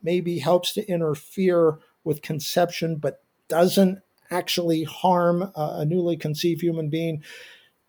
maybe 0.02 0.40
helps 0.40 0.72
to 0.72 0.88
interfere 0.88 1.78
with 2.02 2.22
conception 2.22 2.96
but 2.96 3.22
doesn't 3.48 4.00
actually 4.30 4.84
harm 4.84 5.50
a 5.56 5.84
newly 5.84 6.16
conceived 6.16 6.60
human 6.60 6.88
being 6.88 7.22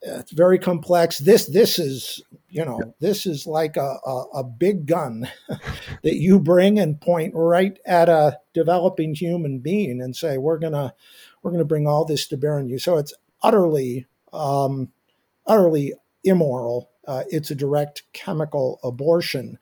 it's 0.02 0.32
very 0.32 0.58
complex. 0.58 1.20
This 1.20 1.48
this 1.48 1.78
is 1.78 2.22
you 2.50 2.64
know 2.64 2.80
this 3.00 3.26
is 3.26 3.46
like 3.46 3.76
a, 3.78 3.98
a, 4.06 4.26
a 4.36 4.44
big 4.44 4.86
gun 4.86 5.30
that 6.04 6.16
you 6.16 6.40
bring 6.40 6.80
and 6.80 7.00
point 7.00 7.34
right 7.36 7.78
at 7.86 8.08
a 8.08 8.40
developing 8.54 9.14
human 9.14 9.60
being 9.60 10.02
and 10.02 10.16
say 10.16 10.38
we're 10.38 10.58
gonna 10.58 10.94
we're 11.42 11.52
gonna 11.52 11.66
bring 11.66 11.88
all 11.88 12.06
this 12.06 12.28
to 12.28 12.38
bear 12.38 12.58
on 12.60 12.70
you. 12.70 12.80
So 12.80 12.98
it's 12.98 13.14
utterly 13.44 14.08
um, 14.32 14.90
utterly 15.46 15.94
immoral. 16.24 16.90
Uh, 17.06 17.24
it's 17.30 17.52
a 17.52 17.56
direct 17.56 18.04
chemical 18.14 18.80
abortion. 18.84 19.58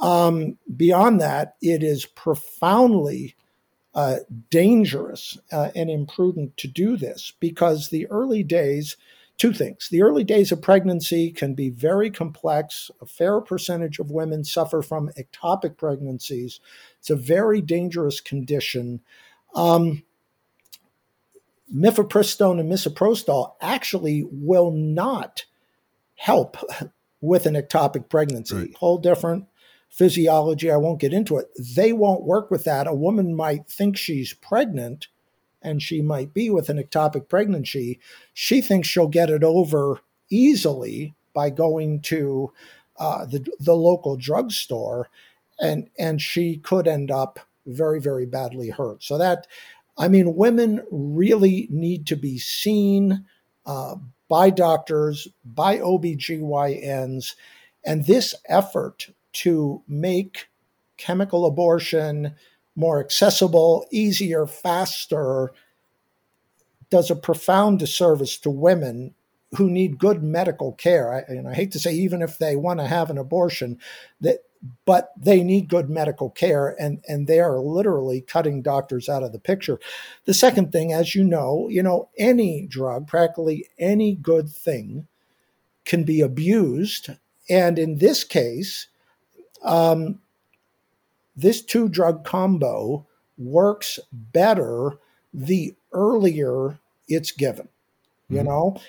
Um, 0.00 0.58
beyond 0.76 1.20
that, 1.20 1.56
it 1.60 1.82
is 1.82 2.06
profoundly 2.06 3.34
uh, 3.94 4.16
dangerous 4.50 5.38
uh, 5.50 5.70
and 5.74 5.90
imprudent 5.90 6.56
to 6.56 6.68
do 6.68 6.96
this 6.96 7.32
because 7.40 7.88
the 7.88 8.06
early 8.08 8.42
days 8.42 8.96
two 9.38 9.52
things. 9.52 9.88
The 9.88 10.02
early 10.02 10.24
days 10.24 10.52
of 10.52 10.62
pregnancy 10.62 11.32
can 11.32 11.54
be 11.54 11.68
very 11.68 12.10
complex. 12.10 12.90
A 13.00 13.06
fair 13.06 13.40
percentage 13.40 13.98
of 13.98 14.10
women 14.10 14.44
suffer 14.44 14.82
from 14.82 15.10
ectopic 15.18 15.76
pregnancies. 15.76 16.60
It's 17.00 17.10
a 17.10 17.16
very 17.16 17.60
dangerous 17.60 18.20
condition. 18.20 19.00
Um, 19.54 20.04
mifepristone 21.74 22.60
and 22.60 22.70
misoprostol 22.70 23.54
actually 23.60 24.24
will 24.30 24.70
not 24.70 25.44
help 26.14 26.56
with 27.20 27.46
an 27.46 27.54
ectopic 27.54 28.08
pregnancy. 28.08 28.54
Right. 28.54 28.76
Whole 28.76 28.98
different 28.98 29.46
physiology. 29.92 30.70
I 30.70 30.76
won't 30.76 31.00
get 31.00 31.12
into 31.12 31.36
it. 31.36 31.48
They 31.56 31.92
won't 31.92 32.24
work 32.24 32.50
with 32.50 32.64
that. 32.64 32.86
A 32.86 32.94
woman 32.94 33.36
might 33.36 33.68
think 33.68 33.96
she's 33.96 34.32
pregnant 34.32 35.06
and 35.62 35.82
she 35.82 36.02
might 36.02 36.34
be 36.34 36.50
with 36.50 36.68
an 36.68 36.82
ectopic 36.82 37.28
pregnancy, 37.28 38.00
she 38.34 38.60
thinks 38.60 38.88
she'll 38.88 39.08
get 39.08 39.30
it 39.30 39.44
over 39.44 40.00
easily 40.30 41.14
by 41.34 41.50
going 41.50 42.00
to 42.00 42.52
uh, 42.98 43.24
the 43.24 43.44
the 43.58 43.74
local 43.74 44.16
drugstore, 44.16 45.08
and 45.58 45.88
and 45.98 46.20
she 46.20 46.56
could 46.58 46.86
end 46.86 47.10
up 47.10 47.38
very 47.66 48.00
very 48.00 48.26
badly 48.26 48.70
hurt. 48.70 49.02
So 49.02 49.18
that, 49.18 49.46
I 49.96 50.08
mean, 50.08 50.36
women 50.36 50.84
really 50.90 51.68
need 51.70 52.06
to 52.08 52.16
be 52.16 52.38
seen 52.38 53.24
uh, 53.64 53.96
by 54.28 54.50
doctors, 54.50 55.28
by 55.44 55.78
OBGYNs, 55.78 57.34
and 57.84 58.06
this 58.06 58.34
effort 58.48 59.08
to 59.32 59.82
make 59.88 60.48
chemical 60.96 61.46
abortion 61.46 62.34
more 62.74 63.00
accessible, 63.00 63.86
easier, 63.90 64.46
faster, 64.46 65.52
does 66.90 67.10
a 67.10 67.16
profound 67.16 67.78
disservice 67.78 68.38
to 68.38 68.50
women 68.50 69.14
who 69.56 69.68
need 69.68 69.98
good 69.98 70.22
medical 70.22 70.72
care. 70.72 71.12
I, 71.12 71.32
and 71.32 71.48
I 71.48 71.54
hate 71.54 71.72
to 71.72 71.78
say, 71.78 71.92
even 71.92 72.22
if 72.22 72.38
they 72.38 72.56
want 72.56 72.80
to 72.80 72.86
have 72.86 73.10
an 73.10 73.18
abortion, 73.18 73.78
that 74.20 74.38
but 74.84 75.10
they 75.16 75.42
need 75.42 75.68
good 75.68 75.90
medical 75.90 76.30
care, 76.30 76.76
and 76.80 77.02
and 77.08 77.26
they 77.26 77.40
are 77.40 77.58
literally 77.58 78.20
cutting 78.20 78.62
doctors 78.62 79.08
out 79.08 79.22
of 79.22 79.32
the 79.32 79.40
picture. 79.40 79.80
The 80.24 80.34
second 80.34 80.70
thing, 80.70 80.92
as 80.92 81.14
you 81.14 81.24
know, 81.24 81.68
you 81.68 81.82
know 81.82 82.10
any 82.16 82.66
drug, 82.68 83.08
practically 83.08 83.66
any 83.78 84.14
good 84.14 84.48
thing, 84.48 85.08
can 85.84 86.04
be 86.04 86.20
abused, 86.20 87.10
and 87.50 87.78
in 87.78 87.98
this 87.98 88.22
case, 88.22 88.86
um, 89.64 90.20
this 91.36 91.62
two 91.62 91.88
drug 91.88 92.24
combo 92.24 93.06
works 93.38 93.98
better 94.12 94.98
the 95.32 95.74
earlier 95.92 96.78
it's 97.08 97.32
given. 97.32 97.68
You 98.28 98.38
mm-hmm. 98.38 98.48
know, 98.48 98.80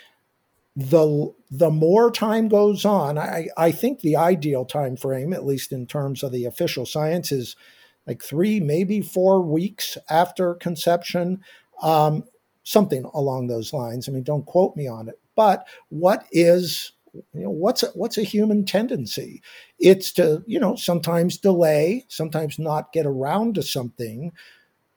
the 0.76 1.34
the 1.52 1.70
more 1.70 2.12
time 2.12 2.48
goes 2.48 2.84
on, 2.86 3.18
I, 3.18 3.48
I 3.58 3.72
think 3.72 4.02
the 4.02 4.16
ideal 4.16 4.66
time 4.66 4.96
frame, 4.96 5.34
at 5.34 5.46
least 5.46 5.72
in 5.72 5.86
terms 5.86 6.24
of 6.24 6.32
the 6.32 6.46
official 6.46 6.86
science, 6.86 7.32
is 7.32 7.56
like 8.08 8.24
three, 8.24 8.60
maybe 8.60 9.02
four 9.02 9.42
weeks 9.42 9.98
after 10.10 10.56
conception, 10.56 11.42
um, 11.82 12.24
something 12.64 13.06
along 13.14 13.48
those 13.48 13.72
lines. 13.72 14.10
I 14.10 14.12
mean, 14.12 14.24
don't 14.24 14.46
quote 14.46 14.76
me 14.76 14.88
on 14.88 15.08
it. 15.10 15.20
But 15.36 15.68
what 15.90 16.26
is 16.32 16.92
you 17.14 17.24
know, 17.44 17.50
what's 17.50 17.84
a, 17.84 17.88
what's 17.88 18.18
a 18.18 18.24
human 18.24 18.66
tendency? 18.66 19.42
It's 19.80 20.12
to 20.14 20.44
you 20.46 20.60
know 20.60 20.76
sometimes 20.76 21.38
delay, 21.38 22.06
sometimes 22.08 22.58
not 22.58 22.94
get 22.94 23.06
around 23.06 23.56
to 23.56 23.64
something, 23.64 24.32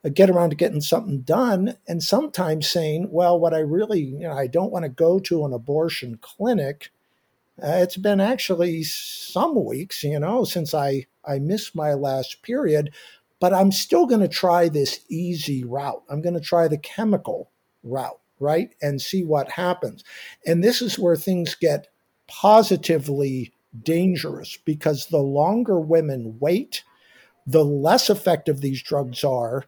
uh, 0.05 0.09
get 0.09 0.31
around 0.31 0.51
to 0.51 0.57
getting 0.57 0.81
something 0.81 1.21
done, 1.21 1.77
and 1.87 2.03
sometimes 2.03 2.69
saying, 2.69 3.09
well, 3.11 3.39
what 3.39 3.55
I 3.55 3.59
really 3.59 4.01
you 4.01 4.21
know 4.21 4.33
I 4.33 4.47
don't 4.47 4.73
want 4.73 4.85
to 4.85 4.89
go 4.89 5.19
to 5.21 5.45
an 5.45 5.53
abortion 5.53 6.19
clinic. 6.21 6.91
Uh, 7.63 7.79
it's 7.81 7.97
been 7.97 8.21
actually 8.21 8.83
some 8.83 9.65
weeks, 9.65 10.03
you 10.03 10.19
know, 10.19 10.45
since 10.45 10.75
I 10.75 11.07
I 11.25 11.39
missed 11.39 11.75
my 11.75 11.95
last 11.95 12.43
period, 12.43 12.93
but 13.41 13.53
I'm 13.53 13.73
still 13.73 14.07
going 14.07 14.21
to 14.21 14.29
try 14.29 14.69
this 14.69 15.01
easy 15.09 15.65
route. 15.65 16.03
I'm 16.09 16.23
going 16.23 16.35
to 16.35 16.41
try 16.41 16.69
the 16.69 16.79
chemical 16.79 17.51
route, 17.83 18.21
right, 18.39 18.75
and 18.81 19.01
see 19.01 19.23
what 19.23 19.53
happens. 19.53 20.05
And 20.47 20.63
this 20.63 20.81
is 20.81 20.99
where 20.99 21.17
things 21.17 21.55
get 21.55 21.89
positively 22.27 23.53
dangerous 23.83 24.59
because 24.65 25.07
the 25.07 25.19
longer 25.19 25.79
women 25.79 26.37
wait, 26.41 26.83
the 27.47 27.65
less 27.65 28.11
effective 28.11 28.61
these 28.61 28.83
drugs 28.83 29.23
are. 29.25 29.65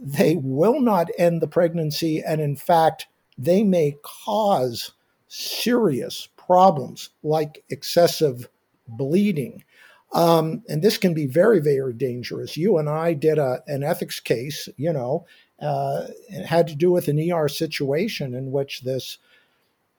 They 0.00 0.36
will 0.36 0.80
not 0.80 1.08
end 1.18 1.40
the 1.40 1.46
pregnancy. 1.46 2.22
And 2.22 2.40
in 2.40 2.56
fact, 2.56 3.06
they 3.38 3.62
may 3.62 3.96
cause 4.02 4.92
serious 5.28 6.28
problems 6.36 7.10
like 7.22 7.64
excessive 7.70 8.48
bleeding. 8.88 9.64
Um, 10.12 10.62
and 10.68 10.82
this 10.82 10.98
can 10.98 11.14
be 11.14 11.26
very, 11.26 11.60
very 11.60 11.94
dangerous. 11.94 12.56
You 12.56 12.78
and 12.78 12.88
I 12.88 13.14
did 13.14 13.38
a, 13.38 13.62
an 13.66 13.82
ethics 13.82 14.20
case, 14.20 14.68
you 14.76 14.92
know, 14.92 15.26
uh, 15.60 16.08
it 16.28 16.44
had 16.44 16.66
to 16.66 16.74
do 16.74 16.90
with 16.90 17.08
an 17.08 17.32
ER 17.32 17.48
situation 17.48 18.34
in 18.34 18.50
which 18.50 18.82
this 18.82 19.18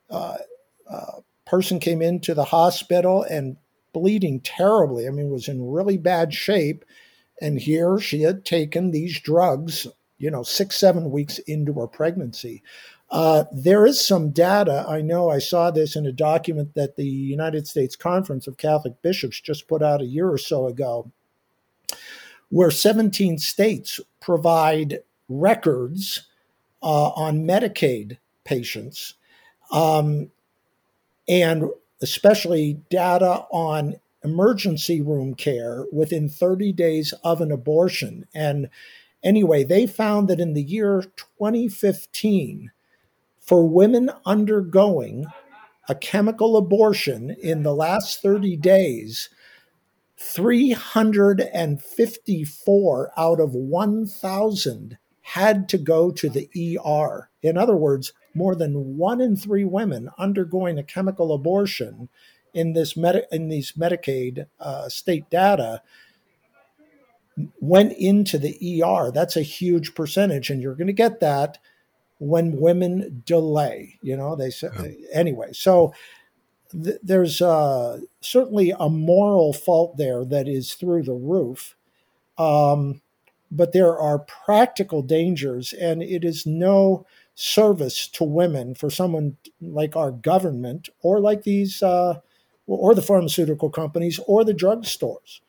uh, 0.10 0.38
uh, 0.88 1.22
person 1.46 1.80
came 1.80 2.02
into 2.02 2.34
the 2.34 2.46
hospital 2.46 3.24
and 3.24 3.58
bleeding 3.94 4.40
terribly. 4.42 5.08
I 5.08 5.12
mean, 5.12 5.30
was 5.30 5.48
in 5.48 5.70
really 5.70 5.98
bad 5.98 6.34
shape. 6.34 6.84
And 7.42 7.60
here 7.60 8.00
she 8.00 8.22
had 8.22 8.46
taken 8.46 8.92
these 8.92 9.20
drugs, 9.20 9.88
you 10.18 10.32
know, 10.32 10.44
six, 10.44 10.78
seven 10.78 11.12
weeks 11.12 11.40
into 11.40 11.74
her 11.74 11.88
pregnancy. 11.88 12.64
Uh, 13.10 13.44
there 13.52 13.86
is 13.86 14.04
some 14.04 14.32
data. 14.32 14.86
I 14.88 15.02
know 15.02 15.30
I 15.30 15.40
saw 15.40 15.70
this 15.70 15.96
in 15.96 16.06
a 16.06 16.12
document 16.12 16.74
that 16.74 16.96
the 16.96 17.06
United 17.06 17.68
States 17.68 17.96
Conference 17.96 18.48
of 18.48 18.58
Catholic 18.58 19.00
Bishops 19.02 19.40
just 19.40 19.68
put 19.68 19.84
out 19.84 20.02
a 20.02 20.06
year 20.06 20.30
or 20.30 20.38
so 20.38 20.68
ago, 20.68 21.12
where 22.50 22.72
17 22.72 23.38
states 23.38 24.00
provide 24.20 25.00
records 25.30 26.28
uh, 26.82 27.10
on 27.10 27.46
Medicaid 27.46 28.18
patients 28.46 29.14
um, 29.72 30.32
and 31.28 31.66
especially 32.02 32.80
data 32.90 33.46
on 33.52 33.96
emergency 34.24 35.02
room 35.02 35.34
care 35.34 35.86
within 35.92 36.30
30 36.30 36.72
days 36.74 37.14
of 37.24 37.42
an 37.42 37.52
abortion. 37.52 38.26
And 38.34 38.70
anyway, 39.24 39.64
they 39.64 39.86
found 39.86 40.28
that 40.30 40.40
in 40.40 40.54
the 40.54 40.64
year 40.64 41.04
2015, 41.18 42.72
for 43.40 43.68
women 43.68 44.10
undergoing 44.26 45.26
a 45.90 45.96
chemical 45.96 46.56
abortion 46.56 47.36
in 47.42 47.64
the 47.64 47.76
last 47.76 48.22
30 48.22 48.56
days, 48.58 49.30
354 50.18 53.12
out 53.18 53.42
of 53.42 53.54
1,000 53.54 54.98
had 55.22 55.70
to 55.70 55.78
go 55.78 56.12
to 56.12 56.30
the 56.30 56.80
ER. 56.80 57.30
In 57.42 57.58
other 57.58 57.76
words, 57.76 58.14
more 58.34 58.56
than 58.56 58.98
one 58.98 59.22
in 59.22 59.36
three 59.36 59.66
women 59.66 60.10
undergoing 60.18 60.78
a 60.78 60.84
chemical 60.84 61.34
abortion 61.34 62.10
in 62.54 62.74
this 62.74 62.96
med- 62.96 63.28
in 63.32 63.50
these 63.50 63.74
Medicaid 63.74 64.46
uh, 64.60 64.90
state 64.90 65.30
data 65.30 65.82
went 67.60 67.94
into 67.94 68.38
the 68.38 68.84
ER. 68.84 69.12
That's 69.12 69.36
a 69.36 69.42
huge 69.42 69.96
percentage, 69.96 70.50
and 70.50 70.62
you're 70.62 70.76
going 70.76 70.88
to 70.88 70.94
get 70.94 71.20
that 71.20 71.58
when 72.20 72.60
women 72.60 73.24
delay. 73.26 73.98
You 74.02 74.16
know, 74.16 74.36
they 74.36 74.50
say 74.50 74.70
yeah. 74.76 75.08
anyway. 75.14 75.50
So 75.54 75.94
th- 76.72 77.00
there's 77.02 77.42
uh, 77.42 78.00
certainly 78.22 78.74
a 78.80 78.90
moral 78.90 79.54
fault 79.54 79.98
there 79.98 80.26
that 80.26 80.48
is 80.48 80.74
through 80.74 81.04
the 81.04 81.14
roof. 81.14 81.76
Um, 82.38 83.02
but 83.52 83.72
there 83.72 83.98
are 83.98 84.20
practical 84.20 85.04
dangers, 85.04 85.74
and 85.74 86.02
it 86.02 86.24
is 86.24 86.46
no 86.46 87.06
service 87.36 88.08
to 88.08 88.24
women 88.24 88.76
for 88.76 88.90
someone 88.90 89.38
like 89.60 89.96
our 89.96 90.12
government 90.12 90.90
or 91.02 91.20
like 91.20 91.44
these 91.44 91.82
uh, 91.82 92.20
or 92.68 92.94
the 92.96 93.02
pharmaceutical 93.02 93.70
companies 93.70 94.20
or 94.28 94.44
the 94.44 94.54
drugstores 94.54 95.40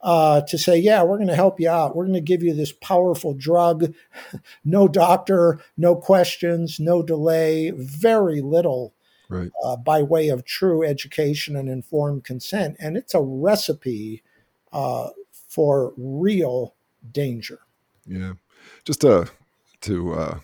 uh, 0.00 0.40
to 0.42 0.58
say, 0.58 0.76
yeah, 0.76 1.02
we're 1.02 1.16
going 1.16 1.28
to 1.28 1.34
help 1.34 1.60
you 1.60 1.68
out. 1.68 1.96
We're 1.96 2.04
going 2.04 2.14
to 2.14 2.20
give 2.20 2.42
you 2.42 2.54
this 2.54 2.72
powerful 2.72 3.34
drug, 3.34 3.94
no 4.64 4.88
doctor, 4.88 5.60
no 5.76 5.96
questions, 5.96 6.78
no 6.78 7.02
delay, 7.02 7.70
very 7.70 8.40
little 8.40 8.94
right. 9.28 9.50
uh, 9.64 9.76
by 9.76 10.02
way 10.02 10.28
of 10.28 10.44
true 10.44 10.84
education 10.84 11.56
and 11.56 11.68
informed 11.68 12.24
consent. 12.24 12.76
And 12.78 12.96
it's 12.96 13.14
a 13.14 13.20
recipe 13.20 14.22
uh, 14.72 15.08
for 15.32 15.92
real 15.96 16.74
danger. 17.10 17.60
Yeah. 18.06 18.34
Just 18.84 19.00
to, 19.00 19.28
to, 19.82 20.14
uh, 20.14 20.38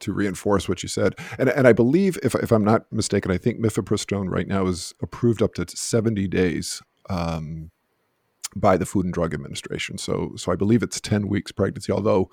to 0.00 0.12
reinforce 0.12 0.68
what 0.68 0.82
you 0.82 0.88
said. 0.88 1.14
And, 1.38 1.48
and 1.48 1.66
I 1.66 1.72
believe, 1.72 2.18
if, 2.22 2.34
if 2.36 2.52
I'm 2.52 2.64
not 2.64 2.90
mistaken, 2.92 3.30
I 3.30 3.38
think 3.38 3.60
mifepristone 3.60 4.30
right 4.30 4.46
now 4.46 4.66
is 4.66 4.94
approved 5.02 5.42
up 5.42 5.54
to 5.54 5.66
70 5.68 6.28
days 6.28 6.82
um, 7.10 7.70
by 8.56 8.76
the 8.76 8.86
Food 8.86 9.04
and 9.04 9.14
Drug 9.14 9.34
Administration. 9.34 9.98
So, 9.98 10.32
so 10.36 10.52
I 10.52 10.56
believe 10.56 10.82
it's 10.82 11.00
10 11.00 11.28
weeks 11.28 11.52
pregnancy, 11.52 11.92
although 11.92 12.30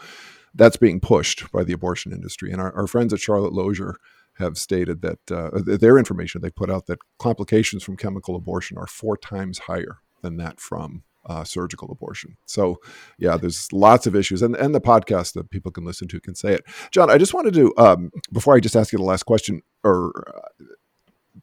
that's 0.53 0.77
being 0.77 0.99
pushed 0.99 1.51
by 1.51 1.63
the 1.63 1.73
abortion 1.73 2.11
industry. 2.11 2.51
And 2.51 2.61
our, 2.61 2.73
our 2.75 2.87
friends 2.87 3.13
at 3.13 3.19
Charlotte 3.19 3.53
Lozier 3.53 3.95
have 4.37 4.57
stated 4.57 5.01
that 5.01 5.31
uh, 5.31 5.49
their 5.65 5.97
information 5.97 6.41
they 6.41 6.49
put 6.49 6.69
out 6.69 6.87
that 6.87 6.99
complications 7.19 7.83
from 7.83 7.97
chemical 7.97 8.35
abortion 8.35 8.77
are 8.77 8.87
four 8.87 9.17
times 9.17 9.59
higher 9.59 9.99
than 10.21 10.37
that 10.37 10.59
from 10.59 11.03
uh, 11.25 11.43
surgical 11.43 11.91
abortion. 11.91 12.37
So, 12.45 12.77
yeah, 13.17 13.37
there's 13.37 13.71
lots 13.73 14.07
of 14.07 14.15
issues, 14.15 14.41
and 14.41 14.55
and 14.55 14.73
the 14.73 14.81
podcast 14.81 15.33
that 15.33 15.49
people 15.49 15.71
can 15.71 15.85
listen 15.85 16.07
to 16.09 16.19
can 16.19 16.35
say 16.35 16.53
it. 16.53 16.63
John, 16.91 17.09
I 17.09 17.17
just 17.17 17.33
wanted 17.33 17.53
to 17.55 17.73
um, 17.77 18.11
before 18.31 18.55
I 18.55 18.59
just 18.59 18.75
ask 18.75 18.91
you 18.91 18.99
the 18.99 19.05
last 19.05 19.23
question, 19.23 19.61
or 19.83 20.11
uh, 20.27 20.63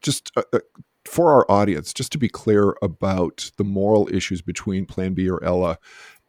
just 0.00 0.30
uh, 0.36 0.42
uh, 0.52 0.60
for 1.04 1.30
our 1.30 1.50
audience, 1.50 1.92
just 1.92 2.12
to 2.12 2.18
be 2.18 2.28
clear 2.28 2.76
about 2.82 3.50
the 3.56 3.64
moral 3.64 4.08
issues 4.12 4.42
between 4.42 4.86
Plan 4.86 5.14
B 5.14 5.28
or 5.28 5.42
Ella 5.42 5.78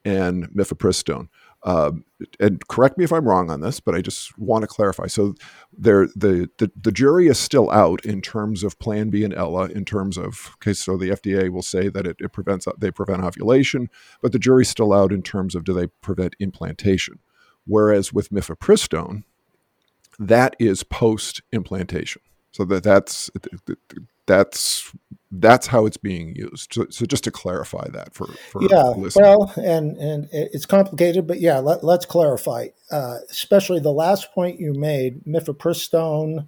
and 0.06 0.50
mifepristone. 0.50 1.28
Uh, 1.64 1.92
and 2.40 2.66
correct 2.68 2.98
me 2.98 3.04
if 3.04 3.14
I'm 3.14 3.28
wrong 3.28 3.50
on 3.50 3.62
this, 3.62 3.80
but 3.80 3.96
I 3.96 4.02
just 4.02 4.38
want 4.38 4.64
to 4.64 4.68
clarify. 4.68 5.08
So 5.08 5.36
there, 5.72 6.08
the, 6.08 6.50
the 6.58 6.72
the 6.80 6.92
jury 6.92 7.28
is 7.28 7.40
still 7.40 7.72
out 7.72 8.06
in 8.06 8.22
terms 8.22 8.64
of 8.64 8.80
Plan 8.80 9.10
B 9.10 9.24
and 9.24 9.34
Ella. 9.34 9.70
In 9.70 9.86
terms 9.86 10.18
of 10.18 10.52
okay, 10.56 10.74
so 10.74 10.98
the 10.98 11.10
FDA 11.10 11.50
will 11.50 11.62
say 11.62 11.88
that 11.90 12.06
it, 12.06 12.18
it 12.20 12.34
prevents 12.34 12.68
they 12.78 12.92
prevent 12.92 13.24
ovulation, 13.24 13.90
but 14.22 14.34
the 14.34 14.40
jury's 14.40 14.70
still 14.70 14.94
out 14.94 15.14
in 15.14 15.22
terms 15.22 15.56
of 15.56 15.64
do 15.64 15.74
they 15.74 15.88
prevent 16.02 16.36
implantation. 16.40 17.20
Whereas 17.66 18.12
with 18.12 18.30
mifepristone, 18.30 19.24
that 20.20 20.56
is 20.60 20.84
post 20.84 21.42
implantation. 21.54 22.22
So 22.54 22.66
that 22.66 22.84
that's 22.84 23.30
that's 24.26 24.92
that's 25.32 25.68
how 25.68 25.86
it's 25.86 25.98
being 25.98 26.36
used. 26.36 26.74
So, 26.74 26.86
so 26.90 27.06
just 27.06 27.24
to 27.24 27.32
clarify 27.32 27.88
that 27.90 28.14
for, 28.14 28.28
for 28.28 28.62
yeah, 28.64 28.94
well, 29.16 29.52
and 29.58 29.98
and 29.98 30.30
it's 30.32 30.68
complicated, 30.68 31.26
but 31.28 31.40
yeah, 31.40 31.58
let, 31.58 31.84
us 31.84 32.06
clarify. 32.06 32.68
Uh, 32.92 33.18
especially 33.30 33.80
the 33.80 33.92
last 33.92 34.32
point 34.34 34.60
you 34.60 34.74
made, 34.74 35.26
mifepristone 35.26 36.48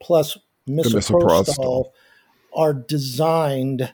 plus 0.00 0.38
misoprostol 0.68 1.90
are 2.54 2.72
designed 2.72 3.92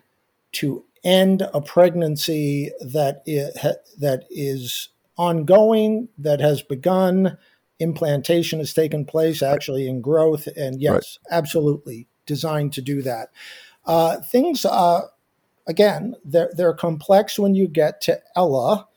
to 0.51 0.83
end 1.03 1.41
a 1.53 1.61
pregnancy 1.61 2.71
that 2.81 3.25
that 3.25 4.25
is 4.29 4.89
ongoing, 5.17 6.09
that 6.19 6.39
has 6.39 6.61
begun. 6.61 7.37
Implantation 7.79 8.59
has 8.59 8.73
taken 8.73 9.05
place, 9.05 9.41
actually 9.41 9.87
in 9.87 10.01
growth, 10.01 10.47
and 10.55 10.81
yes, 10.81 10.93
right. 10.93 11.37
absolutely 11.37 12.07
designed 12.25 12.73
to 12.73 12.81
do 12.81 13.01
that. 13.01 13.29
Uh, 13.85 14.19
things, 14.21 14.65
uh, 14.65 15.01
again, 15.67 16.15
they're, 16.25 16.51
they're 16.55 16.73
complex 16.73 17.37
when 17.37 17.55
you 17.55 17.67
get 17.67 18.01
to 18.01 18.19
Ella 18.35 18.87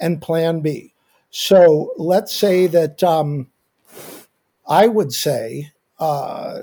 and 0.00 0.22
Plan 0.22 0.60
B. 0.60 0.94
So 1.30 1.92
let's 1.96 2.34
say 2.34 2.66
that 2.68 3.02
um, 3.02 3.48
I 4.66 4.86
would 4.86 5.12
say, 5.12 5.72
uh, 5.98 6.60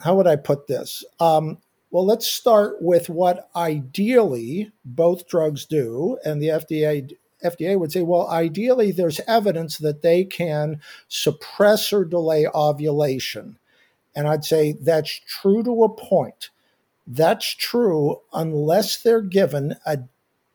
how 0.00 0.16
would 0.16 0.26
I 0.26 0.36
put 0.36 0.66
this? 0.66 1.04
Um, 1.20 1.58
well, 1.90 2.04
let's 2.04 2.26
start 2.26 2.82
with 2.82 3.08
what 3.08 3.48
ideally 3.54 4.72
both 4.84 5.28
drugs 5.28 5.64
do, 5.64 6.18
and 6.24 6.42
the 6.42 6.48
FDA 6.48 7.12
FDA 7.44 7.78
would 7.78 7.92
say, 7.92 8.02
well, 8.02 8.28
ideally, 8.28 8.90
there's 8.90 9.20
evidence 9.26 9.78
that 9.78 10.02
they 10.02 10.24
can 10.24 10.80
suppress 11.08 11.92
or 11.92 12.04
delay 12.04 12.46
ovulation. 12.54 13.58
And 14.14 14.26
I'd 14.26 14.44
say 14.44 14.72
that's 14.72 15.20
true 15.26 15.62
to 15.62 15.84
a 15.84 15.88
point. 15.88 16.50
That's 17.06 17.54
true 17.54 18.20
unless 18.32 18.96
they're 19.02 19.20
given 19.20 19.76
a 19.84 19.98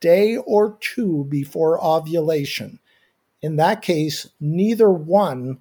day 0.00 0.36
or 0.36 0.76
two 0.80 1.24
before 1.28 1.82
ovulation. 1.84 2.78
In 3.42 3.56
that 3.56 3.82
case, 3.82 4.28
neither 4.40 4.90
one 4.90 5.60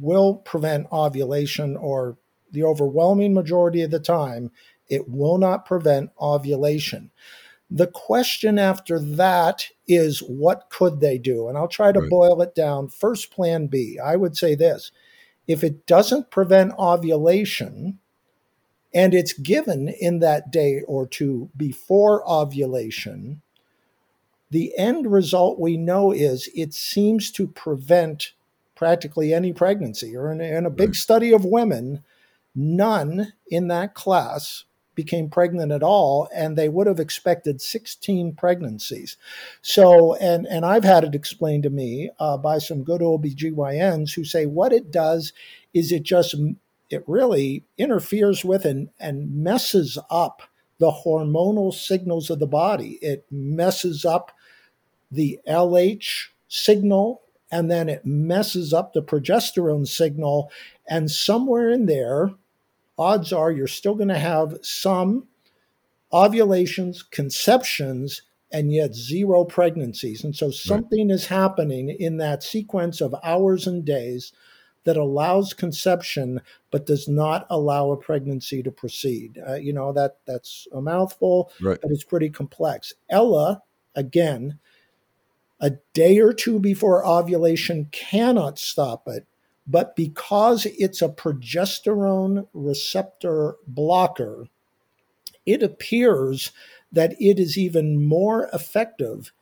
will 0.00 0.36
prevent 0.36 0.90
ovulation, 0.92 1.76
or 1.76 2.16
the 2.50 2.62
overwhelming 2.62 3.34
majority 3.34 3.82
of 3.82 3.90
the 3.90 4.00
time, 4.00 4.50
it 4.88 5.08
will 5.08 5.38
not 5.38 5.66
prevent 5.66 6.10
ovulation. 6.20 7.10
The 7.74 7.86
question 7.86 8.58
after 8.58 8.98
that 8.98 9.68
is 9.88 10.20
what 10.20 10.68
could 10.68 11.00
they 11.00 11.16
do? 11.16 11.48
And 11.48 11.56
I'll 11.56 11.68
try 11.68 11.90
to 11.90 12.00
right. 12.00 12.10
boil 12.10 12.42
it 12.42 12.54
down. 12.54 12.88
First, 12.88 13.30
plan 13.30 13.66
B. 13.66 13.98
I 13.98 14.14
would 14.16 14.36
say 14.36 14.54
this 14.54 14.92
if 15.48 15.64
it 15.64 15.86
doesn't 15.86 16.30
prevent 16.30 16.78
ovulation 16.78 17.98
and 18.92 19.14
it's 19.14 19.32
given 19.32 19.88
in 19.88 20.18
that 20.18 20.50
day 20.50 20.82
or 20.86 21.06
two 21.06 21.48
before 21.56 22.28
ovulation, 22.30 23.40
the 24.50 24.76
end 24.76 25.10
result 25.10 25.58
we 25.58 25.78
know 25.78 26.12
is 26.12 26.50
it 26.54 26.74
seems 26.74 27.30
to 27.32 27.46
prevent 27.46 28.32
practically 28.74 29.32
any 29.32 29.54
pregnancy. 29.54 30.14
Or 30.14 30.30
in, 30.30 30.42
in 30.42 30.66
a 30.66 30.70
big 30.70 30.90
right. 30.90 30.96
study 30.96 31.32
of 31.32 31.46
women, 31.46 32.04
none 32.54 33.32
in 33.48 33.68
that 33.68 33.94
class 33.94 34.64
became 34.94 35.28
pregnant 35.28 35.72
at 35.72 35.82
all 35.82 36.28
and 36.34 36.56
they 36.56 36.68
would 36.68 36.86
have 36.86 37.00
expected 37.00 37.60
16 37.60 38.34
pregnancies. 38.34 39.16
So 39.62 40.14
and 40.16 40.46
and 40.46 40.64
i've 40.64 40.84
had 40.84 41.04
it 41.04 41.14
explained 41.14 41.62
to 41.64 41.70
me 41.70 42.10
uh, 42.18 42.36
by 42.36 42.58
some 42.58 42.84
good 42.84 43.00
obgyns 43.00 44.14
who 44.14 44.24
say 44.24 44.46
what 44.46 44.72
it 44.72 44.90
does 44.90 45.32
is 45.72 45.92
it 45.92 46.02
just 46.02 46.34
it 46.90 47.04
really 47.06 47.64
interferes 47.78 48.44
with 48.44 48.64
and 48.64 48.90
and 49.00 49.42
messes 49.42 49.98
up 50.10 50.42
the 50.78 50.90
hormonal 51.04 51.72
signals 51.72 52.28
of 52.28 52.40
the 52.40 52.46
body. 52.46 52.98
It 53.00 53.24
messes 53.30 54.04
up 54.04 54.32
the 55.12 55.38
lh 55.46 56.28
signal 56.48 57.22
and 57.52 57.70
then 57.70 57.88
it 57.88 58.04
messes 58.04 58.72
up 58.72 58.92
the 58.92 59.02
progesterone 59.02 59.86
signal 59.86 60.50
and 60.88 61.10
somewhere 61.10 61.70
in 61.70 61.86
there 61.86 62.32
odds 62.98 63.32
are 63.32 63.50
you're 63.50 63.66
still 63.66 63.94
going 63.94 64.08
to 64.08 64.18
have 64.18 64.58
some 64.62 65.28
ovulations, 66.12 67.02
conceptions, 67.02 68.22
and 68.52 68.72
yet 68.72 68.94
zero 68.94 69.44
pregnancies. 69.44 70.22
And 70.22 70.36
so 70.36 70.50
something 70.50 71.08
right. 71.08 71.14
is 71.14 71.26
happening 71.26 71.88
in 71.88 72.18
that 72.18 72.42
sequence 72.42 73.00
of 73.00 73.14
hours 73.24 73.66
and 73.66 73.84
days 73.84 74.32
that 74.84 74.96
allows 74.96 75.54
conception 75.54 76.40
but 76.70 76.86
does 76.86 77.08
not 77.08 77.46
allow 77.48 77.90
a 77.90 77.96
pregnancy 77.96 78.62
to 78.62 78.70
proceed. 78.70 79.38
Uh, 79.48 79.54
you 79.54 79.72
know 79.72 79.92
that 79.92 80.18
that's 80.26 80.66
a 80.72 80.80
mouthful, 80.80 81.52
right. 81.60 81.78
but 81.80 81.90
it's 81.90 82.04
pretty 82.04 82.28
complex. 82.28 82.92
Ella, 83.08 83.62
again, 83.94 84.58
a 85.60 85.70
day 85.94 86.18
or 86.18 86.32
two 86.32 86.58
before 86.58 87.06
ovulation 87.06 87.88
cannot 87.92 88.58
stop 88.58 89.06
it 89.06 89.26
but 89.66 89.94
because 89.94 90.66
it's 90.66 91.02
a 91.02 91.08
progesterone 91.08 92.46
receptor 92.52 93.56
blocker, 93.66 94.46
it 95.46 95.62
appears 95.62 96.52
that 96.90 97.14
it 97.20 97.38
is 97.38 97.56
even 97.56 98.04
more 98.04 98.48
effective 98.52 99.32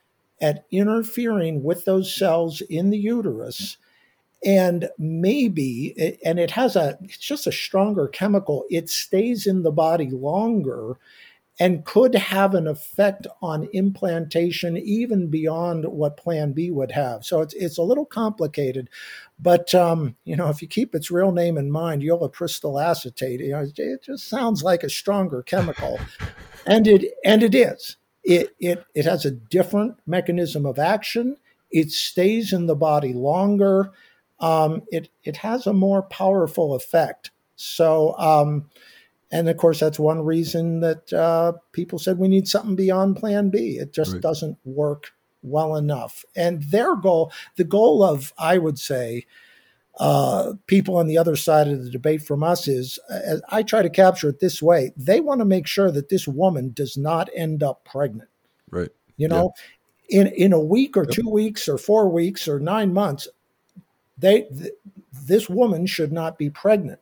at 0.41 0.64
interfering 0.71 1.62
with 1.62 1.85
those 1.85 2.14
cells 2.14 2.61
in 2.62 2.91
the 2.91 2.99
uterus. 2.99 3.77
And 4.43 4.89
maybe 4.97 6.18
and 6.25 6.39
it 6.39 6.53
has 6.53 6.75
a 6.75 6.97
it's 7.03 7.18
just 7.18 7.47
a 7.47 7.53
stronger 7.53 8.09
chemical. 8.09 8.64
It 8.71 8.89
stays 8.89 9.47
in 9.47 9.62
the 9.62 9.71
body 9.71 10.09
longer 10.11 10.97
and 11.61 11.85
could 11.85 12.15
have 12.15 12.55
an 12.55 12.67
effect 12.67 13.27
on 13.43 13.69
implantation 13.75 14.79
even 14.79 15.29
beyond 15.29 15.85
what 15.85 16.17
Plan 16.17 16.53
B 16.53 16.71
would 16.71 16.91
have. 16.91 17.25
So 17.25 17.43
it's 17.43 17.53
it's 17.55 17.77
a 17.77 17.83
little 17.83 18.07
complicated, 18.07 18.89
but 19.39 19.73
um, 19.75 20.17
you 20.25 20.35
know 20.35 20.49
if 20.49 20.63
you 20.63 20.67
keep 20.67 20.95
its 20.95 21.11
real 21.11 21.31
name 21.31 21.59
in 21.59 21.71
mind, 21.71 22.03
ulipristal 22.03 22.83
acetate, 22.83 23.41
you 23.41 23.51
know, 23.51 23.67
it 23.77 24.03
just 24.03 24.27
sounds 24.27 24.63
like 24.63 24.83
a 24.83 24.89
stronger 24.89 25.43
chemical, 25.43 26.01
and 26.67 26.87
it 26.89 27.13
and 27.25 27.43
it 27.43 27.55
is. 27.55 27.97
It 28.25 28.57
it 28.59 28.83
it 28.95 29.05
has 29.05 29.27
a 29.27 29.31
different 29.31 29.97
mechanism 30.07 30.65
of 30.65 30.79
action. 30.79 31.37
It 31.71 31.93
stays 31.93 32.53
in 32.55 32.67
the 32.67 32.75
body 32.75 33.13
longer. 33.13 33.93
Um, 34.41 34.83
it 34.91 35.11
it 35.25 35.37
has 35.37 35.67
a 35.67 35.75
more 35.75 36.03
powerful 36.03 36.75
effect. 36.75 37.31
So. 37.55 38.17
Um, 38.17 38.71
and 39.31 39.49
of 39.49 39.57
course, 39.57 39.81
that's 39.81 39.99
one 39.99 40.24
reason 40.24 40.81
that 40.81 41.12
uh, 41.12 41.53
people 41.72 41.99
said 41.99 42.18
we 42.18 42.28
need 42.28 42.49
something 42.49 42.76
beyond 42.76 43.16
Plan 43.16 43.51
B. 43.51 43.78
It 43.78 43.93
just 43.93 44.14
right. 44.14 44.22
doesn't 44.22 44.59
work 44.64 45.12
well 45.43 45.76
enough. 45.76 46.24
And 46.35 46.62
their 46.64 46.97
goal, 46.97 47.33
the 47.57 47.64
goal 47.64 48.03
of, 48.03 48.33
I 48.39 48.59
would 48.59 48.78
say, 48.78 49.26
uh, 49.99 50.55
people 50.66 50.97
on 50.97 51.07
the 51.07 51.18
other 51.18 51.37
side 51.37 51.68
of 51.68 51.85
the 51.85 51.91
debate 51.91 52.22
from 52.22 52.43
us 52.43 52.66
is, 52.66 52.99
as 53.09 53.43
I 53.51 53.62
try 53.62 53.83
to 53.83 53.91
capture 53.91 54.28
it 54.28 54.41
this 54.41 54.62
way, 54.62 54.93
they 54.97 55.20
want 55.20 55.41
to 55.41 55.45
make 55.45 55.66
sure 55.66 55.91
that 55.91 56.09
this 56.09 56.26
woman 56.26 56.72
does 56.72 56.97
not 56.97 57.28
end 57.35 57.62
up 57.62 57.85
pregnant. 57.85 58.31
Right. 58.70 58.91
You 59.16 59.28
know, 59.28 59.53
yeah. 60.09 60.22
in 60.22 60.26
in 60.28 60.53
a 60.53 60.61
week 60.61 60.97
or 60.97 61.05
yep. 61.05 61.12
two 61.12 61.28
weeks 61.28 61.68
or 61.68 61.76
four 61.76 62.09
weeks 62.09 62.49
or 62.49 62.59
nine 62.59 62.95
months, 62.95 63.28
they 64.16 64.43
th- 64.43 64.72
this 65.12 65.49
woman 65.49 65.87
should 65.87 66.12
not 66.12 66.39
be 66.39 66.51
pregnant. 66.51 67.01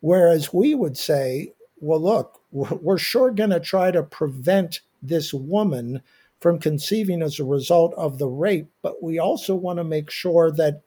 Whereas 0.00 0.52
we 0.52 0.74
would 0.74 0.96
say, 0.96 1.52
well, 1.80 2.00
look, 2.00 2.40
we're 2.52 2.98
sure 2.98 3.30
going 3.30 3.50
to 3.50 3.60
try 3.60 3.90
to 3.90 4.02
prevent 4.02 4.80
this 5.02 5.32
woman 5.32 6.02
from 6.40 6.58
conceiving 6.58 7.22
as 7.22 7.38
a 7.38 7.44
result 7.44 7.94
of 7.94 8.18
the 8.18 8.28
rape, 8.28 8.70
but 8.82 9.02
we 9.02 9.18
also 9.18 9.54
want 9.54 9.78
to 9.78 9.84
make 9.84 10.10
sure 10.10 10.50
that 10.52 10.82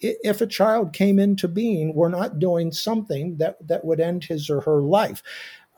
if 0.00 0.40
a 0.40 0.46
child 0.46 0.92
came 0.92 1.18
into 1.18 1.48
being, 1.48 1.94
we're 1.94 2.08
not 2.08 2.38
doing 2.38 2.72
something 2.72 3.36
that, 3.36 3.56
that 3.66 3.84
would 3.84 4.00
end 4.00 4.24
his 4.24 4.48
or 4.48 4.60
her 4.60 4.80
life. 4.80 5.22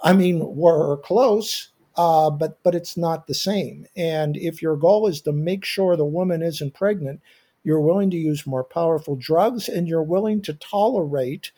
I 0.03 0.13
mean, 0.13 0.57
we're 0.57 0.99
close, 0.99 1.69
uh, 1.97 2.31
but 2.31 2.63
but 2.63 2.75
it's 2.75 2.97
not 2.97 3.27
the 3.27 3.35
same. 3.35 3.87
And 3.97 4.37
if 4.37 4.63
your 4.63 4.77
goal 4.77 5.07
is 5.07 5.21
to 5.23 5.33
make 5.33 5.65
sure 5.65 5.97
the 5.97 6.05
woman 6.05 6.43
isn't 6.43 6.75
pregnant, 6.75 7.21
you're 7.65 7.81
willing 7.81 8.11
to 8.11 8.17
use 8.17 8.47
more 8.47 8.65
powerful 8.65 9.17
drugs, 9.17 9.69
and 9.69 9.87
you're 9.87 10.03
willing 10.03 10.41
to 10.43 10.55
tolerate 10.55 11.53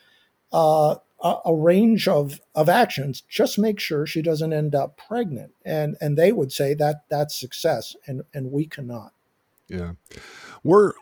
uh, 0.52 0.96
a, 1.22 1.36
a, 1.46 1.54
range 1.54 2.08
of, 2.08 2.40
of 2.54 2.68
actions. 2.68 3.22
Just 3.28 3.58
make 3.58 3.78
sure 3.78 4.06
she 4.06 4.22
doesn't 4.22 4.52
end 4.52 4.74
up 4.74 4.96
pregnant. 4.96 5.52
And 5.64 5.96
and 6.00 6.18
they 6.18 6.32
would 6.32 6.52
say 6.52 6.74
that 6.74 7.04
that's 7.08 7.38
success, 7.38 7.96
and 8.06 8.22
and 8.34 8.50
we 8.52 8.66
cannot. 8.66 9.12
Yeah. 9.68 9.92
We're 10.62 10.92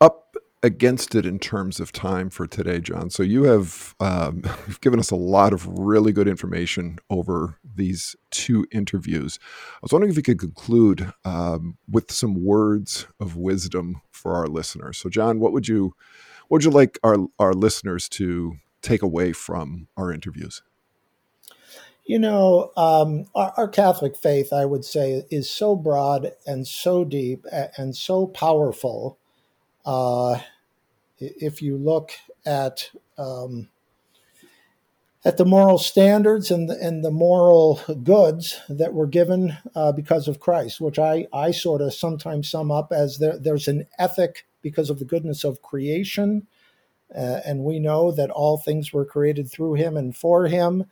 up 0.00 0.36
against 0.62 1.14
it 1.14 1.24
in 1.24 1.38
terms 1.38 1.78
of 1.80 1.92
time 1.92 2.30
for 2.30 2.46
today, 2.46 2.80
John. 2.80 3.10
So 3.10 3.22
you 3.22 3.44
have 3.44 3.94
um, 4.00 4.42
you've 4.66 4.80
given 4.80 4.98
us 4.98 5.10
a 5.10 5.16
lot 5.16 5.52
of 5.52 5.66
really 5.66 6.12
good 6.12 6.28
information 6.28 6.98
over 7.10 7.58
these 7.62 8.16
two 8.30 8.66
interviews. 8.72 9.38
I 9.76 9.78
was 9.82 9.92
wondering 9.92 10.10
if 10.10 10.16
you 10.16 10.22
could 10.22 10.38
conclude 10.38 11.12
um, 11.24 11.76
with 11.90 12.10
some 12.10 12.44
words 12.44 13.06
of 13.20 13.36
wisdom 13.36 14.02
for 14.10 14.34
our 14.34 14.46
listeners. 14.46 14.98
So, 14.98 15.08
John, 15.08 15.38
what 15.38 15.52
would 15.52 15.68
you 15.68 15.94
what 16.48 16.56
would 16.58 16.64
you 16.64 16.70
like 16.70 16.98
our 17.02 17.16
our 17.38 17.52
listeners 17.52 18.08
to 18.10 18.56
take 18.82 19.02
away 19.02 19.32
from 19.32 19.88
our 19.96 20.12
interviews? 20.12 20.62
You 22.04 22.20
know, 22.20 22.70
um, 22.76 23.26
our, 23.34 23.52
our, 23.56 23.68
Catholic 23.68 24.16
faith, 24.16 24.52
I 24.52 24.64
would 24.64 24.84
say, 24.84 25.24
is 25.28 25.50
so 25.50 25.74
broad 25.74 26.32
and 26.46 26.66
so 26.66 27.04
deep 27.04 27.44
and 27.76 27.96
so 27.96 28.28
powerful. 28.28 29.18
Uh, 29.84 30.38
if 31.18 31.60
you 31.60 31.76
look 31.76 32.12
at 32.44 32.90
um, 33.18 33.70
at 35.26 35.38
the 35.38 35.44
moral 35.44 35.78
standards 35.78 36.52
and 36.52 36.70
the, 36.70 36.78
and 36.80 37.04
the 37.04 37.10
moral 37.10 37.80
goods 38.04 38.60
that 38.68 38.94
were 38.94 39.08
given 39.08 39.58
uh, 39.74 39.90
because 39.90 40.28
of 40.28 40.38
Christ, 40.38 40.80
which 40.80 41.00
I, 41.00 41.26
I 41.32 41.50
sort 41.50 41.82
of 41.82 41.92
sometimes 41.92 42.48
sum 42.48 42.70
up 42.70 42.92
as 42.92 43.18
there, 43.18 43.36
there's 43.36 43.66
an 43.66 43.88
ethic 43.98 44.46
because 44.62 44.88
of 44.88 45.00
the 45.00 45.04
goodness 45.04 45.42
of 45.42 45.62
creation. 45.62 46.46
Uh, 47.14 47.40
and 47.46 47.64
we 47.64 47.78
know 47.78 48.10
that 48.12 48.30
all 48.30 48.58
things 48.58 48.92
were 48.92 49.04
created 49.04 49.50
through 49.50 49.74
him 49.74 49.96
and 49.96 50.16
for 50.16 50.46
him. 50.46 50.84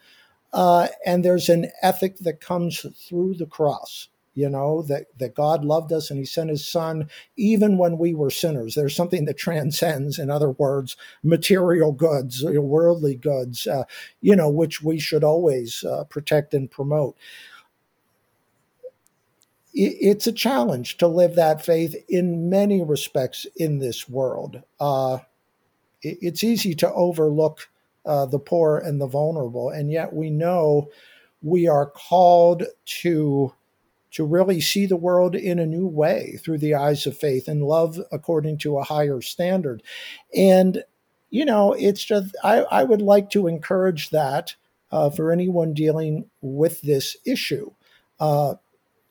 Uh, 0.52 0.88
and 1.04 1.24
there's 1.24 1.48
an 1.48 1.70
ethic 1.82 2.18
that 2.18 2.40
comes 2.40 2.86
through 3.08 3.34
the 3.34 3.46
cross 3.46 4.08
you 4.34 4.48
know 4.48 4.82
that 4.82 5.06
that 5.18 5.34
god 5.34 5.64
loved 5.64 5.92
us 5.92 6.10
and 6.10 6.18
he 6.18 6.24
sent 6.24 6.50
his 6.50 6.66
son 6.66 7.08
even 7.36 7.78
when 7.78 7.98
we 7.98 8.14
were 8.14 8.30
sinners. 8.30 8.74
There's 8.74 8.94
something 8.94 9.24
that 9.24 9.38
transcends 9.38 10.18
in 10.18 10.30
other 10.30 10.50
words 10.50 10.96
material 11.22 11.92
goods 11.92 12.44
worldly 12.44 13.14
goods 13.14 13.66
uh, 13.66 13.84
you 14.20 14.36
know 14.36 14.50
which 14.50 14.82
we 14.82 14.98
should 14.98 15.24
always 15.24 15.84
uh, 15.84 16.04
protect 16.04 16.52
and 16.54 16.70
promote. 16.70 17.16
It's 19.76 20.28
a 20.28 20.32
challenge 20.32 20.98
to 20.98 21.08
live 21.08 21.34
that 21.34 21.64
faith 21.64 21.96
in 22.08 22.48
many 22.48 22.84
respects 22.84 23.44
in 23.56 23.80
this 23.80 24.08
world. 24.08 24.62
Uh, 24.78 25.18
it's 26.05 26.44
easy 26.44 26.74
to 26.74 26.92
overlook 26.92 27.68
uh, 28.07 28.26
the 28.26 28.38
poor 28.38 28.78
and 28.78 29.00
the 29.00 29.07
vulnerable 29.07 29.70
and 29.70 29.90
yet 29.90 30.12
we 30.12 30.30
know 30.30 30.88
we 31.42 31.66
are 31.66 31.86
called 31.86 32.64
to 32.84 33.52
to 34.14 34.24
really 34.24 34.61
see 34.61 34.86
the 34.86 34.96
world 34.96 35.34
in 35.34 35.59
a 35.59 35.66
new 35.66 35.88
way 35.88 36.38
through 36.40 36.59
the 36.59 36.72
eyes 36.72 37.05
of 37.05 37.18
faith 37.18 37.48
and 37.48 37.64
love 37.64 37.98
according 38.12 38.57
to 38.57 38.78
a 38.78 38.84
higher 38.84 39.20
standard. 39.20 39.82
And, 40.36 40.84
you 41.30 41.44
know, 41.44 41.72
it's 41.72 42.05
just, 42.05 42.36
I, 42.44 42.59
I 42.59 42.84
would 42.84 43.02
like 43.02 43.30
to 43.30 43.48
encourage 43.48 44.11
that 44.11 44.55
uh, 44.92 45.11
for 45.11 45.32
anyone 45.32 45.74
dealing 45.74 46.30
with 46.40 46.80
this 46.82 47.16
issue. 47.26 47.72
Uh, 48.20 48.55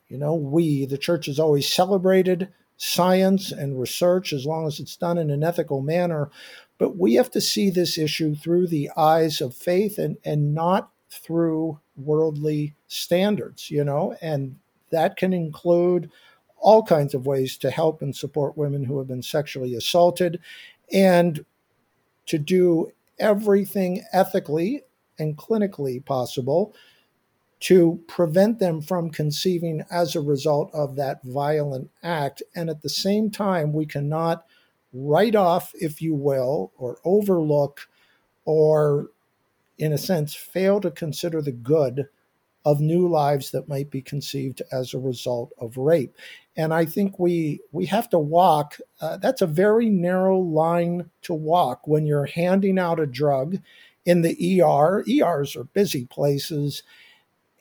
you 0.07 0.17
know, 0.17 0.35
we, 0.35 0.85
the 0.85 0.97
church, 0.97 1.25
has 1.25 1.37
always 1.37 1.67
celebrated 1.67 2.47
science 2.77 3.51
and 3.51 3.77
research 3.77 4.31
as 4.31 4.45
long 4.45 4.67
as 4.67 4.79
it's 4.79 4.95
done 4.95 5.17
in 5.17 5.29
an 5.29 5.43
ethical 5.43 5.81
manner. 5.81 6.29
But 6.77 6.97
we 6.97 7.13
have 7.15 7.31
to 7.31 7.41
see 7.41 7.69
this 7.69 7.97
issue 7.97 8.35
through 8.35 8.67
the 8.67 8.89
eyes 8.97 9.41
of 9.41 9.55
faith 9.55 9.97
and, 9.97 10.17
and 10.25 10.53
not 10.53 10.91
through 11.09 11.79
worldly 11.95 12.75
standards, 12.87 13.69
you 13.69 13.83
know, 13.83 14.15
and 14.21 14.57
that 14.91 15.15
can 15.15 15.33
include 15.33 16.09
all 16.57 16.83
kinds 16.83 17.13
of 17.13 17.25
ways 17.25 17.57
to 17.57 17.69
help 17.69 18.01
and 18.01 18.15
support 18.15 18.57
women 18.57 18.85
who 18.85 18.97
have 18.97 19.07
been 19.07 19.21
sexually 19.21 19.75
assaulted 19.75 20.39
and 20.91 21.45
to 22.25 22.37
do 22.37 22.91
everything 23.19 24.01
ethically 24.13 24.81
and 25.19 25.37
clinically 25.37 26.03
possible 26.03 26.73
to 27.59 28.01
prevent 28.07 28.59
them 28.59 28.81
from 28.81 29.09
conceiving 29.09 29.83
as 29.89 30.15
a 30.15 30.21
result 30.21 30.69
of 30.73 30.95
that 30.95 31.21
violent 31.23 31.89
act. 32.01 32.43
And 32.55 32.69
at 32.69 32.81
the 32.81 32.89
same 32.89 33.29
time, 33.29 33.71
we 33.71 33.85
cannot 33.85 34.45
write 34.93 35.35
off, 35.35 35.71
if 35.75 36.01
you 36.01 36.13
will, 36.13 36.71
or 36.77 36.99
overlook, 37.03 37.87
or 38.45 39.07
in 39.77 39.91
a 39.91 39.97
sense, 39.97 40.33
fail 40.33 40.79
to 40.81 40.91
consider 40.91 41.41
the 41.41 41.51
good 41.51 42.07
of 42.65 42.79
new 42.79 43.07
lives 43.07 43.51
that 43.51 43.67
might 43.67 43.89
be 43.91 44.01
conceived 44.01 44.61
as 44.71 44.93
a 44.93 44.99
result 44.99 45.51
of 45.59 45.77
rape. 45.77 46.15
And 46.55 46.73
I 46.73 46.85
think 46.85 47.19
we 47.19 47.59
we 47.71 47.85
have 47.87 48.09
to 48.11 48.19
walk. 48.19 48.77
Uh, 49.01 49.17
that's 49.17 49.41
a 49.41 49.47
very 49.47 49.89
narrow 49.89 50.39
line 50.39 51.09
to 51.23 51.33
walk 51.33 51.87
when 51.87 52.05
you're 52.05 52.25
handing 52.25 52.79
out 52.79 52.99
a 52.99 53.07
drug 53.07 53.57
in 54.05 54.21
the 54.21 54.61
ER. 54.61 55.03
ERs 55.07 55.55
are 55.55 55.65
busy 55.65 56.05
places, 56.05 56.83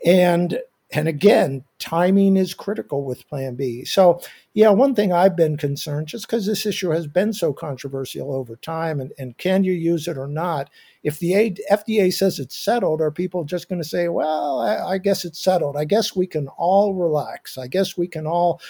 and 0.05 0.61
and 0.93 1.09
again, 1.09 1.65
timing 1.79 2.37
is 2.37 2.53
critical 2.53 3.03
with 3.03 3.27
Plan 3.27 3.55
B. 3.55 3.83
So, 3.85 4.21
yeah, 4.53 4.69
one 4.69 4.95
thing 4.95 5.11
I've 5.11 5.35
been 5.35 5.57
concerned, 5.57 6.09
just 6.09 6.27
because 6.27 6.45
this 6.45 6.67
issue 6.67 6.91
has 6.91 7.07
been 7.07 7.33
so 7.33 7.55
controversial 7.55 8.35
over 8.35 8.57
time, 8.57 9.01
and, 9.01 9.11
and 9.19 9.37
can 9.39 9.65
you 9.65 9.73
use 9.73 10.07
it 10.07 10.19
or 10.19 10.29
not? 10.29 10.69
If 11.03 11.19
the 11.19 11.57
FDA 11.71 12.13
says 12.13 12.39
it's 12.39 12.55
settled, 12.55 13.01
are 13.01 13.11
people 13.11 13.45
just 13.45 13.71
going 13.71 13.81
to 13.81 13.89
say, 13.89 14.09
well, 14.09 14.61
I, 14.61 14.93
I 14.93 14.99
guess 14.99 15.25
it's 15.25 15.43
settled? 15.43 15.79
I 15.79 15.87
guess 15.87 16.15
we 16.15 16.27
can 16.27 16.49
all 16.59 16.95
relax. 16.95 17.57
I 17.57 17.69
guess 17.69 17.97
we 17.97 18.07
can 18.07 18.27
all 18.27 18.61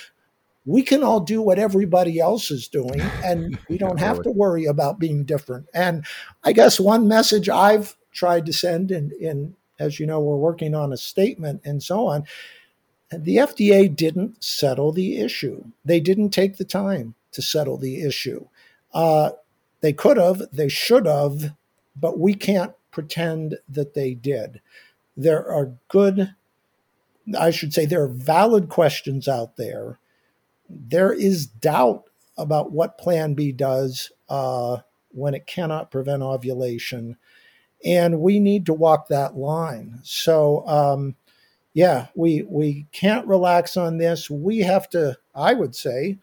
we 0.65 0.83
can 0.83 1.03
all 1.03 1.19
do 1.19 1.43
what 1.43 1.59
everybody 1.59 2.21
else 2.21 2.49
is 2.53 2.69
doing 2.69 3.01
and 3.25 3.59
we 3.69 3.77
don't 3.77 3.99
have 3.99 4.23
to 4.23 4.31
worry 4.31 4.65
about 4.65 5.01
being 5.01 5.25
different 5.25 5.67
and 5.75 6.07
i 6.45 6.53
guess 6.53 6.79
one 6.79 7.09
message 7.09 7.49
i've 7.49 7.97
tried 8.13 8.47
to 8.47 8.53
send 8.53 8.93
in, 8.93 9.11
in 9.21 9.57
as 9.79 9.99
you 9.99 10.07
know, 10.07 10.21
we're 10.21 10.37
working 10.37 10.75
on 10.75 10.93
a 10.93 10.97
statement 10.97 11.63
and 11.65 11.83
so 11.83 12.07
on. 12.07 12.25
The 13.11 13.37
FDA 13.37 13.95
didn't 13.95 14.43
settle 14.43 14.93
the 14.93 15.19
issue. 15.19 15.65
They 15.85 16.01
didn't 16.01 16.31
take 16.31 16.57
the 16.57 16.65
time 16.65 17.15
to 17.33 17.43
settle 17.43 17.77
the 17.77 18.03
issue. 18.03 18.47
Uh, 18.95 19.31
they 19.81 19.93
could 19.93 20.17
have, 20.17 20.43
they 20.53 20.69
should 20.69 21.07
have, 21.07 21.55
but 21.97 22.19
we 22.19 22.35
can't 22.35 22.73
pretend 22.91 23.59
that 23.69 23.95
they 23.95 24.15
did. 24.15 24.61
There 25.17 25.47
are 25.51 25.73
good, 25.89 26.35
I 27.39 27.51
should 27.51 27.75
say, 27.75 27.85
there 27.85 28.03
are 28.03 28.09
valid 28.09 28.69
questions 28.69 29.29
out 29.29 29.57
there. 29.57 29.99
There 30.69 31.13
is 31.13 31.47
doubt 31.47 32.05
about 32.39 32.73
what 32.73 32.99
Plan 32.99 33.35
B 33.35 33.53
does 33.53 34.11
uh, 34.29 34.79
when 35.11 35.35
it 35.35 35.47
cannot 35.47 35.91
prevent 35.91 36.23
ovulation 36.23 37.19
and 37.85 38.21
we 38.21 38.41
need 38.41 38.67
to 38.67 38.75
walk 38.75 39.09
that 39.09 39.37
line. 39.37 40.01
So, 40.03 40.67
um, 40.69 41.17
yeah, 41.75 42.09
we 42.15 42.43
we 42.49 42.87
can't 42.93 43.27
relax 43.27 43.77
on 43.77 43.99
this. 43.99 44.29
We 44.31 44.59
have 44.61 44.89
to, 44.91 45.17
I 45.35 45.55
would 45.55 45.75
say, 45.75 46.19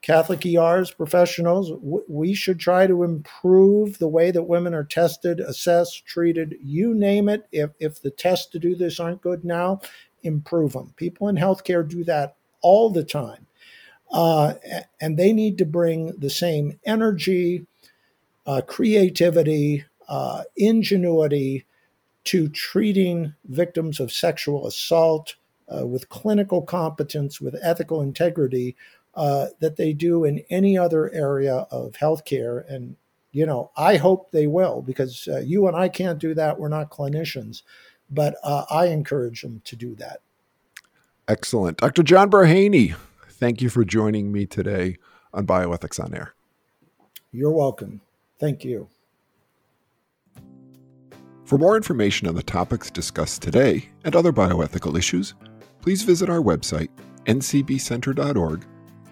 Catholic 0.00 0.44
ERs, 0.46 0.90
professionals, 0.92 1.70
w- 1.70 2.04
we 2.08 2.34
should 2.34 2.60
try 2.60 2.86
to 2.86 3.02
improve 3.02 3.98
the 3.98 4.08
way 4.08 4.30
that 4.30 4.44
women 4.44 4.74
are 4.74 4.84
tested, 4.84 5.40
assessed, 5.40 6.06
treated. 6.06 6.56
You 6.62 6.94
name 6.94 7.28
it. 7.28 7.46
If 7.52 7.70
if 7.80 8.00
the 8.00 8.10
tests 8.10 8.46
to 8.52 8.58
do 8.58 8.74
this 8.76 9.00
aren't 9.00 9.22
good 9.22 9.44
now, 9.44 9.80
improve 10.22 10.72
them. 10.74 10.92
People 10.96 11.28
in 11.28 11.36
healthcare 11.36 11.86
do 11.86 12.04
that 12.04 12.36
all 12.62 12.90
the 12.90 13.04
time, 13.04 13.46
uh, 14.12 14.54
and 15.00 15.18
they 15.18 15.32
need 15.32 15.58
to 15.58 15.66
bring 15.66 16.08
the 16.18 16.30
same 16.30 16.78
energy, 16.86 17.66
uh, 18.46 18.62
creativity, 18.66 19.84
uh, 20.08 20.44
ingenuity 20.56 21.64
to 22.24 22.48
treating 22.48 23.34
victims 23.44 24.00
of 24.00 24.10
sexual 24.10 24.66
assault 24.66 25.36
uh, 25.68 25.86
with 25.86 26.08
clinical 26.08 26.62
competence, 26.62 27.40
with 27.40 27.56
ethical 27.62 28.00
integrity 28.00 28.76
uh, 29.14 29.46
that 29.60 29.76
they 29.76 29.92
do 29.92 30.24
in 30.24 30.44
any 30.50 30.76
other 30.76 31.12
area 31.12 31.66
of 31.70 31.92
healthcare. 31.92 32.68
And, 32.68 32.96
you 33.32 33.46
know, 33.46 33.70
I 33.76 33.96
hope 33.96 34.30
they 34.30 34.46
will 34.46 34.82
because 34.82 35.28
uh, 35.28 35.40
you 35.40 35.66
and 35.66 35.76
I 35.76 35.88
can't 35.88 36.18
do 36.18 36.34
that. 36.34 36.58
We're 36.58 36.68
not 36.68 36.90
clinicians, 36.90 37.62
but 38.10 38.36
uh, 38.42 38.64
I 38.70 38.86
encourage 38.86 39.42
them 39.42 39.62
to 39.64 39.76
do 39.76 39.94
that. 39.96 40.20
Excellent. 41.28 41.78
Dr. 41.78 42.02
John 42.02 42.30
Brehany, 42.30 42.94
thank 43.28 43.62
you 43.62 43.70
for 43.70 43.84
joining 43.84 44.30
me 44.30 44.46
today 44.46 44.98
on 45.32 45.46
Bioethics 45.46 46.02
on 46.02 46.14
Air. 46.14 46.34
You're 47.32 47.50
welcome. 47.50 48.00
Thank 48.38 48.64
you. 48.64 48.88
For 51.44 51.58
more 51.58 51.76
information 51.76 52.26
on 52.26 52.34
the 52.34 52.42
topics 52.42 52.90
discussed 52.90 53.42
today 53.42 53.90
and 54.04 54.16
other 54.16 54.32
bioethical 54.32 54.96
issues, 54.96 55.34
please 55.82 56.02
visit 56.02 56.30
our 56.30 56.40
website, 56.40 56.88
ncbcenter.org, 57.26 58.64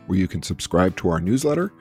where 0.07 0.19
you 0.19 0.27
can 0.27 0.43
subscribe 0.43 0.97
to 0.97 1.11
our 1.11 1.21
newsletter, 1.21 1.75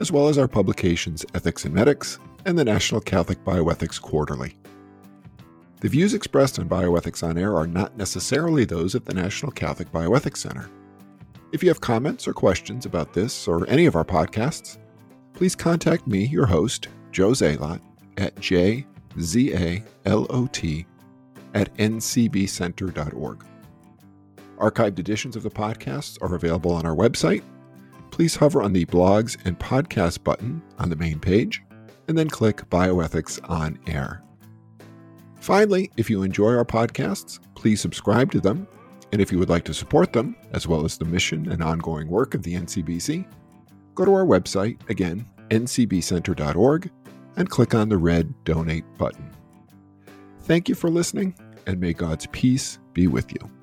as 0.00 0.10
well 0.10 0.28
as 0.28 0.38
our 0.38 0.48
publications 0.48 1.26
Ethics 1.34 1.66
and 1.66 1.74
Medics 1.74 2.18
and 2.46 2.58
the 2.58 2.64
National 2.64 3.02
Catholic 3.02 3.44
Bioethics 3.44 4.00
Quarterly. 4.00 4.56
The 5.80 5.90
views 5.90 6.14
expressed 6.14 6.58
on 6.58 6.70
Bioethics 6.70 7.22
on 7.22 7.36
Air 7.36 7.54
are 7.54 7.66
not 7.66 7.96
necessarily 7.98 8.64
those 8.64 8.94
of 8.94 9.04
the 9.04 9.14
National 9.14 9.52
Catholic 9.52 9.92
Bioethics 9.92 10.38
Center. 10.38 10.70
If 11.52 11.62
you 11.62 11.68
have 11.68 11.82
comments 11.82 12.26
or 12.26 12.32
questions 12.32 12.86
about 12.86 13.12
this 13.12 13.46
or 13.46 13.68
any 13.68 13.84
of 13.84 13.94
our 13.94 14.04
podcasts, 14.04 14.78
please 15.34 15.54
contact 15.54 16.06
me, 16.06 16.26
your 16.26 16.46
host, 16.46 16.88
Joe 17.12 17.30
Zalot, 17.30 17.80
at 18.16 18.34
jzalot 19.18 20.86
at 21.54 21.74
ncbcenter.org. 21.76 23.44
Archived 24.58 24.98
editions 24.98 25.36
of 25.36 25.42
the 25.42 25.50
podcasts 25.50 26.18
are 26.20 26.34
available 26.34 26.72
on 26.72 26.84
our 26.84 26.94
website. 26.94 27.42
Please 28.10 28.34
hover 28.34 28.62
on 28.62 28.72
the 28.72 28.84
blogs 28.86 29.36
and 29.44 29.58
podcast 29.58 30.24
button 30.24 30.62
on 30.78 30.88
the 30.88 30.96
main 30.96 31.20
page, 31.20 31.62
and 32.08 32.18
then 32.18 32.28
click 32.28 32.68
Bioethics 32.70 33.38
on 33.48 33.78
Air. 33.86 34.22
Finally, 35.40 35.90
if 35.96 36.10
you 36.10 36.22
enjoy 36.22 36.54
our 36.56 36.64
podcasts, 36.64 37.38
please 37.54 37.80
subscribe 37.80 38.32
to 38.32 38.40
them 38.40 38.66
and 39.12 39.22
if 39.22 39.32
you 39.32 39.38
would 39.38 39.48
like 39.48 39.64
to 39.64 39.74
support 39.74 40.12
them, 40.12 40.36
as 40.52 40.66
well 40.66 40.84
as 40.84 40.98
the 40.98 41.04
mission 41.04 41.50
and 41.50 41.62
ongoing 41.62 42.08
work 42.08 42.34
of 42.34 42.42
the 42.42 42.54
NCBC, 42.54 43.26
go 43.94 44.04
to 44.04 44.12
our 44.12 44.26
website, 44.26 44.78
again, 44.90 45.26
ncbcenter.org, 45.50 46.90
and 47.38 47.48
click 47.48 47.72
on 47.74 47.88
the 47.88 47.96
red 47.96 48.34
Donate 48.44 48.84
button. 48.98 49.30
Thank 50.40 50.68
you 50.68 50.74
for 50.74 50.90
listening, 50.90 51.34
and 51.66 51.80
may 51.80 51.92
God's 51.92 52.26
peace 52.26 52.78
be 52.92 53.06
with 53.06 53.32
you. 53.32 53.57